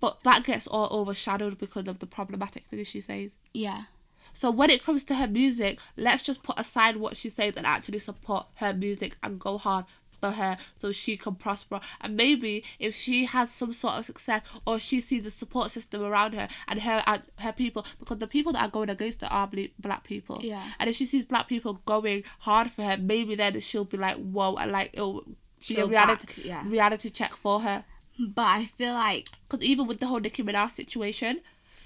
but 0.00 0.22
that 0.24 0.44
gets 0.44 0.66
all 0.66 0.88
overshadowed 0.90 1.58
because 1.58 1.88
of 1.88 1.98
the 1.98 2.06
problematic 2.06 2.66
things 2.66 2.88
she 2.88 3.00
says. 3.00 3.32
yeah. 3.54 3.84
So 4.32 4.50
when 4.50 4.70
it 4.70 4.84
comes 4.84 5.02
to 5.04 5.16
her 5.16 5.26
music, 5.26 5.80
let's 5.96 6.22
just 6.22 6.44
put 6.44 6.58
aside 6.58 6.96
what 6.96 7.16
she 7.16 7.28
says 7.28 7.56
and 7.56 7.66
actually 7.66 7.98
support 7.98 8.46
her 8.56 8.72
music 8.72 9.16
and 9.24 9.40
go 9.40 9.58
hard 9.58 9.86
for 10.20 10.32
her 10.32 10.56
so 10.78 10.92
she 10.92 11.16
can 11.16 11.34
prosper. 11.34 11.80
And 12.00 12.16
maybe 12.16 12.64
if 12.78 12.94
she 12.94 13.24
has 13.24 13.50
some 13.50 13.72
sort 13.72 13.94
of 13.94 14.04
success 14.04 14.42
or 14.66 14.78
she 14.78 15.00
sees 15.00 15.22
the 15.22 15.30
support 15.30 15.70
system 15.70 16.02
around 16.02 16.34
her 16.34 16.48
and 16.68 16.80
her 16.82 17.02
and 17.06 17.22
her 17.38 17.52
people, 17.52 17.86
because 17.98 18.18
the 18.18 18.26
people 18.26 18.52
that 18.52 18.62
are 18.62 18.70
going 18.70 18.90
against 18.90 19.22
her 19.22 19.28
are 19.28 19.50
black 19.78 20.04
people. 20.04 20.38
Yeah. 20.42 20.64
And 20.78 20.90
if 20.90 20.96
she 20.96 21.04
sees 21.06 21.24
black 21.24 21.48
people 21.48 21.80
going 21.86 22.24
hard 22.40 22.70
for 22.70 22.82
her, 22.82 22.96
maybe 22.96 23.34
then 23.34 23.58
she'll 23.60 23.84
be 23.84 23.96
like, 23.96 24.16
whoa, 24.16 24.56
and 24.56 24.72
like 24.72 24.90
it'll 24.92 25.24
be 25.68 25.76
a 25.76 25.86
reality 25.86 26.26
back, 26.26 26.44
yeah. 26.44 26.62
reality 26.66 27.10
check 27.10 27.32
for 27.32 27.60
her. 27.60 27.84
But 28.18 28.46
I 28.46 28.64
feel 28.64 28.92
like 28.94 29.28
Because 29.50 29.66
even 29.66 29.86
with 29.86 29.98
the 29.98 30.06
whole 30.06 30.20
Nicki 30.20 30.42
Minaj 30.42 30.70
situation, 30.70 31.40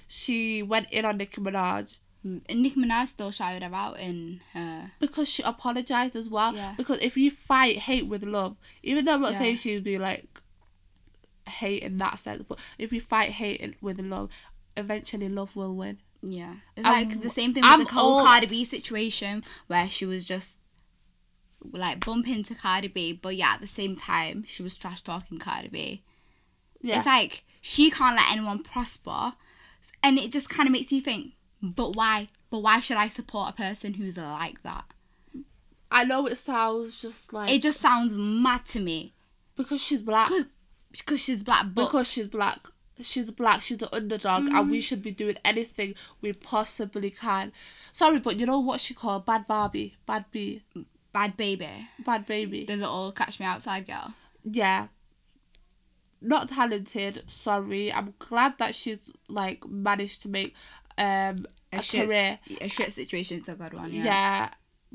she 0.07 0.61
went 0.61 0.87
in 0.91 1.03
on 1.03 1.17
Nicki 1.17 1.41
Minaj 1.41 1.97
Nicki 2.25 2.79
Minaj 2.79 3.07
still 3.07 3.29
shouted 3.29 3.61
her 3.61 3.73
out 3.75 3.99
in 3.99 4.41
her. 4.53 4.91
because 4.99 5.29
she 5.29 5.43
apologized 5.43 6.15
as 6.15 6.27
well. 6.27 6.55
Yeah. 6.55 6.73
Because 6.75 6.99
if 7.01 7.15
you 7.15 7.29
fight 7.29 7.77
hate 7.77 8.07
with 8.07 8.23
love, 8.23 8.57
even 8.81 9.05
though 9.05 9.13
I'm 9.13 9.21
not 9.21 9.33
Yeah. 9.33 9.37
saying 9.39 9.55
she'd 9.57 9.83
be 9.83 9.99
like 9.99 10.41
hate 11.47 11.83
in 11.83 11.97
that 11.97 12.17
sense, 12.19 12.43
but 12.47 12.57
if 12.79 12.91
you 12.91 12.99
fight 12.99 13.29
hate 13.29 13.75
with 13.81 13.99
love, 13.99 14.29
eventually 14.75 15.29
love 15.29 15.55
will 15.55 15.75
win. 15.75 15.99
Yeah, 16.23 16.55
it's 16.75 16.85
I'm- 16.85 17.09
like 17.09 17.21
the 17.21 17.29
same 17.29 17.53
thing 17.53 17.61
with 17.61 17.71
I'm 17.71 17.83
the 17.83 17.91
whole 17.91 18.17
all- 18.19 18.25
Cardi 18.25 18.47
B 18.47 18.65
situation 18.65 19.43
where 19.67 19.87
she 19.87 20.05
was 20.07 20.23
just 20.23 20.57
like 21.71 22.03
bumping 22.03 22.43
to 22.43 22.55
Cardi 22.55 22.87
B, 22.87 23.13
but 23.13 23.35
yeah, 23.35 23.53
at 23.53 23.61
the 23.61 23.67
same 23.67 23.95
time 23.95 24.43
she 24.47 24.63
was 24.63 24.75
trash 24.75 25.01
talking 25.03 25.37
Cardi 25.37 25.67
B. 25.67 26.01
Yeah. 26.81 26.97
It's 26.97 27.05
like 27.05 27.43
she 27.61 27.91
can't 27.91 28.15
let 28.15 28.31
anyone 28.31 28.63
prosper, 28.63 29.33
and 30.01 30.17
it 30.17 30.31
just 30.31 30.49
kind 30.49 30.67
of 30.67 30.73
makes 30.73 30.91
you 30.91 31.01
think, 31.01 31.33
but 31.61 31.95
why? 31.95 32.27
But 32.49 32.59
why 32.59 32.79
should 32.79 32.97
I 32.97 33.07
support 33.07 33.51
a 33.51 33.53
person 33.53 33.95
who's 33.95 34.17
like 34.17 34.61
that? 34.63 34.85
I 35.91 36.03
know 36.03 36.27
it 36.27 36.37
sounds 36.37 37.01
just 37.01 37.31
like 37.31 37.51
It 37.51 37.61
just 37.61 37.79
sounds 37.79 38.15
mad 38.15 38.65
to 38.65 38.79
me 38.79 39.13
because 39.55 39.81
she's 39.81 40.01
black. 40.01 40.29
because 40.91 41.21
she's 41.21 41.43
black, 41.43 41.65
but 41.73 41.85
because 41.85 42.11
she's 42.11 42.27
black. 42.27 42.59
She's 43.01 43.29
black, 43.31 43.61
she's 43.61 43.79
the 43.79 43.93
underdog, 43.93 44.47
and 44.47 44.71
we 44.71 44.79
mm. 44.79 44.83
should 44.83 45.01
be 45.01 45.11
doing 45.11 45.35
anything 45.43 45.95
we 46.21 46.31
possibly 46.31 47.09
can. 47.09 47.51
Sorry, 47.91 48.19
but 48.19 48.39
you 48.39 48.45
know 48.45 48.59
what 48.61 48.79
she 48.79 48.93
called 48.93 49.25
Bad 49.25 49.47
Barbie? 49.47 49.95
Bad 50.05 50.25
B. 50.31 50.61
bad 51.11 51.35
baby, 51.35 51.67
Bad 52.05 52.25
Baby. 52.25 52.63
the 52.65 52.77
little 52.77 53.11
catch 53.11 53.39
me 53.39 53.45
outside 53.45 53.85
girl. 53.85 54.13
yeah 54.43 54.87
not 56.21 56.49
talented 56.49 57.29
sorry 57.29 57.91
i'm 57.93 58.13
glad 58.19 58.57
that 58.57 58.73
she's 58.73 59.11
like 59.29 59.65
managed 59.67 60.21
to 60.21 60.29
make 60.29 60.55
um 60.97 61.45
a, 61.73 61.81
shit, 61.81 62.05
career 62.07 62.39
a 62.61 62.67
shit 62.69 62.91
situation's 62.91 63.49
a 63.49 63.55
good 63.55 63.73
one. 63.73 63.91
yeah. 63.91 64.03
Yeah. 64.05 64.49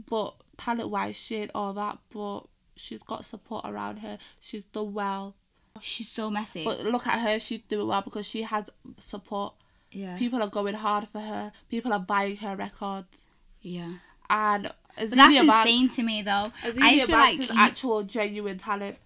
but 0.09 0.35
talent 0.57 0.89
wise 0.91 1.17
she 1.17 1.37
ain't 1.37 1.51
all 1.55 1.73
that 1.75 1.99
but 2.13 2.43
she's 2.77 3.03
got 3.03 3.25
support 3.25 3.67
around 3.67 3.99
her. 3.99 4.17
She's 4.39 4.65
done 4.65 4.95
well. 4.95 5.37
She's 5.81 6.11
so 6.11 6.31
messy. 6.31 6.65
But 6.65 6.81
look 6.85 7.07
at 7.07 7.21
her, 7.21 7.39
she's 7.39 7.61
doing 7.69 7.87
well 7.87 8.03
because 8.03 8.27
she 8.27 8.43
has 8.43 8.69
support. 8.99 9.55
yeah. 9.93 10.17
People 10.19 10.43
are 10.43 10.49
going 10.49 10.75
hard 10.75 11.09
for 11.09 11.21
her. 11.21 11.53
People 11.69 11.93
are 11.93 11.99
buying 12.01 12.37
her 12.39 12.57
records. 12.57 13.07
yeah. 13.61 13.93
And 14.31 14.71
that's 14.97 15.13
Azealia 15.15 15.47
Banks, 15.47 15.71
insane 15.71 15.89
to 15.91 16.03
me 16.03 16.23
though. 16.23 16.31
I 16.31 16.71
Azealia 16.71 16.97
feel 16.97 17.07
Banks 17.09 17.39
like 17.41 17.51
is 17.51 17.57
actual 17.57 18.03
genuine 18.05 18.59
talent. 18.59 18.97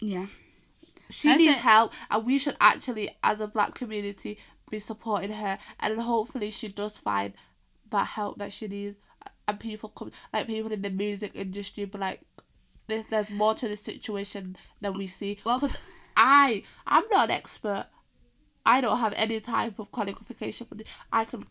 yeah. 0.00 0.26
She 1.10 1.28
That's 1.28 1.40
needs 1.40 1.52
it. 1.56 1.58
help, 1.58 1.92
and 2.10 2.24
we 2.24 2.38
should 2.38 2.56
actually, 2.60 3.10
as 3.22 3.40
a 3.40 3.46
black 3.46 3.74
community, 3.74 4.38
be 4.72 4.80
supporting 4.80 5.30
her. 5.32 5.58
And 5.78 6.00
hopefully, 6.00 6.50
she 6.50 6.66
does 6.68 6.96
find 6.98 7.34
that 7.90 8.08
help 8.08 8.38
that 8.38 8.52
she 8.52 8.66
needs. 8.66 8.96
And 9.46 9.60
people 9.60 9.90
come, 9.90 10.10
like 10.32 10.46
people 10.48 10.72
in 10.72 10.82
the 10.82 10.90
music 10.90 11.32
industry, 11.34 11.84
but 11.84 12.00
like, 12.00 12.20
there's, 12.88 13.04
there's 13.10 13.30
more 13.30 13.54
to 13.54 13.68
this 13.68 13.82
situation 13.82 14.56
than 14.80 14.94
we 14.94 15.06
see. 15.06 15.38
Well- 15.44 15.60
Because 15.60 15.78
I, 16.16 16.64
I'm 16.86 17.04
not 17.10 17.30
an 17.30 17.36
expert. 17.36 17.86
I 18.66 18.80
don't 18.80 18.98
have 18.98 19.14
any 19.16 19.40
type 19.40 19.78
of 19.78 19.90
qualification 19.90 20.66
for 20.66 20.74
this. 20.76 20.86
I 21.12 21.24
can 21.24 21.44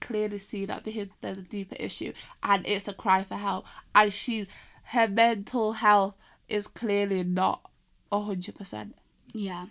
clearly 0.00 0.38
see 0.38 0.64
that 0.66 0.84
there- 0.84 1.08
there's 1.20 1.38
a 1.38 1.42
deeper 1.42 1.76
issue, 1.78 2.12
and 2.42 2.66
it's 2.66 2.88
a 2.88 2.92
cry 2.92 3.22
for 3.24 3.36
help. 3.36 3.66
And 3.94 4.12
she, 4.12 4.46
her 4.84 5.08
mental 5.08 5.72
health 5.74 6.14
is 6.48 6.66
clearly 6.66 7.22
not 7.24 7.70
hundred 8.12 8.54
percent. 8.56 8.94
Yeah. 9.32 9.66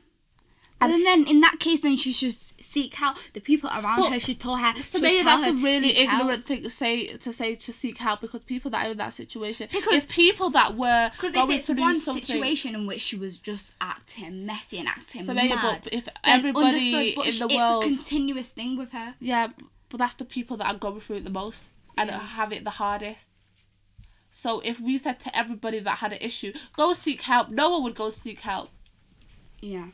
And 0.80 0.92
then 1.06 1.26
in 1.28 1.42
that 1.42 1.60
case, 1.60 1.82
then 1.82 1.96
she 1.98 2.12
should 2.12 2.34
seek 2.36 2.94
help. 2.94 3.18
The 3.34 3.40
people 3.42 3.68
around 3.70 4.12
her 4.14 4.20
should 4.20 4.40
tell 4.40 4.56
her. 4.58 4.74
Me, 4.74 4.82
tell 4.84 5.24
that's 5.24 5.48
a 5.48 5.54
really 5.64 5.98
ignorant 5.98 6.44
thing 6.44 6.62
to 6.62 6.70
say 6.70 7.08
to 7.08 7.34
say 7.34 7.56
to 7.56 7.74
seek 7.74 7.98
help 7.98 8.22
because 8.22 8.42
people 8.42 8.70
that 8.72 8.86
are 8.86 8.92
in 8.92 8.98
that 8.98 9.14
situation, 9.14 9.68
Because- 9.72 10.06
people 10.06 10.52
that 10.52 10.76
were 10.76 11.10
Because 11.16 11.36
if 11.36 11.50
it's 11.50 11.66
through 11.66 11.78
one 11.78 12.00
something, 12.00 12.24
situation 12.24 12.76
in 12.76 12.86
which 12.86 13.02
she 13.02 13.16
was 13.16 13.40
just 13.40 13.74
acting 13.82 14.46
messy 14.46 14.78
and 14.78 14.88
acting 14.88 15.24
So 15.24 15.34
maybe, 15.34 15.56
mad, 15.56 15.80
but 15.84 15.94
if 15.94 16.08
everybody 16.24 17.16
but 17.16 17.26
in 17.26 17.32
sh- 17.32 17.40
the 17.40 17.46
it's 17.50 17.86
a 17.86 17.90
continuous 17.90 18.50
thing 18.52 18.78
with 18.78 18.92
her. 18.92 19.16
yeah, 19.20 19.48
but 19.90 19.98
that's 19.98 20.14
the 20.14 20.26
people 20.26 20.58
that 20.58 20.68
are 20.72 20.78
going 20.78 21.00
through 21.00 21.16
it 21.18 21.24
the 21.24 21.32
most 21.32 21.64
and 21.98 22.10
Yeah. 22.12 22.20
have 22.20 22.54
it 22.54 22.64
the 22.64 22.70
hardest. 22.70 23.26
So 24.30 24.60
if 24.64 24.80
we 24.80 25.00
said 25.00 25.20
to 25.22 25.36
everybody 25.36 25.80
that 25.80 25.98
had 25.98 26.14
an 26.14 26.20
issue, 26.22 26.54
go 26.74 26.94
seek 26.94 27.22
help, 27.22 27.50
no 27.50 27.72
one 27.72 27.82
would 27.84 27.96
go 27.96 28.12
seek 28.12 28.42
help. 28.42 28.70
Yeah. 29.62 29.88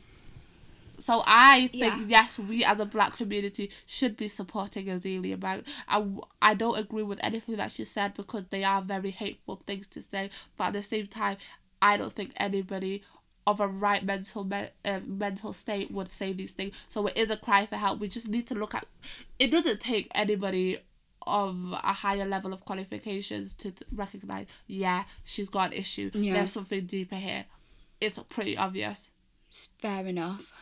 So 0.98 1.22
I 1.26 1.68
think 1.68 1.82
Yeah. 1.82 2.04
yes, 2.06 2.38
we 2.38 2.64
as 2.64 2.80
a 2.80 2.86
black 2.86 3.16
community 3.16 3.70
should 3.86 4.16
be 4.16 4.28
supporting 4.28 4.86
Azealia 4.86 5.38
Banks. 5.38 5.70
I, 5.88 6.04
I 6.42 6.54
don't 6.54 6.78
agree 6.78 7.02
with 7.02 7.18
anything 7.22 7.56
that 7.56 7.72
she 7.72 7.84
said 7.84 8.14
because 8.14 8.44
they 8.50 8.64
are 8.64 8.82
very 8.82 9.10
hateful 9.10 9.56
things 9.56 9.86
to 9.88 10.02
say. 10.02 10.30
But 10.56 10.68
at 10.68 10.72
the 10.74 10.82
same 10.82 11.06
time, 11.06 11.36
I 11.82 11.96
don't 11.96 12.12
think 12.12 12.32
anybody 12.36 13.02
of 13.46 13.60
a 13.60 13.68
right 13.68 14.02
mental 14.04 14.44
me- 14.44 14.68
uh, 14.84 15.00
mental 15.06 15.52
state 15.52 15.90
would 15.90 16.08
say 16.08 16.32
these 16.32 16.52
things. 16.52 16.74
So 16.88 17.06
it 17.08 17.16
is 17.16 17.30
a 17.30 17.36
cry 17.36 17.66
for 17.66 17.76
help. 17.76 18.00
We 18.00 18.08
just 18.08 18.28
need 18.28 18.46
to 18.46 18.54
look 18.54 18.74
at. 18.74 18.86
It 19.38 19.50
doesn't 19.50 19.80
take 19.80 20.08
anybody 20.14 20.78
of 21.26 21.72
a 21.72 21.92
higher 21.92 22.26
level 22.26 22.52
of 22.52 22.64
qualifications 22.64 23.52
to 23.54 23.72
recognize. 23.94 24.46
Yeah, 24.66 25.04
she's 25.24 25.48
got 25.48 25.72
an 25.72 25.78
issue. 25.78 26.10
Yeah. 26.14 26.34
There's 26.34 26.52
something 26.52 26.86
deeper 26.86 27.16
here. 27.16 27.46
It's 28.00 28.18
pretty 28.18 28.56
obvious. 28.56 29.10
Fair 29.78 30.06
enough. 30.06 30.52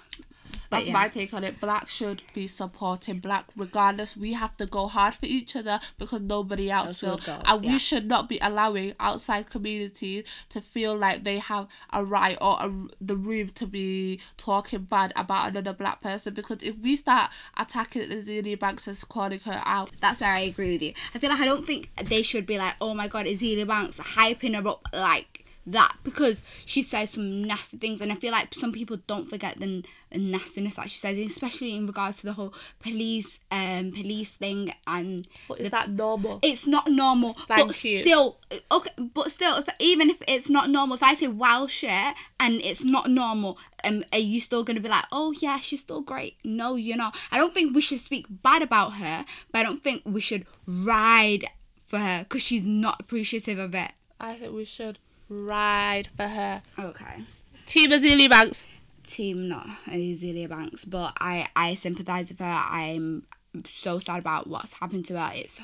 That's 0.72 0.86
yeah. 0.86 0.92
my 0.94 1.08
take 1.08 1.32
on 1.34 1.44
it. 1.44 1.60
Black 1.60 1.88
should 1.88 2.22
be 2.34 2.46
supporting 2.46 3.18
black 3.20 3.46
regardless. 3.56 4.16
We 4.16 4.32
have 4.32 4.56
to 4.56 4.66
go 4.66 4.86
hard 4.88 5.14
for 5.14 5.26
each 5.26 5.54
other 5.54 5.78
because 5.98 6.20
nobody 6.20 6.70
else 6.70 7.02
Else 7.02 7.02
will. 7.02 7.20
will 7.26 7.42
And 7.46 7.64
yeah. 7.64 7.72
we 7.72 7.78
should 7.78 8.06
not 8.06 8.28
be 8.28 8.38
allowing 8.40 8.94
outside 8.98 9.50
communities 9.50 10.24
to 10.50 10.60
feel 10.60 10.96
like 10.96 11.24
they 11.24 11.38
have 11.38 11.68
a 11.92 12.04
right 12.04 12.38
or 12.40 12.56
a, 12.60 12.72
the 13.00 13.16
room 13.16 13.48
to 13.50 13.66
be 13.66 14.20
talking 14.36 14.84
bad 14.84 15.12
about 15.14 15.50
another 15.50 15.72
black 15.72 16.00
person. 16.00 16.34
Because 16.34 16.62
if 16.62 16.76
we 16.78 16.96
start 16.96 17.30
attacking 17.56 18.08
Azealia 18.08 18.58
Banks 18.58 18.86
and 18.88 18.98
calling 19.08 19.40
her 19.40 19.62
out, 19.64 19.90
That's 20.00 20.20
where 20.20 20.32
I 20.32 20.40
agree 20.40 20.72
with 20.72 20.82
you. 20.82 20.92
I 21.14 21.18
feel 21.18 21.30
like 21.30 21.40
I 21.40 21.44
don't 21.44 21.66
think 21.66 21.94
they 21.96 22.22
should 22.22 22.46
be 22.46 22.58
like, 22.58 22.74
oh 22.80 22.94
my 22.94 23.08
god, 23.08 23.26
Azealia 23.26 23.66
Banks 23.66 24.00
hyping 24.00 24.54
her 24.54 24.66
up 24.66 24.82
like 24.92 25.31
that 25.66 25.96
because 26.02 26.42
she 26.66 26.82
says 26.82 27.10
some 27.10 27.44
nasty 27.44 27.76
things, 27.76 28.00
and 28.00 28.12
I 28.12 28.16
feel 28.16 28.32
like 28.32 28.52
some 28.54 28.72
people 28.72 28.98
don't 29.06 29.28
forget 29.28 29.58
the 29.58 29.84
n- 30.12 30.30
nastiness 30.30 30.76
that 30.76 30.90
she 30.90 30.98
says, 30.98 31.16
especially 31.18 31.76
in 31.76 31.86
regards 31.86 32.18
to 32.18 32.26
the 32.26 32.32
whole 32.32 32.52
police 32.80 33.40
um 33.50 33.92
police 33.92 34.30
thing 34.36 34.70
and 34.86 35.26
but 35.48 35.60
is 35.60 35.70
that 35.70 35.90
normal? 35.90 36.40
it's 36.42 36.66
not 36.66 36.88
normal. 36.88 37.34
Thank 37.34 37.66
but 37.68 37.84
you. 37.84 38.02
still, 38.02 38.38
okay. 38.70 38.90
But 39.14 39.30
still, 39.30 39.56
if, 39.58 39.68
even 39.78 40.10
if 40.10 40.22
it's 40.26 40.50
not 40.50 40.70
normal, 40.70 40.96
if 40.96 41.02
I 41.02 41.14
say 41.14 41.28
wild 41.28 41.70
shit 41.70 42.14
and 42.40 42.54
it's 42.54 42.84
not 42.84 43.08
normal, 43.08 43.58
um, 43.84 44.04
are 44.12 44.18
you 44.18 44.40
still 44.40 44.64
gonna 44.64 44.80
be 44.80 44.88
like, 44.88 45.04
oh 45.12 45.32
yeah, 45.40 45.58
she's 45.60 45.80
still 45.80 46.00
great? 46.02 46.36
No, 46.44 46.74
you're 46.74 46.96
not. 46.96 47.16
I 47.30 47.38
don't 47.38 47.54
think 47.54 47.74
we 47.74 47.80
should 47.80 47.98
speak 47.98 48.26
bad 48.28 48.62
about 48.62 48.94
her, 48.94 49.24
but 49.52 49.60
I 49.60 49.62
don't 49.62 49.82
think 49.82 50.02
we 50.04 50.20
should 50.20 50.44
ride 50.66 51.44
for 51.86 51.98
her 51.98 52.24
because 52.24 52.42
she's 52.42 52.66
not 52.66 53.00
appreciative 53.00 53.58
of 53.58 53.74
it. 53.74 53.92
I 54.18 54.34
think 54.34 54.54
we 54.54 54.64
should 54.64 54.98
ride 55.32 56.08
for 56.16 56.28
her. 56.28 56.62
Okay. 56.78 57.24
Team 57.66 57.90
Azealia 57.90 58.30
Banks. 58.30 58.66
Team 59.04 59.48
not 59.48 59.66
Azealia 59.86 60.48
Banks, 60.48 60.84
but 60.84 61.12
I 61.20 61.48
I 61.56 61.74
sympathize 61.74 62.30
with 62.30 62.40
her. 62.40 62.64
I'm 62.68 63.26
so 63.66 63.98
sad 63.98 64.20
about 64.20 64.46
what's 64.46 64.74
happened 64.74 65.04
to 65.06 65.18
her. 65.18 65.30
It's 65.34 65.60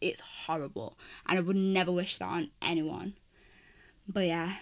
it's 0.00 0.20
horrible, 0.20 0.96
and 1.28 1.38
I 1.38 1.42
would 1.42 1.56
never 1.56 1.92
wish 1.92 2.18
that 2.18 2.26
on 2.26 2.50
anyone. 2.62 3.14
But 4.08 4.26
yeah, 4.26 4.54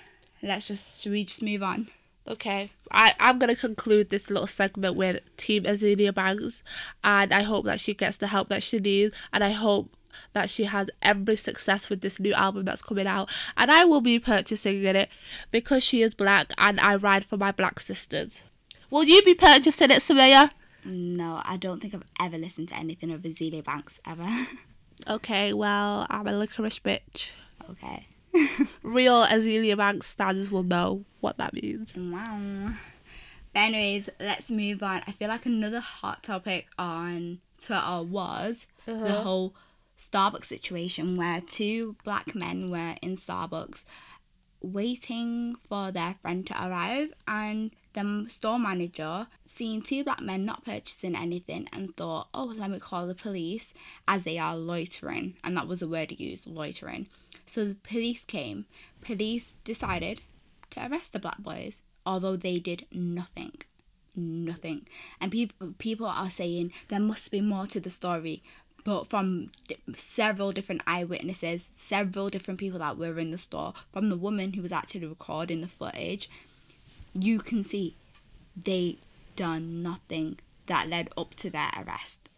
let's 0.42 0.66
just 0.68 1.06
we 1.06 1.24
just 1.24 1.42
move 1.42 1.62
on? 1.62 1.88
Okay, 2.26 2.70
I, 2.92 3.14
I'm 3.18 3.38
going 3.38 3.54
to 3.54 3.58
conclude 3.58 4.10
this 4.10 4.28
little 4.28 4.46
segment 4.46 4.96
with 4.96 5.34
Team 5.38 5.64
Azealia 5.64 6.12
Banks, 6.12 6.62
and 7.02 7.32
I 7.32 7.42
hope 7.42 7.64
that 7.64 7.80
she 7.80 7.94
gets 7.94 8.18
the 8.18 8.26
help 8.26 8.48
that 8.48 8.62
she 8.62 8.78
needs, 8.78 9.16
and 9.32 9.42
I 9.42 9.50
hope 9.50 9.96
that 10.32 10.50
she 10.50 10.64
has 10.64 10.90
every 11.02 11.36
success 11.36 11.88
with 11.88 12.00
this 12.00 12.18
new 12.20 12.34
album 12.34 12.64
that's 12.64 12.82
coming 12.82 13.06
out, 13.06 13.28
and 13.56 13.70
I 13.70 13.84
will 13.84 14.00
be 14.00 14.18
purchasing 14.18 14.84
it 14.84 15.08
because 15.50 15.82
she 15.84 16.02
is 16.02 16.14
black 16.14 16.52
and 16.58 16.78
I 16.80 16.96
ride 16.96 17.24
for 17.24 17.36
my 17.36 17.52
black 17.52 17.80
sisters. 17.80 18.42
Will 18.90 19.04
you 19.04 19.22
be 19.22 19.34
purchasing 19.34 19.90
it, 19.90 19.98
Sumaya? 20.00 20.50
No, 20.84 21.42
I 21.44 21.56
don't 21.58 21.80
think 21.80 21.94
I've 21.94 22.04
ever 22.20 22.38
listened 22.38 22.68
to 22.68 22.76
anything 22.76 23.12
of 23.12 23.22
Azealia 23.22 23.64
Banks 23.64 24.00
ever. 24.06 24.26
Okay, 25.08 25.52
well, 25.52 26.08
I'm 26.10 26.26
a 26.26 26.32
licorice 26.32 26.80
bitch. 26.80 27.32
okay. 27.70 28.08
Real 28.82 29.24
Azealia 29.24 29.76
Banks 29.76 30.08
stands 30.08 30.50
will 30.50 30.64
know 30.64 31.04
what 31.20 31.36
that 31.38 31.54
means. 31.54 31.94
Wow. 31.96 32.70
But 33.54 33.60
anyways, 33.60 34.10
let's 34.18 34.50
move 34.50 34.82
on. 34.82 35.02
I 35.06 35.12
feel 35.12 35.28
like 35.28 35.46
another 35.46 35.78
hot 35.80 36.24
topic 36.24 36.66
on 36.78 37.38
Twitter 37.60 38.02
was 38.02 38.66
the 38.86 38.92
Uh-huh. 38.94 39.22
whole 39.22 39.54
Starbucks 39.98 40.44
situation 40.44 41.16
where 41.16 41.40
two 41.40 41.96
black 42.04 42.34
men 42.34 42.70
were 42.70 42.94
in 43.02 43.16
Starbucks 43.16 43.84
waiting 44.60 45.56
for 45.68 45.90
their 45.90 46.16
friend 46.20 46.46
to 46.46 46.54
arrive 46.54 47.12
and 47.26 47.70
the 47.92 48.26
store 48.28 48.58
manager 48.58 49.26
seeing 49.44 49.82
two 49.82 50.04
black 50.04 50.20
men 50.20 50.44
not 50.44 50.64
purchasing 50.64 51.16
anything 51.16 51.68
and 51.72 51.96
thought, 51.96 52.28
oh, 52.34 52.52
let 52.56 52.70
me 52.70 52.78
call 52.78 53.06
the 53.06 53.14
police 53.14 53.74
as 54.06 54.22
they 54.22 54.38
are 54.38 54.56
loitering. 54.56 55.34
And 55.42 55.56
that 55.56 55.66
was 55.66 55.80
the 55.80 55.88
word 55.88 56.18
used, 56.18 56.46
loitering. 56.46 57.06
So 57.44 57.64
the 57.64 57.74
police 57.76 58.24
came. 58.24 58.66
Police 59.00 59.54
decided 59.64 60.20
to 60.70 60.86
arrest 60.86 61.12
the 61.12 61.18
black 61.18 61.38
boys, 61.38 61.82
although 62.04 62.36
they 62.36 62.58
did 62.58 62.86
nothing. 62.92 63.52
Nothing. 64.14 64.86
And 65.20 65.30
people 65.30 65.74
people 65.78 66.06
are 66.06 66.30
saying 66.30 66.72
there 66.88 67.00
must 67.00 67.30
be 67.30 67.40
more 67.40 67.66
to 67.66 67.80
the 67.80 67.90
story. 67.90 68.42
But 68.88 69.06
from 69.06 69.50
several 69.96 70.50
different 70.50 70.80
eyewitnesses, 70.86 71.72
several 71.76 72.30
different 72.30 72.58
people 72.58 72.78
that 72.78 72.96
were 72.96 73.18
in 73.18 73.32
the 73.32 73.36
store, 73.36 73.74
from 73.92 74.08
the 74.08 74.16
woman 74.16 74.54
who 74.54 74.62
was 74.62 74.72
actually 74.72 75.04
recording 75.04 75.60
the 75.60 75.68
footage, 75.68 76.30
you 77.12 77.38
can 77.38 77.62
see 77.62 77.96
they 78.56 78.96
done 79.36 79.82
nothing 79.82 80.38
that 80.68 80.88
led 80.88 81.10
up 81.18 81.34
to 81.34 81.50
their 81.50 81.68
arrest. 81.76 82.30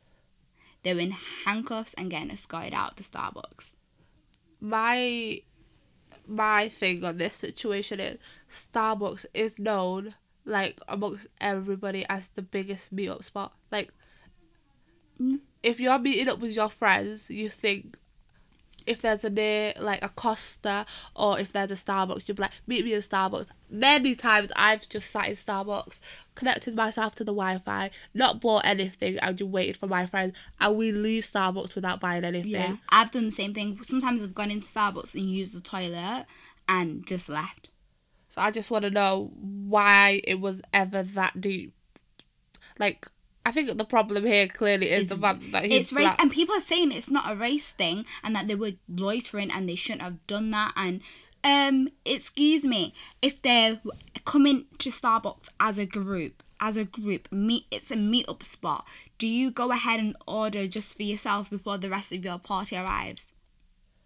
They 0.83 0.93
were 0.93 0.99
in 0.99 1.15
handcuffs 1.47 1.95
and 1.95 2.11
getting 2.11 2.33
escorted 2.33 2.75
out 2.75 2.91
of 2.91 2.97
the 2.97 3.05
Starbucks. 3.05 3.75
my 4.61 5.43
my 6.27 6.69
thing 6.69 7.05
on 7.05 7.19
this 7.19 7.37
situation 7.37 8.01
is 8.01 8.19
Starbucks 8.51 9.25
is 9.35 9.61
known 9.61 10.15
like 10.45 10.81
amongst 10.89 11.29
everybody 11.41 12.05
as 12.09 12.27
the 12.27 12.43
biggest 12.43 12.93
meetup 12.93 13.23
spot. 13.23 13.53
Like 13.71 13.93
Mm. 15.21 15.41
If 15.63 15.81
you're 15.81 15.99
meeting 15.99 16.29
up 16.29 16.39
with 16.39 16.53
your 16.53 16.69
friends, 16.69 17.31
you 17.31 17.49
think 17.49 17.99
if 18.87 19.03
there's 19.03 19.25
a 19.25 19.31
near 19.31 19.75
like 19.79 20.03
a 20.03 20.09
Costa 20.09 20.87
or 21.15 21.39
if 21.39 21.53
there's 21.53 21.71
a 21.71 21.75
Starbucks, 21.75 22.27
you'll 22.27 22.37
be 22.37 22.43
like, 22.43 22.53
meet 22.67 22.85
me 22.85 22.95
in 22.95 23.01
Starbucks. 23.01 23.49
Many 23.69 24.15
times 24.15 24.51
I've 24.57 24.89
just 24.89 25.11
sat 25.11 25.29
in 25.29 25.35
Starbucks, 25.35 26.01
connected 26.35 26.75
myself 26.75 27.15
to 27.17 27.25
the 27.25 27.33
Wi 27.33 27.59
Fi, 27.59 27.91
not 28.15 28.41
bought 28.41 28.65
anything 28.65 29.19
and 29.19 29.37
just 29.37 29.51
waited 29.51 29.77
for 29.77 29.87
my 29.87 30.07
friends 30.07 30.33
and 30.59 30.77
we 30.77 30.93
leave 30.93 31.25
Starbucks 31.25 31.75
without 31.75 32.01
buying 32.01 32.25
anything. 32.25 32.51
Yeah, 32.51 32.77
I've 32.91 33.11
done 33.11 33.27
the 33.27 33.33
same 33.33 33.55
thing. 33.55 33.79
Sometimes 33.87 34.23
I've 34.23 34.35
gone 34.35 34.51
into 34.51 34.67
Starbucks 34.67 35.15
and 35.15 35.25
used 35.25 35.57
the 35.57 35.61
toilet, 35.61 36.27
and 36.71 37.05
just 37.07 37.29
left. 37.29 37.69
So 38.29 38.41
I 38.41 38.53
just 38.53 38.71
want 38.71 38.85
to 38.85 38.91
know 38.91 39.33
why 39.35 40.21
it 40.25 40.41
was 40.41 40.63
ever 40.73 41.03
that 41.03 41.41
deep. 41.41 41.75
Like, 42.79 43.09
I 43.51 43.53
think 43.53 43.77
the 43.77 43.85
problem 43.85 44.25
here 44.25 44.47
clearly 44.47 44.91
is 44.91 45.03
It's- 45.05 45.09
the 45.11 45.19
fact 45.21 45.51
that 45.51 45.65
he's 45.65 45.75
It's 45.81 45.93
race, 45.93 46.05
black. 46.05 46.23
and 46.23 46.31
people 46.31 46.55
are 46.55 46.61
saying 46.61 46.93
it's 46.93 47.11
not 47.11 47.33
a 47.33 47.35
race 47.35 47.71
thing, 47.71 48.07
and 48.23 48.35
that 48.37 48.47
they 48.47 48.55
were 48.55 48.75
loitering 48.89 49.51
and 49.51 49.69
they 49.69 49.75
shouldn't 49.75 50.03
have 50.03 50.25
done 50.29 50.53
that. 50.53 50.73
And 50.77 51.01
um, 51.43 51.89
excuse 52.05 52.65
me, 52.65 52.95
if 53.23 53.43
they're 53.43 53.81
coming 54.25 54.67
to 54.79 54.91
Starbucks 54.91 55.49
as 55.59 55.79
a 55.79 55.87
group, 55.87 56.45
as 56.61 56.77
a 56.77 56.85
group, 56.85 57.27
meet 57.33 57.65
it's 57.73 57.91
a 57.91 57.97
meetup 57.97 58.45
spot. 58.45 58.87
Do 59.19 59.27
you 59.27 59.51
go 59.51 59.73
ahead 59.73 59.99
and 59.99 60.15
order 60.29 60.69
just 60.69 60.97
for 60.97 61.03
yourself 61.03 61.51
before 61.51 61.77
the 61.79 61.89
rest 61.91 62.13
of 62.13 62.25
your 62.25 62.39
party 62.39 62.77
arrives? 62.77 63.30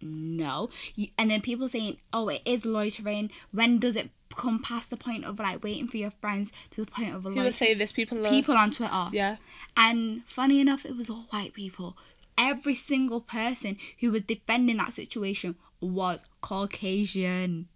No. 0.04 0.68
You, 0.94 1.08
and 1.18 1.30
then 1.30 1.40
people 1.40 1.68
saying, 1.68 1.96
"Oh, 2.12 2.28
it 2.28 2.42
is 2.44 2.64
loitering." 2.64 3.30
When 3.50 3.78
does 3.78 3.96
it 3.96 4.10
come 4.36 4.60
past 4.60 4.90
the 4.90 4.96
point 4.96 5.24
of 5.24 5.38
like 5.38 5.62
waiting 5.62 5.86
for 5.88 5.96
your 5.96 6.10
friends 6.10 6.52
to 6.70 6.84
the 6.84 6.90
point 6.90 7.14
of 7.14 7.24
a 7.24 7.28
was 7.30 7.36
loitering? 7.36 7.78
this? 7.78 7.92
People 7.92 8.26
are. 8.26 8.30
People 8.30 8.56
on 8.56 8.70
Twitter. 8.70 9.06
Yeah. 9.12 9.36
And 9.76 10.24
funny 10.24 10.60
enough, 10.60 10.84
it 10.84 10.96
was 10.96 11.08
all 11.08 11.26
white 11.30 11.54
people. 11.54 11.96
Every 12.36 12.74
single 12.74 13.20
person 13.20 13.78
who 14.00 14.10
was 14.10 14.22
defending 14.22 14.76
that 14.78 14.92
situation 14.92 15.54
was 15.80 16.26
Caucasian. 16.40 17.68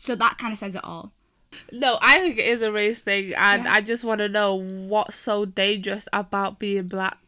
So 0.00 0.14
that 0.16 0.38
kind 0.38 0.52
of 0.52 0.58
says 0.58 0.74
it 0.74 0.84
all. 0.84 1.12
No, 1.72 1.98
I 2.02 2.18
think 2.20 2.38
it 2.38 2.46
is 2.46 2.62
a 2.62 2.70
race 2.70 3.00
thing, 3.00 3.32
and 3.36 3.64
Yeah. 3.64 3.72
I 3.72 3.80
just 3.80 4.04
want 4.04 4.18
to 4.18 4.28
know 4.28 4.54
what's 4.54 5.16
so 5.16 5.44
dangerous 5.44 6.08
about 6.12 6.58
being 6.58 6.88
black. 6.88 7.18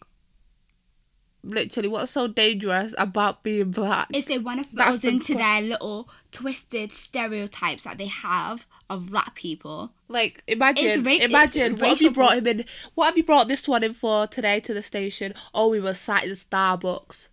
Literally, 1.42 1.88
what's 1.88 2.10
so 2.10 2.28
dangerous 2.28 2.94
about 2.98 3.42
being 3.42 3.70
black? 3.70 4.08
Is 4.14 4.26
they 4.26 4.38
want 4.38 4.68
to 4.68 4.76
the 4.76 5.08
into 5.08 5.34
their 5.34 5.62
little 5.62 6.08
twisted 6.32 6.92
stereotypes 6.92 7.84
that 7.84 7.98
they 7.98 8.06
have 8.06 8.66
of 8.90 9.08
black 9.08 9.34
people. 9.34 9.92
Like, 10.08 10.42
imagine, 10.46 11.04
ra- 11.04 11.12
imagine 11.12 11.76
what 11.76 11.90
have 11.90 12.02
you 12.02 12.10
brought 12.10 12.36
him 12.36 12.46
in? 12.46 12.64
What 12.94 13.06
have 13.06 13.16
you 13.16 13.22
brought 13.22 13.48
this 13.48 13.68
one 13.68 13.84
in 13.84 13.94
for 13.94 14.26
today 14.26 14.60
to 14.60 14.74
the 14.74 14.82
station? 14.82 15.32
Oh, 15.54 15.68
we 15.68 15.80
were 15.80 15.94
sat 15.94 16.24
in 16.24 16.32
Starbucks. 16.32 17.28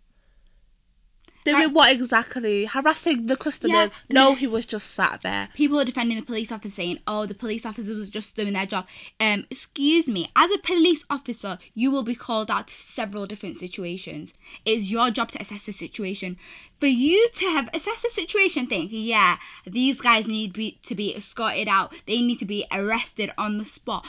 Doing 1.48 1.64
Like- 1.64 1.76
what 1.76 1.92
exactly? 1.94 2.66
Harassing 2.66 3.26
the 3.26 3.38
customer? 3.38 3.74
Yeah. 3.74 3.90
No, 4.10 4.36
he 4.36 4.48
was 4.48 4.66
just 4.66 4.92
sat 4.92 5.22
there. 5.22 5.48
People 5.54 5.80
are 5.80 5.86
defending 5.86 6.18
the 6.20 6.26
police 6.26 6.52
officer 6.52 6.76
saying, 6.76 7.00
"Oh, 7.08 7.26
the 7.26 7.34
police 7.34 7.66
officer 7.66 7.96
was 7.96 8.10
just 8.10 8.36
doing 8.36 8.52
their 8.52 8.66
job." 8.66 8.86
Um, 9.18 9.46
excuse 9.50 10.10
me. 10.10 10.30
As 10.36 10.52
a 10.52 10.58
police 10.58 11.06
officer, 11.10 11.58
you 11.74 11.90
will 11.90 12.04
be 12.04 12.16
called 12.16 12.52
out 12.52 12.68
to 12.68 12.74
several 12.74 13.26
different 13.26 13.56
situations. 13.56 14.34
It's 14.66 14.92
your 14.92 15.10
job 15.10 15.32
to 15.32 15.42
assess 15.42 15.66
the 15.66 15.72
situation. 15.72 16.36
For 16.82 16.88
you 16.88 17.30
to 17.36 17.46
have 17.46 17.70
assessed 17.74 18.04
the 18.04 18.10
situation, 18.10 18.68
think, 18.68 18.90
yeah, 18.92 19.38
these 19.66 20.02
guys 20.02 20.28
need 20.28 20.52
be, 20.52 20.80
to 20.84 20.96
be 20.96 21.16
escorted 21.16 21.70
out. 21.70 22.02
They 22.06 22.20
need 22.22 22.40
to 22.40 22.46
be 22.46 22.66
arrested 22.74 23.32
on 23.38 23.58
the 23.58 23.66
spot. 23.66 24.06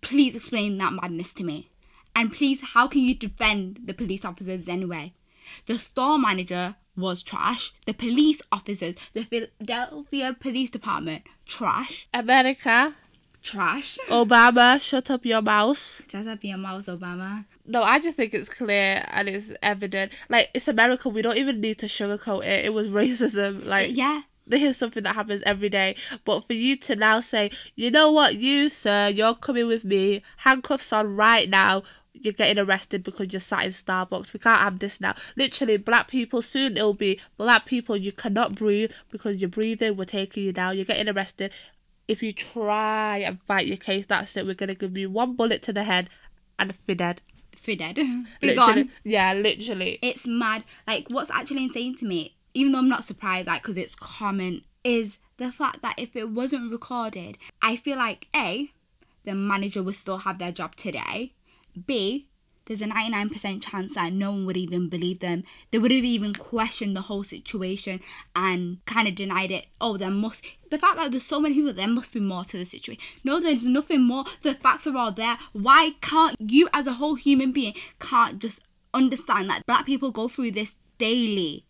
Please 0.00 0.34
explain 0.34 0.78
that 0.78 0.94
madness 0.94 1.34
to 1.34 1.44
me. 1.44 1.68
And 2.16 2.32
please, 2.32 2.60
how 2.74 2.88
can 2.88 3.02
you 3.02 3.14
defend 3.14 3.80
the 3.84 3.94
police 3.94 4.24
officers 4.24 4.66
anyway? 4.66 5.12
The 5.66 5.78
store 5.78 6.18
manager 6.18 6.76
was 6.96 7.22
trash. 7.22 7.72
The 7.86 7.94
police 7.94 8.42
officers, 8.52 9.10
the 9.14 9.22
Philadelphia 9.24 10.36
Police 10.38 10.70
Department, 10.70 11.22
trash. 11.46 12.08
America, 12.12 12.94
Trash. 13.42 13.96
Obama, 14.10 14.78
shut 14.80 15.10
up 15.10 15.24
your 15.24 15.40
mouth. 15.40 16.02
That's 16.12 16.28
up 16.28 16.44
your 16.44 16.58
mouth, 16.58 16.84
Obama. 16.86 17.46
No, 17.66 17.82
I 17.82 17.98
just 17.98 18.18
think 18.18 18.34
it's 18.34 18.50
clear 18.50 19.02
and 19.10 19.30
it's 19.30 19.50
evident. 19.62 20.12
Like 20.28 20.50
it's 20.52 20.68
America, 20.68 21.08
we 21.08 21.22
don't 21.22 21.38
even 21.38 21.58
need 21.60 21.78
to 21.78 21.86
sugarcoat 21.86 22.42
it. 22.44 22.66
It 22.66 22.74
was 22.74 22.90
racism. 22.90 23.64
Like 23.64 23.96
Yeah. 23.96 24.22
this 24.46 24.62
is 24.62 24.76
something 24.76 25.02
that 25.04 25.14
happens 25.14 25.42
every 25.46 25.70
day. 25.70 25.96
But 26.26 26.46
for 26.46 26.52
you 26.52 26.76
to 26.80 26.96
now 26.96 27.20
say, 27.20 27.50
you 27.76 27.90
know 27.90 28.10
what, 28.12 28.34
you 28.36 28.68
sir, 28.68 29.08
you're 29.08 29.34
coming 29.34 29.66
with 29.66 29.84
me, 29.84 30.22
handcuffs 30.38 30.92
on 30.92 31.16
right 31.16 31.48
now. 31.48 31.82
You're 32.12 32.32
getting 32.32 32.58
arrested 32.58 33.02
because 33.02 33.32
you're 33.32 33.40
sat 33.40 33.64
in 33.64 33.70
Starbucks. 33.70 34.32
We 34.32 34.40
can't 34.40 34.60
have 34.60 34.78
this 34.78 35.00
now. 35.00 35.14
Literally, 35.36 35.76
black 35.76 36.08
people 36.08 36.42
soon 36.42 36.76
it'll 36.76 36.94
be 36.94 37.20
black 37.36 37.66
people. 37.66 37.96
You 37.96 38.12
cannot 38.12 38.54
breathe 38.56 38.92
because 39.10 39.40
you're 39.40 39.48
breathing. 39.48 39.96
We're 39.96 40.04
taking 40.04 40.44
you 40.44 40.52
down. 40.52 40.76
You're 40.76 40.84
getting 40.84 41.08
arrested. 41.08 41.52
If 42.08 42.22
you 42.22 42.32
try 42.32 43.18
and 43.18 43.40
fight 43.42 43.66
your 43.66 43.76
case, 43.76 44.06
that's 44.06 44.36
it. 44.36 44.44
We're 44.44 44.54
gonna 44.54 44.74
give 44.74 44.98
you 44.98 45.08
one 45.08 45.34
bullet 45.36 45.62
to 45.62 45.72
the 45.72 45.84
head 45.84 46.08
and 46.58 46.74
be 46.86 46.94
dead. 46.94 47.22
Dead. 47.66 47.96
Be 48.40 48.54
gone. 48.56 48.90
yeah, 49.04 49.32
literally. 49.34 49.98
It's 50.02 50.26
mad. 50.26 50.64
Like, 50.88 51.06
what's 51.10 51.30
actually 51.30 51.64
insane 51.64 51.94
to 51.96 52.06
me, 52.06 52.34
even 52.54 52.72
though 52.72 52.78
I'm 52.78 52.88
not 52.88 53.04
surprised, 53.04 53.46
like, 53.46 53.62
because 53.62 53.76
it's 53.76 53.94
common, 53.94 54.62
is 54.82 55.18
the 55.36 55.52
fact 55.52 55.82
that 55.82 55.94
if 55.98 56.16
it 56.16 56.30
wasn't 56.30 56.72
recorded, 56.72 57.38
I 57.62 57.76
feel 57.76 57.96
like 57.96 58.26
A, 58.34 58.72
the 59.24 59.34
manager 59.34 59.82
would 59.82 59.94
still 59.94 60.18
have 60.18 60.38
their 60.38 60.50
job 60.52 60.74
today. 60.74 61.32
B, 61.86 62.28
there's 62.70 62.82
a 62.82 62.86
99% 62.86 63.68
chance 63.68 63.94
that 63.96 64.12
no 64.12 64.30
one 64.30 64.46
would 64.46 64.56
even 64.56 64.88
believe 64.88 65.18
them. 65.18 65.42
They 65.70 65.78
would 65.78 65.90
have 65.90 66.04
even 66.04 66.34
questioned 66.34 66.96
the 66.96 67.00
whole 67.00 67.24
situation 67.24 68.00
and 68.36 68.78
kind 68.86 69.08
of 69.08 69.16
denied 69.16 69.50
it. 69.50 69.66
Oh, 69.80 69.96
there 69.96 70.10
must. 70.10 70.56
The 70.70 70.78
fact 70.78 70.96
that 70.96 71.10
there's 71.10 71.26
so 71.26 71.40
many 71.40 71.56
people, 71.56 71.72
there 71.72 71.88
must 71.88 72.14
be 72.14 72.20
more 72.20 72.44
to 72.44 72.56
the 72.56 72.64
situation. 72.64 73.02
No, 73.24 73.40
there's 73.40 73.66
nothing 73.66 74.02
more. 74.02 74.22
The 74.42 74.54
facts 74.54 74.86
are 74.86 74.96
all 74.96 75.10
there. 75.10 75.36
Why 75.52 75.96
can't 76.00 76.36
you, 76.38 76.68
as 76.72 76.86
a 76.86 76.92
whole 76.92 77.16
human 77.16 77.50
being, 77.50 77.74
can't 77.98 78.38
just 78.40 78.62
understand 78.94 79.50
that 79.50 79.66
black 79.66 79.84
people 79.84 80.12
go 80.12 80.28
through 80.28 80.52
this 80.52 80.76
daily? 80.98 81.64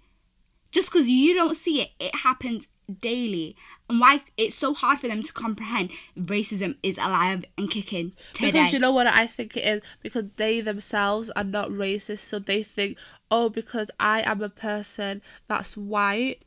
Just 0.70 0.92
because 0.92 1.08
you 1.08 1.34
don't 1.34 1.56
see 1.56 1.80
it, 1.80 1.90
it 1.98 2.14
happens 2.16 2.68
daily. 3.00 3.56
And 3.88 4.00
why 4.00 4.20
it's 4.36 4.54
so 4.54 4.74
hard 4.74 4.98
for 4.98 5.08
them 5.08 5.22
to 5.22 5.32
comprehend 5.32 5.90
racism 6.16 6.76
is 6.82 6.98
alive 6.98 7.44
and 7.58 7.70
kicking 7.70 8.12
today. 8.32 8.52
Because 8.52 8.72
you 8.72 8.78
know 8.78 8.92
what 8.92 9.06
I 9.06 9.26
think 9.26 9.56
it 9.56 9.64
is? 9.64 9.82
Because 10.02 10.30
they 10.36 10.60
themselves 10.60 11.30
are 11.30 11.44
not 11.44 11.68
racist, 11.68 12.18
so 12.18 12.38
they 12.38 12.62
think, 12.62 12.96
oh, 13.30 13.48
because 13.48 13.90
I 13.98 14.22
am 14.22 14.42
a 14.42 14.48
person 14.48 15.22
that's 15.46 15.76
white, 15.76 16.42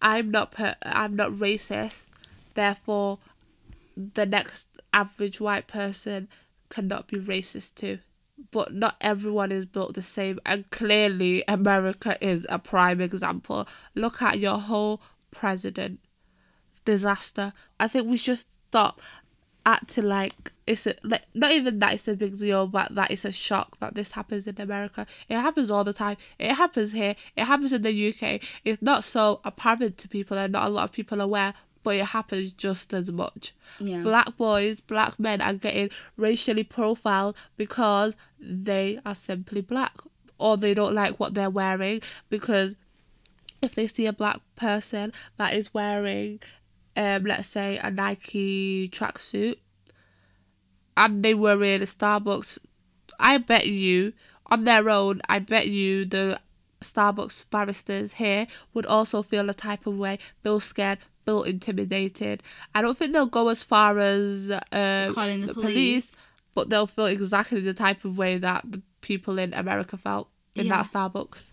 I'm 0.00 0.30
not 0.30 0.52
per- 0.52 0.76
I'm 0.82 1.16
not 1.16 1.32
racist, 1.32 2.08
therefore, 2.54 3.18
the 3.96 4.26
next 4.26 4.68
average 4.92 5.40
white 5.40 5.66
person 5.66 6.28
cannot 6.68 7.06
be 7.06 7.18
racist 7.18 7.74
too. 7.74 7.98
But 8.50 8.74
not 8.74 8.96
everyone 9.00 9.52
is 9.52 9.64
built 9.66 9.94
the 9.94 10.02
same, 10.02 10.40
and 10.44 10.68
clearly 10.70 11.44
America 11.46 12.18
is 12.20 12.44
a 12.48 12.58
prime 12.58 13.00
example. 13.00 13.68
Look 13.94 14.20
at 14.20 14.38
your 14.38 14.58
whole 14.58 15.00
president 15.32 15.98
disaster. 16.84 17.52
I 17.80 17.88
think 17.88 18.08
we 18.08 18.16
should 18.16 18.38
stop 18.38 19.00
acting 19.64 20.04
like 20.04 20.52
it's 20.66 20.86
a, 20.86 20.94
like 21.02 21.22
not 21.34 21.52
even 21.52 21.78
that 21.80 21.94
it's 21.94 22.08
a 22.08 22.14
big 22.14 22.38
deal, 22.38 22.66
but 22.66 22.94
that 22.94 23.10
it's 23.10 23.24
a 23.24 23.32
shock 23.32 23.78
that 23.78 23.94
this 23.94 24.12
happens 24.12 24.46
in 24.46 24.60
America. 24.60 25.06
It 25.28 25.38
happens 25.38 25.70
all 25.70 25.84
the 25.84 25.92
time. 25.92 26.16
It 26.38 26.52
happens 26.52 26.92
here. 26.92 27.16
It 27.36 27.44
happens 27.44 27.72
in 27.72 27.82
the 27.82 28.08
UK. 28.08 28.40
It's 28.64 28.82
not 28.82 29.04
so 29.04 29.40
apparent 29.44 29.98
to 29.98 30.08
people, 30.08 30.38
and 30.38 30.52
not 30.52 30.68
a 30.68 30.70
lot 30.70 30.84
of 30.84 30.92
people 30.92 31.20
are 31.20 31.24
aware. 31.24 31.54
But 31.84 31.96
it 31.96 32.06
happens 32.06 32.52
just 32.52 32.94
as 32.94 33.10
much. 33.10 33.54
Yeah. 33.80 34.02
Black 34.02 34.36
boys, 34.36 34.80
black 34.80 35.18
men 35.18 35.40
are 35.40 35.54
getting 35.54 35.90
racially 36.16 36.62
profiled 36.62 37.36
because 37.56 38.14
they 38.38 39.00
are 39.04 39.16
simply 39.16 39.62
black 39.62 39.94
or 40.38 40.56
they 40.56 40.74
don't 40.74 40.94
like 40.94 41.18
what 41.18 41.34
they're 41.34 41.50
wearing 41.50 42.00
because 42.28 42.76
if 43.62 43.74
they 43.74 43.86
see 43.86 44.06
a 44.06 44.12
black 44.12 44.38
person 44.56 45.12
that 45.36 45.54
is 45.54 45.72
wearing, 45.72 46.40
um, 46.96 47.24
let's 47.24 47.48
say 47.48 47.78
a 47.78 47.90
Nike 47.90 48.88
tracksuit, 48.88 49.56
and 50.96 51.22
they 51.22 51.34
were 51.34 51.62
in 51.62 51.82
a 51.82 51.86
Starbucks, 51.86 52.58
I 53.18 53.38
bet 53.38 53.66
you 53.66 54.12
on 54.46 54.64
their 54.64 54.90
own, 54.90 55.20
I 55.28 55.38
bet 55.38 55.68
you 55.68 56.04
the 56.04 56.40
Starbucks 56.80 57.46
baristas 57.46 58.14
here 58.14 58.46
would 58.74 58.84
also 58.86 59.22
feel 59.22 59.48
a 59.48 59.54
type 59.54 59.86
of 59.86 59.96
way, 59.96 60.18
feel 60.42 60.60
scared, 60.60 60.98
feel 61.24 61.44
intimidated. 61.44 62.42
I 62.74 62.82
don't 62.82 62.96
think 62.98 63.12
they'll 63.12 63.26
go 63.26 63.48
as 63.48 63.62
far 63.62 63.98
as 63.98 64.50
um, 64.50 65.14
Calling 65.14 65.46
the 65.46 65.54
police. 65.54 66.16
but 66.54 66.68
they'll 66.68 66.88
feel 66.88 67.06
exactly 67.06 67.60
the 67.60 67.72
type 67.74 68.04
of 68.04 68.18
way 68.18 68.36
that 68.38 68.62
the 68.70 68.82
people 69.00 69.38
in 69.38 69.54
America 69.54 69.96
felt 69.96 70.28
in 70.56 70.66
Yeah. 70.66 70.82
that 70.82 70.92
Starbucks. 70.92 71.50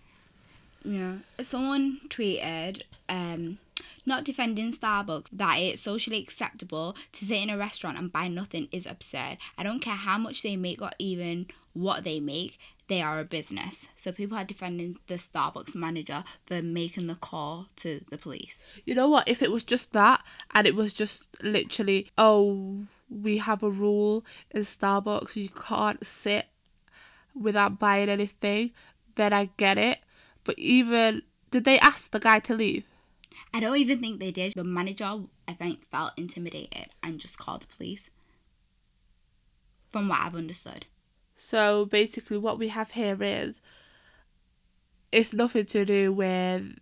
Yeah. 0.84 1.18
Someone 1.40 2.00
tweeted, 2.08 2.84
um, 3.08 3.58
not 4.06 4.24
defending 4.24 4.72
Starbucks, 4.72 5.28
that 5.34 5.58
it's 5.60 5.82
socially 5.82 6.22
acceptable 6.22 6.96
to 7.12 7.26
sit 7.26 7.44
in 7.44 7.50
a 7.50 7.58
restaurant 7.58 7.98
and 7.98 8.12
buy 8.12 8.28
nothing 8.28 8.68
is 8.72 8.86
absurd. 8.86 9.38
I 9.58 9.64
don't 9.64 9.82
care 9.82 9.96
how 9.96 10.18
much 10.18 10.42
they 10.42 10.56
make 10.56 10.82
or 10.82 10.92
even 10.98 11.48
what 11.74 12.04
they 12.04 12.20
make, 12.20 12.58
they 12.88 13.02
are 13.02 13.20
a 13.20 13.24
business. 13.24 13.88
So 13.96 14.12
people 14.12 14.38
are 14.38 14.44
defending 14.44 14.98
the 15.08 15.16
Starbucks 15.16 15.76
manager 15.76 16.24
for 16.46 16.62
making 16.62 17.08
the 17.08 17.16
call 17.16 17.68
to 17.78 18.02
the 18.10 18.18
police. 18.18 18.64
You 18.86 18.96
know 18.96 19.08
what? 19.08 19.28
If 19.28 19.42
it 19.42 19.52
was 19.52 19.64
just 19.64 19.94
that, 19.94 20.24
and 20.54 20.66
it 20.66 20.76
was 20.76 20.92
just 20.92 21.26
literally, 21.44 22.08
oh, 22.18 22.86
we 23.10 23.38
have 23.38 23.64
a 23.64 23.70
rule 23.70 24.26
in 24.52 24.62
Starbucks, 24.62 25.36
you 25.36 25.50
can't 25.50 26.06
sit 26.06 26.48
without 27.40 27.80
buying 27.80 28.10
anything, 28.10 28.72
then 29.16 29.34
I 29.34 29.50
get 29.58 29.78
it. 29.78 30.00
But 30.50 30.58
even, 30.58 31.22
did 31.52 31.64
they 31.64 31.78
ask 31.78 32.10
the 32.10 32.20
guy 32.20 32.40
to 32.40 32.56
leave? 32.56 32.88
I 33.54 33.60
don't 33.60 33.78
even 33.78 34.00
think 34.00 34.20
they 34.20 34.32
did. 34.32 34.54
The 34.56 34.64
manager, 34.64 35.06
I 35.48 35.52
think, 35.52 35.86
felt 35.92 36.18
intimidated 36.18 36.88
and 37.04 37.20
just 37.20 37.38
called 37.38 37.62
the 37.62 37.68
police. 37.68 38.10
From 39.92 40.10
what 40.10 40.22
I've 40.22 40.34
understood. 40.34 40.88
So 41.38 41.86
basically, 41.86 42.40
what 42.40 42.58
we 42.58 42.70
have 42.70 42.94
here 42.94 43.16
is 43.22 43.62
it's 45.12 45.34
nothing 45.34 45.66
to 45.66 45.86
do 45.86 46.12
with 46.14 46.80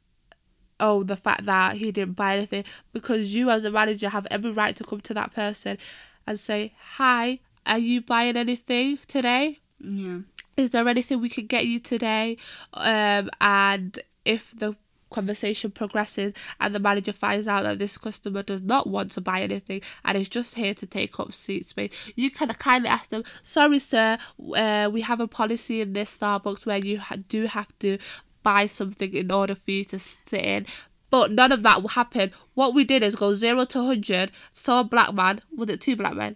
oh 0.80 1.03
the 1.03 1.17
fact 1.17 1.43
that 1.43 1.75
he 1.75 1.91
didn't 1.91 2.15
buy 2.15 2.38
anything 2.38 2.63
because 2.93 3.36
you 3.36 3.49
as 3.49 3.65
a 3.65 3.69
manager 3.69 4.08
have 4.08 4.27
every 4.32 4.51
right 4.51 4.77
to 4.77 4.86
come 4.86 5.01
to 5.01 5.13
that 5.13 5.34
person 5.34 5.77
and 6.25 6.39
say 6.39 6.73
hi 6.91 7.39
are 7.65 7.80
you 7.80 7.99
buying 7.99 8.38
anything 8.38 8.97
today 9.08 9.60
Yeah. 9.82 10.19
Is 10.57 10.71
there 10.71 10.87
anything 10.87 11.21
we 11.21 11.29
can 11.29 11.45
get 11.45 11.65
you 11.65 11.79
today? 11.79 12.37
Um 12.73 13.29
and 13.39 13.99
if 14.25 14.53
the 14.57 14.75
conversation 15.09 15.71
progresses 15.71 16.33
and 16.59 16.75
the 16.75 16.79
manager 16.79 17.13
finds 17.13 17.47
out 17.47 17.63
that 17.63 17.79
this 17.79 17.97
customer 17.97 18.43
does 18.43 18.61
not 18.61 18.87
want 18.87 19.09
to 19.09 19.21
buy 19.21 19.39
anything 19.39 19.79
and 20.03 20.17
is 20.17 20.27
just 20.27 20.55
here 20.55 20.73
to 20.73 20.85
take 20.85 21.17
up 21.17 21.31
seat 21.33 21.65
space 21.65 21.93
you 22.17 22.29
can 22.29 22.49
kindly 22.49 22.89
ask 22.89 23.09
them 23.09 23.23
sorry 23.41 23.79
sir 23.79 24.17
uh, 24.53 24.89
we 24.91 24.99
have 24.99 25.21
a 25.21 25.27
policy 25.27 25.79
in 25.79 25.93
this 25.93 26.17
starbucks 26.17 26.65
where 26.65 26.77
you 26.77 26.99
ha- 26.99 27.15
do 27.29 27.45
have 27.45 27.69
to 27.79 27.97
buy 28.43 28.65
something 28.65 29.13
in 29.13 29.31
order 29.31 29.55
for 29.55 29.71
you 29.71 29.85
to 29.85 29.97
sit 29.97 30.33
in 30.33 30.65
but 31.09 31.31
none 31.31 31.51
of 31.51 31.63
that 31.63 31.81
will 31.81 31.89
happen. 31.89 32.31
What 32.53 32.73
we 32.73 32.83
did 32.83 33.03
is 33.03 33.15
go 33.15 33.33
0 33.33 33.65
to 33.65 33.79
100 33.79 34.31
saw 34.51 34.81
a 34.81 34.83
black 34.83 35.13
man. 35.13 35.41
Was 35.55 35.69
it 35.69 35.81
two 35.81 35.95
black 35.95 36.15
men? 36.15 36.35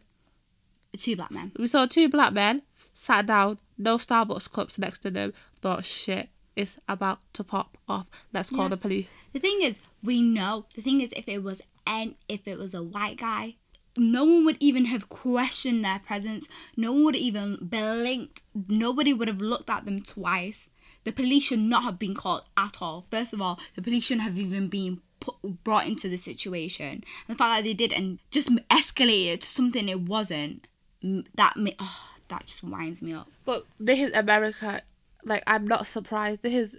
Two 0.98 1.16
black 1.16 1.32
men. 1.32 1.52
we 1.58 1.68
saw 1.68 1.86
two 1.86 2.10
black 2.10 2.34
men, 2.34 2.64
sat 2.94 3.26
down, 3.26 3.60
no 3.82 3.98
Starbucks 3.98 4.52
cups 4.52 4.78
next 4.80 5.00
to 5.00 5.12
them, 5.12 5.34
thought, 5.62 5.84
shit, 5.86 6.30
it's 6.56 6.80
about 6.88 7.20
to 7.34 7.44
pop 7.44 7.78
off. 7.88 8.08
Let's 8.34 8.50
call 8.50 8.64
Yeah. 8.64 8.70
the 8.70 8.78
police. 8.78 9.08
The 9.34 9.40
thing 9.40 9.60
is, 9.62 9.80
we 10.04 10.22
know. 10.22 10.66
The 10.76 10.82
thing 10.82 11.02
is, 11.02 11.12
if 11.16 11.28
it 11.28 11.44
was 11.44 11.62
an 11.88 12.16
if 12.30 12.48
it 12.48 12.58
was 12.58 12.74
a 12.74 12.84
white 12.84 13.18
guy, 13.18 13.56
no 13.98 14.24
one 14.26 14.46
would 14.46 14.58
even 14.60 14.86
have 14.86 15.10
questioned 15.10 15.84
their 15.84 16.00
presence. 16.00 16.48
No 16.78 16.92
one 16.94 17.04
would 17.06 17.16
even 17.16 17.58
blinked. 17.62 18.42
Nobody 18.68 19.14
would 19.14 19.28
have 19.28 19.42
looked 19.42 19.70
at 19.70 19.86
them 19.86 20.02
twice. 20.02 20.70
The 21.04 21.12
police 21.12 21.46
should 21.46 21.60
not 21.60 21.84
have 21.84 21.98
been 21.98 22.14
called 22.14 22.44
at 22.56 22.78
all. 22.82 23.08
First 23.10 23.34
of 23.34 23.42
all, 23.42 23.60
the 23.76 23.82
police 23.82 24.04
shouldn't 24.06 24.24
have 24.24 24.38
even 24.38 24.68
been 24.68 25.02
put, 25.20 25.36
brought 25.64 25.88
into 25.88 26.08
the 26.08 26.18
situation. 26.18 27.04
And 27.28 27.28
the 27.28 27.36
fact 27.36 27.58
that 27.58 27.64
they 27.64 27.74
did 27.74 27.92
and 27.92 28.20
just 28.30 28.50
escalated 28.70 29.40
to 29.40 29.48
something 29.48 29.90
it 29.90 30.02
wasn't, 30.02 30.68
that 31.02 31.54
oh, 31.80 32.11
that 32.32 32.48
just 32.48 32.64
winds 32.64 33.02
me 33.02 33.14
up. 33.14 33.28
But 33.46 33.66
this 33.80 34.00
is 34.00 34.14
America. 34.14 34.82
Like, 35.24 35.44
I'm 35.46 35.66
not 35.68 35.86
surprised. 35.86 36.42
This 36.42 36.54
is 36.54 36.78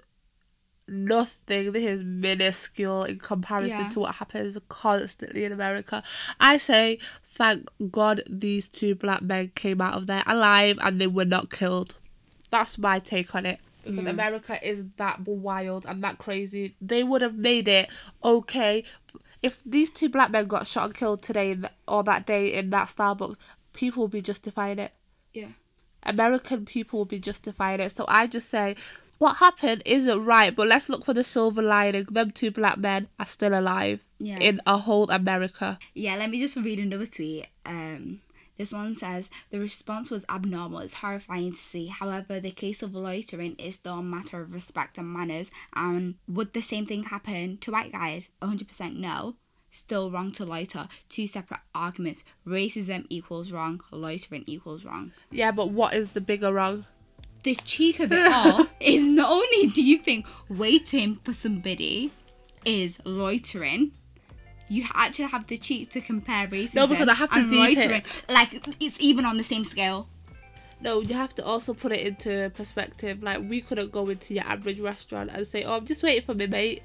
nothing. 0.89 1.73
This 1.73 1.85
is 1.85 2.03
minuscule 2.03 3.05
in 3.05 3.19
comparison 3.19 3.83
Yeah. 3.85 3.89
to 3.91 4.01
what 4.01 4.17
happens 4.17 4.59
constantly 4.69 5.45
in 5.45 5.53
America. 5.53 6.03
I 6.41 6.57
say, 6.57 6.99
thank 7.23 7.69
God 7.91 8.23
these 8.29 8.69
two 8.69 8.95
black 8.95 9.23
men 9.23 9.53
came 9.55 9.81
out 9.81 9.95
of 9.95 10.07
there 10.07 10.25
alive 10.27 10.79
and 10.83 11.01
they 11.01 11.07
were 11.07 11.25
not 11.25 11.51
killed. 11.51 11.95
That's 12.51 12.77
my 12.79 12.99
take 12.99 13.35
on 13.35 13.47
it. 13.47 13.61
Because 13.85 14.07
America 14.07 14.59
is 14.67 14.85
that 14.97 15.27
wild 15.27 15.87
and 15.87 16.03
that 16.05 16.19
crazy. 16.19 16.77
They 16.81 17.03
would 17.03 17.23
have 17.23 17.37
made 17.37 17.67
it 17.69 17.89
okay. 18.23 18.85
If 19.43 19.61
these 19.67 19.91
two 19.91 20.09
black 20.09 20.31
men 20.31 20.47
got 20.47 20.67
shot 20.69 20.85
and 20.87 20.95
killed 20.95 21.23
today 21.23 21.57
or 21.89 22.05
that 22.05 22.27
day 22.27 22.53
in 22.55 22.71
that 22.71 22.89
Starbucks, 22.89 23.37
people 23.73 24.03
would 24.05 24.13
be 24.13 24.23
justifying 24.23 24.79
it. 24.79 24.93
Yeah. 25.33 25.49
American 26.05 26.65
people 26.65 27.01
will 27.01 27.05
be 27.07 27.19
justifying 27.21 27.81
it. 27.81 27.97
So 27.97 28.05
I 28.09 28.27
just 28.27 28.49
say, 28.49 28.75
what 29.19 29.37
happened 29.37 29.83
isn't 29.87 30.25
right, 30.25 30.55
but 30.55 30.67
let's 30.67 30.89
look 30.89 31.05
for 31.05 31.15
the 31.15 31.23
silver 31.25 31.63
lining. 31.63 32.05
Them 32.05 32.33
two 32.33 32.51
black 32.51 32.77
men 32.79 33.09
are 33.21 33.27
still 33.27 33.59
alive 33.59 34.05
Yeah. 34.19 34.39
in 34.41 34.61
a 34.67 34.79
whole 34.79 35.09
America. 35.11 35.79
Yeah, 35.95 36.17
let 36.17 36.31
me 36.31 36.41
just 36.41 36.57
read 36.57 36.81
another 36.81 37.07
tweet. 37.07 37.47
Um, 37.65 38.21
this 38.59 38.73
one 38.73 38.97
says 38.97 39.31
the 39.51 39.61
response 39.61 40.11
was 40.11 40.25
abnormal. 40.29 40.81
It's 40.81 40.95
horrifying 40.95 41.53
to 41.53 41.57
see. 41.59 41.87
However, 41.87 42.41
the 42.41 42.51
case 42.51 42.83
of 42.83 42.95
loitering 42.95 43.55
is 43.59 43.77
still 43.77 44.01
a 44.01 44.03
matter 44.03 44.41
of 44.41 44.53
respect 44.53 44.99
and 44.99 45.13
manners. 45.13 45.51
And 45.75 46.17
would 46.29 46.53
the 46.53 46.61
same 46.63 46.87
thing 46.87 47.05
happen 47.05 47.59
to 47.59 47.71
white 47.71 47.93
guys? 47.93 48.29
100% 48.43 48.97
no. 48.99 49.37
Still 49.75 50.11
wrong 50.11 50.33
to 50.33 50.45
loiter. 50.45 50.87
Two 51.09 51.27
separate 51.27 51.61
arguments. 51.75 52.25
Racism 52.47 53.07
equals 53.09 53.51
wrong. 53.53 53.81
Loitering 53.91 54.45
equals 54.47 54.85
wrong. 54.85 55.13
Yeah, 55.31 55.51
but 55.51 55.71
what 55.71 55.95
is 55.95 56.09
the 56.09 56.21
bigger 56.21 56.53
wrong? 56.53 56.85
The 57.43 57.55
cheek 57.55 57.99
of 57.99 58.13
it 58.13 58.31
all 58.31 58.67
is 58.81 59.03
not 59.03 59.31
only 59.33 59.69
do 59.69 59.83
you 59.83 59.99
think 59.99 60.27
waiting 60.49 61.17
for 61.25 61.33
somebody 61.33 62.13
is 62.65 63.01
loitering, 63.05 63.93
you 64.69 64.85
actually 64.95 65.29
have 65.29 65.47
the 65.47 65.57
cheek 65.59 65.91
to 65.91 66.01
compare 66.01 66.47
racism 66.49 66.75
No, 66.75 66.87
because 66.87 67.09
I 67.09 67.15
have 67.15 67.31
to 67.31 67.39
and 67.41 67.51
deep 67.51 67.79
it. 67.79 68.07
Like 68.29 68.49
it's 68.79 69.01
even 69.01 69.25
on 69.25 69.39
the 69.39 69.45
same 69.45 69.65
scale. 69.65 70.07
No, 70.83 71.01
you 71.01 71.15
have 71.15 71.35
to 71.37 71.45
also 71.45 71.75
put 71.75 71.93
it 71.93 72.07
into 72.07 72.51
perspective. 72.55 73.23
Like, 73.23 73.49
we 73.49 73.61
couldn't 73.61 73.93
go 73.93 74.09
into 74.09 74.35
your 74.35 74.45
average 74.45 74.81
restaurant 74.81 75.31
and 75.33 75.47
say, 75.47 75.63
oh, 75.63 75.77
I'm 75.77 75.87
just 75.87 76.03
waiting 76.03 76.27
for 76.27 76.35
me, 76.35 76.49
mate. 76.49 76.83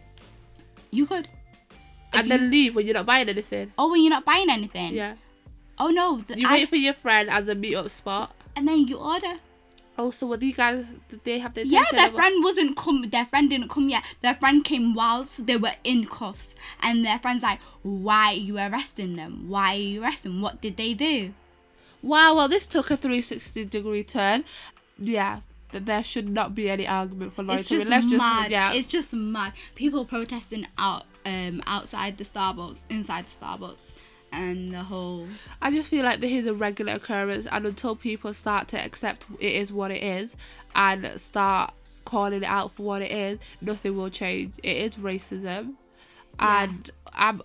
You 0.91 1.07
could. 1.07 1.27
And 2.19 2.31
then 2.31 2.49
leave 2.51 2.75
when 2.75 2.85
you're 2.85 2.93
not 2.95 3.05
buying 3.05 3.29
anything. 3.29 3.71
oh, 3.77 3.91
when 3.91 4.01
you're 4.03 4.09
not 4.09 4.25
buying 4.25 4.49
anything. 4.49 4.93
Yeah. 4.93 5.15
Oh 5.79 5.89
no. 5.89 6.19
The, 6.21 6.39
You 6.39 6.47
I- 6.47 6.53
wait 6.53 6.69
for 6.69 6.75
your 6.75 6.93
friend 6.93 7.29
as 7.29 7.47
a 7.47 7.55
meet 7.55 7.75
up 7.75 7.89
spot. 7.89 8.33
and 8.55 8.67
then 8.67 8.87
you 8.87 8.97
order. 8.97 9.33
Also, 9.99 10.27
were 10.27 10.37
these 10.37 10.55
guys, 10.55 10.85
did 11.09 11.23
they 11.23 11.39
have 11.39 11.55
their 11.55 11.65
Yeah, 11.65 11.83
their 11.91 12.09
friend 12.11 12.43
wasn't 12.43 12.77
come. 12.77 13.09
Their 13.09 13.25
friend 13.25 13.49
didn't 13.49 13.69
come 13.69 13.89
yet. 13.89 14.03
Their 14.21 14.35
friend 14.35 14.63
came 14.63 14.93
whilst 14.93 15.47
they 15.47 15.57
were 15.57 15.71
in 15.83 16.05
cuffs, 16.05 16.53
and 16.83 17.03
their 17.03 17.17
friend's 17.17 17.41
like, 17.41 17.59
"Why 17.81 18.27
are 18.27 18.33
you 18.35 18.59
arresting 18.59 19.15
them? 19.15 19.49
Why 19.49 19.73
are 19.73 19.77
you 19.79 20.03
arresting? 20.03 20.33
them? 20.33 20.41
What 20.41 20.61
did 20.61 20.77
they 20.77 20.93
do?" 20.93 21.33
Wow, 22.03 22.35
well, 22.35 22.47
this 22.47 22.67
took 22.67 22.91
a 22.91 22.97
360 22.97 23.65
degree 23.65 24.03
turn. 24.03 24.43
Yeah, 24.99 25.39
th- 25.71 25.85
there 25.85 26.03
should 26.03 26.29
not 26.29 26.53
be 26.53 26.69
any 26.69 26.87
argument 26.87 27.33
for 27.33 27.41
loitering. 27.41 27.59
It's 27.59 27.69
just 27.69 27.89
Let's 27.89 28.05
just 28.05 28.17
mad. 28.19 28.51
yeah. 28.51 28.73
It's 28.73 28.87
just 28.87 29.13
mad. 29.15 29.53
People 29.73 30.05
protesting 30.05 30.67
out 30.77 31.05
um 31.27 31.61
outside 31.67 32.17
the 32.17 32.23
Starbucks, 32.23 32.85
inside 32.89 33.25
the 33.25 33.45
Starbucks, 33.45 33.93
and 34.31 34.71
the 34.73 34.83
whole 34.91 35.27
I 35.61 35.71
just 35.71 35.89
feel 35.89 36.03
like 36.03 36.19
this 36.19 36.31
is 36.31 36.47
a 36.47 36.53
regular 36.53 36.93
occurrence, 36.93 37.45
and 37.45 37.65
until 37.65 37.95
people 37.95 38.33
start 38.33 38.67
to 38.69 38.83
accept 38.83 39.25
it 39.39 39.53
is 39.53 39.71
what 39.71 39.91
it 39.91 40.01
is 40.01 40.35
and 40.75 41.19
start 41.19 41.73
calling 42.05 42.43
it 42.43 42.45
out 42.45 42.71
for 42.71 42.83
what 42.83 43.01
it 43.01 43.11
is, 43.11 43.39
nothing 43.61 43.95
will 43.97 44.09
change. 44.09 44.53
It 44.63 44.77
is 44.77 44.95
racism, 44.95 45.73
and 46.39 46.89
I'm 47.13 47.41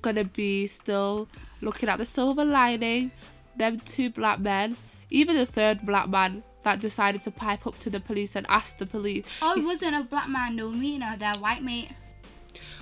gonna 0.00 0.24
be 0.24 0.66
still 0.66 1.28
looking 1.60 1.88
at 1.88 1.98
the 1.98 2.04
silver 2.04 2.44
lining. 2.44 3.12
Them 3.56 3.80
two 3.80 4.10
black 4.10 4.38
men, 4.40 4.76
even 5.10 5.36
the 5.36 5.46
third 5.46 5.84
black 5.84 6.08
man 6.08 6.42
that 6.62 6.80
decided 6.80 7.22
to 7.22 7.30
pipe 7.30 7.66
up 7.66 7.78
to 7.80 7.90
the 7.90 8.00
police 8.00 8.36
and 8.36 8.46
ask 8.48 8.78
the 8.78 8.86
police, 8.86 9.24
Oh, 9.42 9.54
it 9.58 9.64
wasn't 9.64 9.96
a 9.96 10.04
black 10.04 10.28
man, 10.28 10.56
no, 10.56 10.70
me, 10.70 10.98
no, 10.98 11.16
their 11.16 11.34
white 11.34 11.62
mate. 11.62 11.88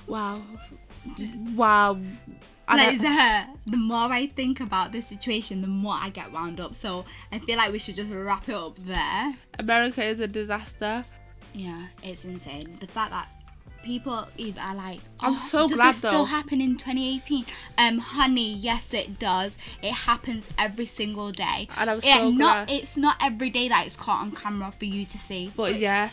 "Wow, 0.09 0.43
wow." 1.55 1.93
And 2.71 2.79
Like, 2.79 3.01
I- 3.01 3.47
the, 3.67 3.71
the 3.73 3.77
more 3.79 4.13
I 4.13 4.27
think 4.27 4.61
about 4.61 4.93
this 4.93 5.07
situation, 5.07 5.63
the 5.63 5.69
more 5.69 5.95
I 5.95 6.11
get 6.11 6.31
wound 6.33 6.61
up. 6.61 6.75
So 6.75 7.05
I 7.33 7.39
feel 7.39 7.57
like 7.57 7.73
we 7.73 7.79
should 7.79 7.97
just 7.97 8.11
wrap 8.13 8.47
it 8.49 8.55
up 8.55 8.77
there. 8.79 9.35
America 9.59 10.05
is 10.05 10.21
a 10.21 10.29
disaster. 10.29 11.05
Yeah, 11.55 11.87
it's 12.03 12.25
insane. 12.27 12.77
The 12.79 12.87
fact 12.87 13.11
that 13.13 13.27
people 13.83 14.27
either 14.37 14.61
are 14.61 14.75
like, 14.75 15.01
I'm 15.21 15.33
"Oh, 15.33 15.47
so 15.49 15.67
does 15.67 15.79
glad, 15.79 15.95
this 15.95 16.03
though." 16.03 16.11
still 16.11 16.25
happen 16.27 16.61
in 16.61 16.77
2018? 16.77 17.47
Um, 17.79 17.99
honey, 18.01 18.53
yes, 18.53 18.93
it 18.93 19.19
does. 19.19 19.57
It 19.83 19.93
happens 19.93 20.47
every 20.59 20.85
single 20.85 21.33
day. 21.33 21.69
And 21.79 21.89
I'm 21.89 22.01
Yeah, 22.03 22.17
so 22.19 22.31
not 22.31 22.67
glad. 22.69 22.71
it's 22.71 22.99
not 22.99 23.17
every 23.23 23.49
day 23.49 23.69
that 23.69 23.87
it's 23.87 23.97
caught 23.97 24.21
on 24.21 24.33
camera 24.33 24.75
for 24.79 24.85
you 24.85 25.07
to 25.07 25.17
see. 25.17 25.53
But 25.57 25.77
yeah, 25.77 26.11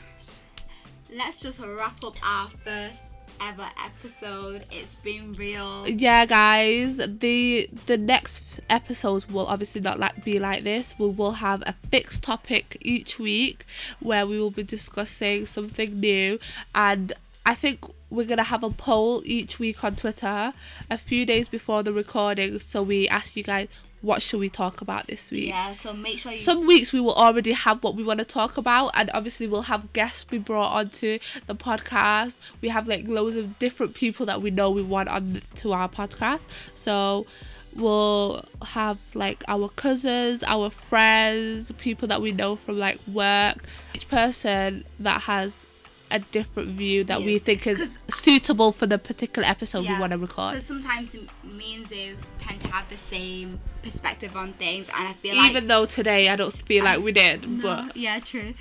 Let's 1.14 1.40
just 1.40 1.60
wrap 1.60 2.02
up 2.04 2.16
our 2.26 2.50
first 2.66 3.04
ever 3.42 3.66
episode. 3.86 4.66
It's 4.72 4.96
been 4.96 5.34
real. 5.34 5.88
yeah 5.88 6.26
guys 6.26 6.98
the 6.98 7.70
the 7.86 7.98
next 7.98 8.44
episodes 8.70 9.30
will 9.30 9.46
obviously 9.48 9.82
not 9.82 10.00
like 10.00 10.24
be 10.24 10.40
like 10.40 10.64
this 10.64 10.94
we 10.98 11.08
will 11.10 11.34
have 11.34 11.62
a 11.66 11.74
fixed 11.92 12.24
topic 12.24 12.78
each 12.82 13.20
week 13.20 13.66
where 14.00 14.26
we 14.26 14.40
will 14.40 14.52
be 14.52 14.64
discussing 14.64 15.46
something 15.46 16.00
new 16.00 16.40
and 16.74 17.14
i 17.46 17.54
think 17.54 17.86
we're 18.10 18.26
gonna 18.26 18.44
have 18.44 18.64
a 18.64 18.70
poll 18.70 19.22
each 19.26 19.60
week 19.60 19.84
on 19.84 19.96
twitter 19.96 20.54
a 20.90 20.98
few 20.98 21.26
days 21.26 21.48
before 21.48 21.84
the 21.84 21.94
recording 21.94 22.60
so 22.60 22.82
we 22.82 23.08
ask 23.10 23.36
you 23.36 23.44
guys 23.44 23.68
what 24.06 24.22
should 24.22 24.40
we 24.40 24.50
talk 24.50 24.82
about 24.82 25.08
this 25.08 25.32
week? 25.32 25.50
Yeah, 25.50 25.74
so 25.74 25.92
make 25.94 26.20
sure 26.20 26.32
you 26.32 26.38
some 26.38 26.68
weeks 26.68 26.94
we 26.94 27.00
will 27.00 27.16
already 27.16 27.54
have 27.54 27.84
what 27.84 27.96
we 27.96 28.04
want 28.04 28.20
to 28.20 28.26
talk 28.26 28.56
about 28.56 28.92
and 28.94 29.10
obviously 29.16 29.48
we'll 29.48 29.64
have 29.64 29.92
guests 29.94 30.24
be 30.24 30.38
brought 30.38 30.72
onto 30.74 31.18
the 31.48 31.56
podcast. 31.56 32.38
We 32.62 32.70
have 32.70 32.88
like 32.88 33.08
loads 33.08 33.36
of 33.36 33.58
different 33.58 33.96
people 33.96 34.28
that 34.28 34.44
we 34.44 34.52
know 34.52 34.70
we 34.70 34.84
want 34.84 35.10
on 35.10 35.42
to 35.56 35.74
our 35.74 35.90
podcast. 35.90 36.46
So 36.76 37.26
we'll 37.74 38.46
have 38.68 39.00
like 39.16 39.44
our 39.48 39.70
cousins 39.70 40.44
our 40.44 40.70
friends 40.70 41.72
people 41.74 42.08
that 42.08 42.22
we 42.22 42.32
know 42.32 42.56
from 42.56 42.78
like 42.78 43.00
work. 43.08 43.64
Each 43.96 44.08
person 44.08 44.86
that 45.00 45.22
has 45.22 45.66
a 46.12 46.20
different 46.20 46.70
view 46.70 47.04
that 47.06 47.22
we 47.22 47.40
think 47.40 47.66
is 47.68 48.00
suitable 48.08 48.72
for 48.72 48.86
the 48.86 48.98
particular 48.98 49.48
episode 49.48 49.88
we 49.88 50.00
want 50.00 50.12
to 50.12 50.18
record. 50.18 50.52
Because 50.52 50.66
sometimes 50.66 51.16
me 51.44 51.76
and 51.76 51.88
Zu 51.88 52.16
tend 52.40 52.62
to 52.62 52.68
have 52.68 52.90
the 52.90 52.98
same 52.98 53.60
perspective 53.82 54.36
on 54.36 54.54
things, 54.54 54.88
and 54.96 55.08
I 55.08 55.14
feel 55.14 55.36
Even 55.36 55.54
like 55.54 55.68
though 55.68 55.86
today 55.86 56.30
I 56.30 56.36
don't 56.36 56.54
feel 56.54 56.84
like 56.84 57.02
we 57.02 57.12
did, 57.12 57.48
no, 57.50 57.62
but 57.62 57.98
yeah, 57.98 58.20
true. 58.20 58.54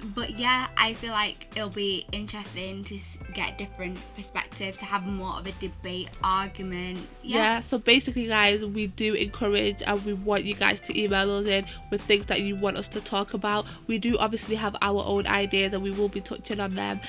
But 0.00 0.38
yeah, 0.38 0.68
I 0.76 0.94
feel 0.94 1.12
like 1.12 1.48
it'll 1.56 1.68
be 1.68 2.06
interesting 2.12 2.84
to 2.84 2.98
get 3.34 3.58
different 3.58 3.98
perspectives, 4.16 4.78
to 4.78 4.84
have 4.84 5.06
more 5.06 5.34
of 5.38 5.46
a 5.46 5.52
debate, 5.52 6.10
argument. 6.22 7.06
yeah. 7.22 7.36
Yeah, 7.36 7.60
So 7.60 7.78
basically, 7.78 8.26
guys, 8.26 8.64
we 8.64 8.86
do 8.88 9.14
encourage 9.14 9.82
and 9.86 10.04
we 10.04 10.12
want 10.12 10.44
you 10.44 10.54
guys 10.54 10.80
to 10.82 11.00
email 11.00 11.30
us 11.36 11.46
in 11.46 11.64
with 11.90 12.02
things 12.02 12.26
that 12.26 12.42
you 12.42 12.56
want 12.56 12.76
us 12.76 12.88
to 12.88 13.00
talk 13.00 13.34
about. 13.34 13.66
We 13.86 13.98
do 13.98 14.16
obviously 14.18 14.54
have 14.56 14.76
our 14.82 15.02
own 15.04 15.26
ideas 15.26 15.72
and 15.72 15.82
we 15.82 15.90
will 15.90 16.08
be 16.08 16.20
touching 16.20 16.60
on 16.60 16.74
them. 16.74 17.00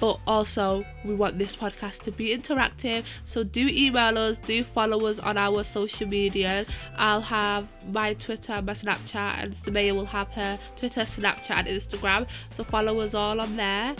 But 0.00 0.18
also, 0.26 0.84
we 1.04 1.14
want 1.14 1.38
this 1.38 1.54
podcast 1.54 2.00
to 2.02 2.10
be 2.10 2.36
interactive. 2.36 3.04
So 3.24 3.44
do 3.44 3.68
email 3.70 4.16
us, 4.16 4.38
do 4.38 4.64
follow 4.64 5.06
us 5.06 5.18
on 5.18 5.36
our 5.36 5.62
social 5.62 6.08
media. 6.08 6.64
I'll 6.96 7.20
have 7.20 7.68
my 7.92 8.14
Twitter, 8.14 8.62
my 8.62 8.72
Snapchat, 8.72 9.42
and 9.42 9.52
Sumaya 9.52 9.94
will 9.94 10.06
have 10.06 10.28
her 10.28 10.58
Twitter, 10.76 11.02
Snapchat, 11.02 11.50
and 11.50 11.68
Instagram. 11.68 12.26
So 12.48 12.64
follow 12.64 13.00
us 13.00 13.12
all 13.14 13.40
on 13.40 13.56
there. 13.56 13.94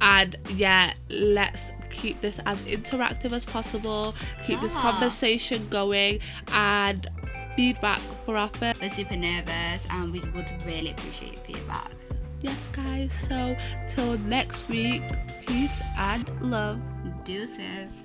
And 0.00 0.36
yeah, 0.50 0.94
let's 1.08 1.70
keep 1.88 2.20
this 2.20 2.40
as 2.46 2.58
interactive 2.60 3.32
as 3.32 3.44
possible. 3.44 4.14
Keep 4.44 4.60
this 4.60 4.74
conversation 4.74 5.68
going 5.68 6.18
and 6.48 7.08
feedback 7.56 8.00
for 8.24 8.36
our 8.36 8.48
first. 8.48 8.82
we're 8.82 8.90
super 8.90 9.16
nervous, 9.16 9.86
and 9.90 10.12
we 10.12 10.20
would 10.20 10.50
really 10.66 10.90
appreciate 10.90 11.38
feedback. 11.40 11.90
Yes, 12.40 12.68
guys. 12.72 13.12
So 13.28 13.56
till 13.88 14.18
next 14.18 14.68
week, 14.68 15.02
peace 15.46 15.82
and 15.98 16.28
love. 16.40 16.80
Deuces. 17.24 18.03